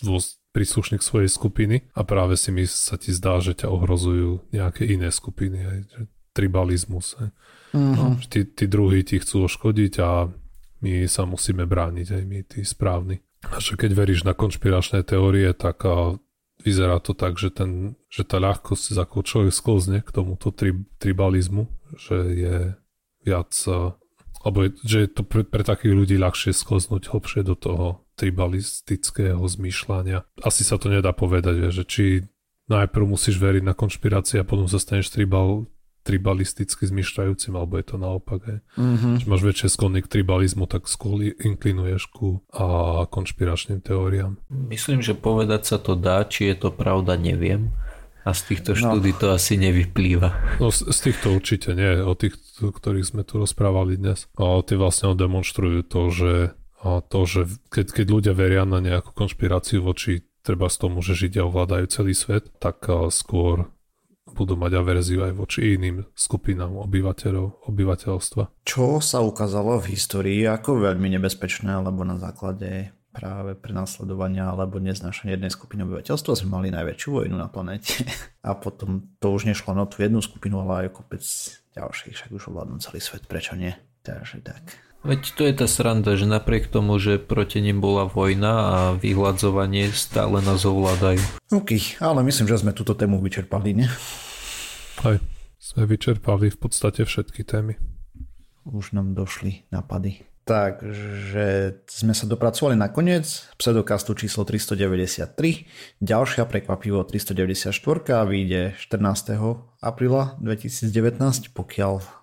vo 0.00 0.18
príslušník 0.50 1.04
svojej 1.04 1.30
skupiny 1.30 1.92
a 1.94 2.02
práve 2.02 2.34
si 2.34 2.50
mi 2.50 2.64
sa 2.66 2.96
ti 2.96 3.12
zdá, 3.14 3.38
že 3.38 3.54
ťa 3.54 3.68
ohrozujú 3.70 4.50
nejaké 4.50 4.88
iné 4.88 5.12
skupiny, 5.12 5.58
aj, 5.62 5.78
že 5.86 6.00
tribalizmus. 6.34 7.14
Aj. 7.20 7.30
Mm-hmm. 7.76 7.94
No, 7.94 8.04
tí, 8.26 8.48
tí 8.48 8.64
druhí 8.66 9.06
ti 9.06 9.22
chcú 9.22 9.46
oškodiť 9.46 9.94
a 10.02 10.32
my 10.80 11.06
sa 11.06 11.28
musíme 11.28 11.68
brániť, 11.68 12.08
aj 12.16 12.22
my, 12.24 12.38
tí 12.48 12.60
správni. 12.64 13.20
A 13.46 13.60
že 13.60 13.76
keď 13.76 13.94
veríš 13.94 14.24
na 14.24 14.32
konšpiračné 14.32 15.04
teórie, 15.04 15.52
tak 15.52 15.84
a 15.84 16.16
vyzerá 16.62 17.00
to 17.00 17.16
tak, 17.16 17.36
že, 17.40 17.50
ten, 17.50 17.96
že 18.12 18.24
tá 18.24 18.38
ľahkosť, 18.40 18.96
ako 18.96 19.26
človek 19.26 19.52
sklzne 19.54 19.98
k 20.04 20.10
tomuto 20.10 20.52
tri, 20.52 20.76
tribalizmu, 21.00 21.66
že 21.96 22.16
je 22.36 22.56
viac, 23.24 23.52
alebo 24.40 24.58
je, 24.64 24.70
že 24.84 24.98
je 25.04 25.08
to 25.10 25.22
pre, 25.24 25.42
pre 25.44 25.64
takých 25.64 25.92
ľudí 25.92 26.16
ľahšie 26.16 26.56
sklznúť 26.56 27.12
hlbšie 27.12 27.42
do 27.44 27.56
toho 27.56 27.86
tribalistického 28.16 29.40
zmýšľania. 29.40 30.28
Asi 30.44 30.64
sa 30.64 30.76
to 30.76 30.92
nedá 30.92 31.12
povedať, 31.16 31.72
že 31.72 31.84
či 31.88 32.04
najprv 32.68 33.04
musíš 33.04 33.40
veriť 33.40 33.64
na 33.64 33.74
konšpirácie 33.74 34.40
a 34.40 34.48
potom 34.48 34.68
sa 34.68 34.78
tribal, 34.78 35.66
tribalisticky 36.00 36.88
zmyšľajúcim, 36.88 37.52
alebo 37.52 37.76
je 37.76 37.86
to 37.86 37.96
naopak. 38.00 38.40
Hej. 38.48 38.58
Mm-hmm. 38.80 39.14
Čiže 39.20 39.30
máš 39.30 39.42
väčšie 39.44 39.68
sklony 39.68 39.98
k 40.00 40.10
tribalizmu, 40.10 40.64
tak 40.64 40.88
skôr 40.88 41.20
inklinuješ 41.36 42.08
ku 42.08 42.40
a 42.52 43.04
konšpiračným 43.08 43.84
teóriám. 43.84 44.40
Myslím, 44.48 45.04
že 45.04 45.12
povedať 45.12 45.62
sa 45.68 45.76
to 45.76 45.96
dá, 45.96 46.24
či 46.24 46.50
je 46.52 46.56
to 46.56 46.70
pravda, 46.72 47.20
neviem. 47.20 47.72
A 48.20 48.36
z 48.36 48.52
týchto 48.52 48.76
no. 48.76 48.78
štúdí 48.80 49.16
to 49.16 49.32
asi 49.32 49.56
nevyplýva. 49.56 50.60
No 50.60 50.68
z, 50.68 50.92
z 50.92 50.98
týchto 51.08 51.32
určite 51.32 51.72
nie, 51.72 52.04
o 52.04 52.12
tých, 52.12 52.36
ktorých 52.60 53.08
sme 53.08 53.22
tu 53.24 53.40
rozprávali 53.40 53.96
dnes. 53.96 54.28
A 54.36 54.60
tie 54.60 54.76
vlastne 54.76 55.16
demonstrujú 55.16 55.88
to, 55.88 56.02
že, 56.12 56.32
a 56.84 57.00
to, 57.00 57.20
že 57.24 57.40
keď, 57.72 57.86
keď 57.96 58.06
ľudia 58.12 58.34
veria 58.36 58.68
na 58.68 58.84
nejakú 58.84 59.16
konšpiráciu 59.16 59.80
voči 59.80 60.20
treba 60.40 60.68
z 60.68 60.76
tomu, 60.80 61.04
že 61.04 61.16
Židia 61.16 61.44
ovládajú 61.48 61.86
celý 61.92 62.16
svet, 62.16 62.48
tak 62.60 62.88
skôr 63.12 63.68
budú 64.40 64.56
mať 64.56 64.72
averziu 64.80 65.20
aj 65.20 65.36
voči 65.36 65.76
iným 65.76 66.08
skupinám 66.16 66.80
obyvateľov, 66.88 67.68
obyvateľstva. 67.68 68.64
Čo 68.64 69.04
sa 69.04 69.20
ukázalo 69.20 69.76
v 69.76 69.92
histórii 69.92 70.40
ako 70.48 70.80
veľmi 70.80 71.12
nebezpečné, 71.20 71.76
alebo 71.76 72.08
na 72.08 72.16
základe 72.16 72.96
práve 73.10 73.58
prenasledovania 73.58 74.48
alebo 74.48 74.78
neznášania 74.78 75.36
jednej 75.36 75.52
skupiny 75.52 75.82
obyvateľstva 75.84 76.32
sme 76.40 76.56
mali 76.56 76.68
najväčšiu 76.70 77.08
vojnu 77.10 77.36
na 77.36 77.50
planete. 77.50 78.06
A 78.48 78.56
potom 78.56 79.12
to 79.20 79.34
už 79.34 79.44
nešlo 79.44 79.76
na 79.76 79.84
tú 79.84 80.00
jednu 80.00 80.24
skupinu, 80.24 80.64
ale 80.64 80.88
aj 80.88 80.96
kopec 80.96 81.22
ďalších, 81.76 82.16
však 82.16 82.30
už 82.32 82.48
ovládnu 82.48 82.80
celý 82.80 83.04
svet, 83.04 83.28
prečo 83.28 83.58
nie? 83.58 83.76
Takže 84.00 84.40
tak. 84.40 84.62
Veď 85.00 85.20
to 85.32 85.42
je 85.48 85.54
tá 85.56 85.64
sranda, 85.64 86.12
že 86.12 86.28
napriek 86.28 86.68
tomu, 86.68 87.00
že 87.00 87.16
proti 87.16 87.64
nim 87.64 87.80
bola 87.80 88.04
vojna 88.04 88.52
a 88.52 88.76
vyhľadzovanie 89.00 89.88
stále 89.96 90.44
nás 90.44 90.68
ovládajú. 90.68 91.20
OK, 91.56 92.00
ale 92.04 92.20
myslím, 92.24 92.48
že 92.48 92.60
sme 92.60 92.76
túto 92.76 92.92
tému 92.92 93.16
vyčerpali, 93.20 93.72
nie? 93.72 93.88
Aj, 95.00 95.16
sme 95.56 95.88
vyčerpali 95.88 96.52
v 96.52 96.58
podstate 96.60 97.08
všetky 97.08 97.40
témy. 97.48 97.80
Už 98.68 98.92
nám 98.92 99.16
došli 99.16 99.64
napady. 99.72 100.28
Takže 100.44 101.80
sme 101.88 102.12
sa 102.12 102.28
dopracovali 102.28 102.76
na 102.76 102.92
koniec 102.92 103.48
pseudokastu 103.56 104.12
číslo 104.12 104.44
393. 104.44 106.04
Ďalšia 106.04 106.44
prekvapivo 106.44 107.00
394 107.08 107.72
vyjde 108.28 108.76
14. 108.76 109.80
apríla 109.80 110.36
2019, 110.36 111.56
pokiaľ 111.56 112.20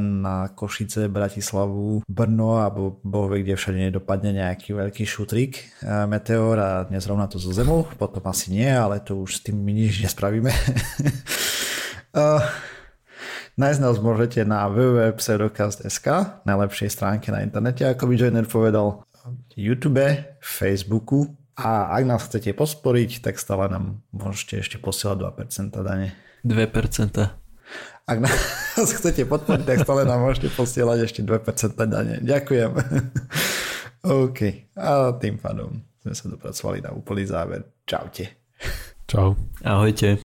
na 0.00 0.48
Košice, 0.56 1.12
Bratislavu, 1.12 2.08
Brno 2.08 2.64
alebo 2.64 3.04
boh 3.04 3.28
vie, 3.28 3.44
kde 3.44 3.60
všade 3.60 3.78
nedopadne 3.92 4.32
nejaký 4.32 4.72
veľký 4.72 5.04
šutrik 5.04 5.76
meteor 6.08 6.56
a 6.56 6.70
nezrovna 6.88 7.28
to 7.28 7.36
zo 7.36 7.52
zemou, 7.52 7.84
potom 8.00 8.24
asi 8.32 8.48
nie, 8.48 8.70
ale 8.72 9.04
to 9.04 9.20
už 9.20 9.30
s 9.36 9.40
tým 9.44 9.60
my 9.60 9.76
nič 9.76 10.00
nespravíme. 10.00 10.48
Nájsť 13.52 13.80
nás 13.84 13.96
môžete 14.00 14.44
na 14.48 14.64
www.pseudocast.sk, 14.68 16.08
najlepšej 16.48 16.88
stránke 16.88 17.28
na 17.28 17.44
internete, 17.44 17.84
ako 17.84 18.08
by 18.08 18.14
Joiner 18.16 18.48
povedal, 18.48 19.04
YouTube, 19.54 20.02
Facebooku 20.40 21.36
a 21.52 21.92
ak 21.92 22.02
nás 22.08 22.24
chcete 22.26 22.56
posporiť, 22.56 23.20
tak 23.20 23.36
stále 23.36 23.68
nám 23.68 24.00
môžete 24.10 24.64
ešte 24.64 24.76
posielať 24.80 25.36
2% 25.36 25.72
dane. 25.84 26.16
2%. 26.42 27.42
Ak 28.08 28.18
nás 28.18 28.34
chcete 28.98 29.28
podporiť, 29.28 29.64
tak 29.68 29.78
stále 29.84 30.08
nám 30.08 30.24
môžete 30.26 30.48
posielať 30.56 30.98
ešte 31.06 31.20
2% 31.22 31.76
dane. 31.76 32.24
Ďakujem. 32.24 32.70
OK. 34.26 34.40
A 34.74 35.14
tým 35.20 35.36
pádom 35.38 35.84
sme 36.02 36.12
sa 36.16 36.26
dopracovali 36.26 36.82
na 36.82 36.90
úplný 36.90 37.28
záver. 37.28 37.62
Čaute. 37.86 38.32
Čau. 39.06 39.38
Ahojte. 39.62 40.21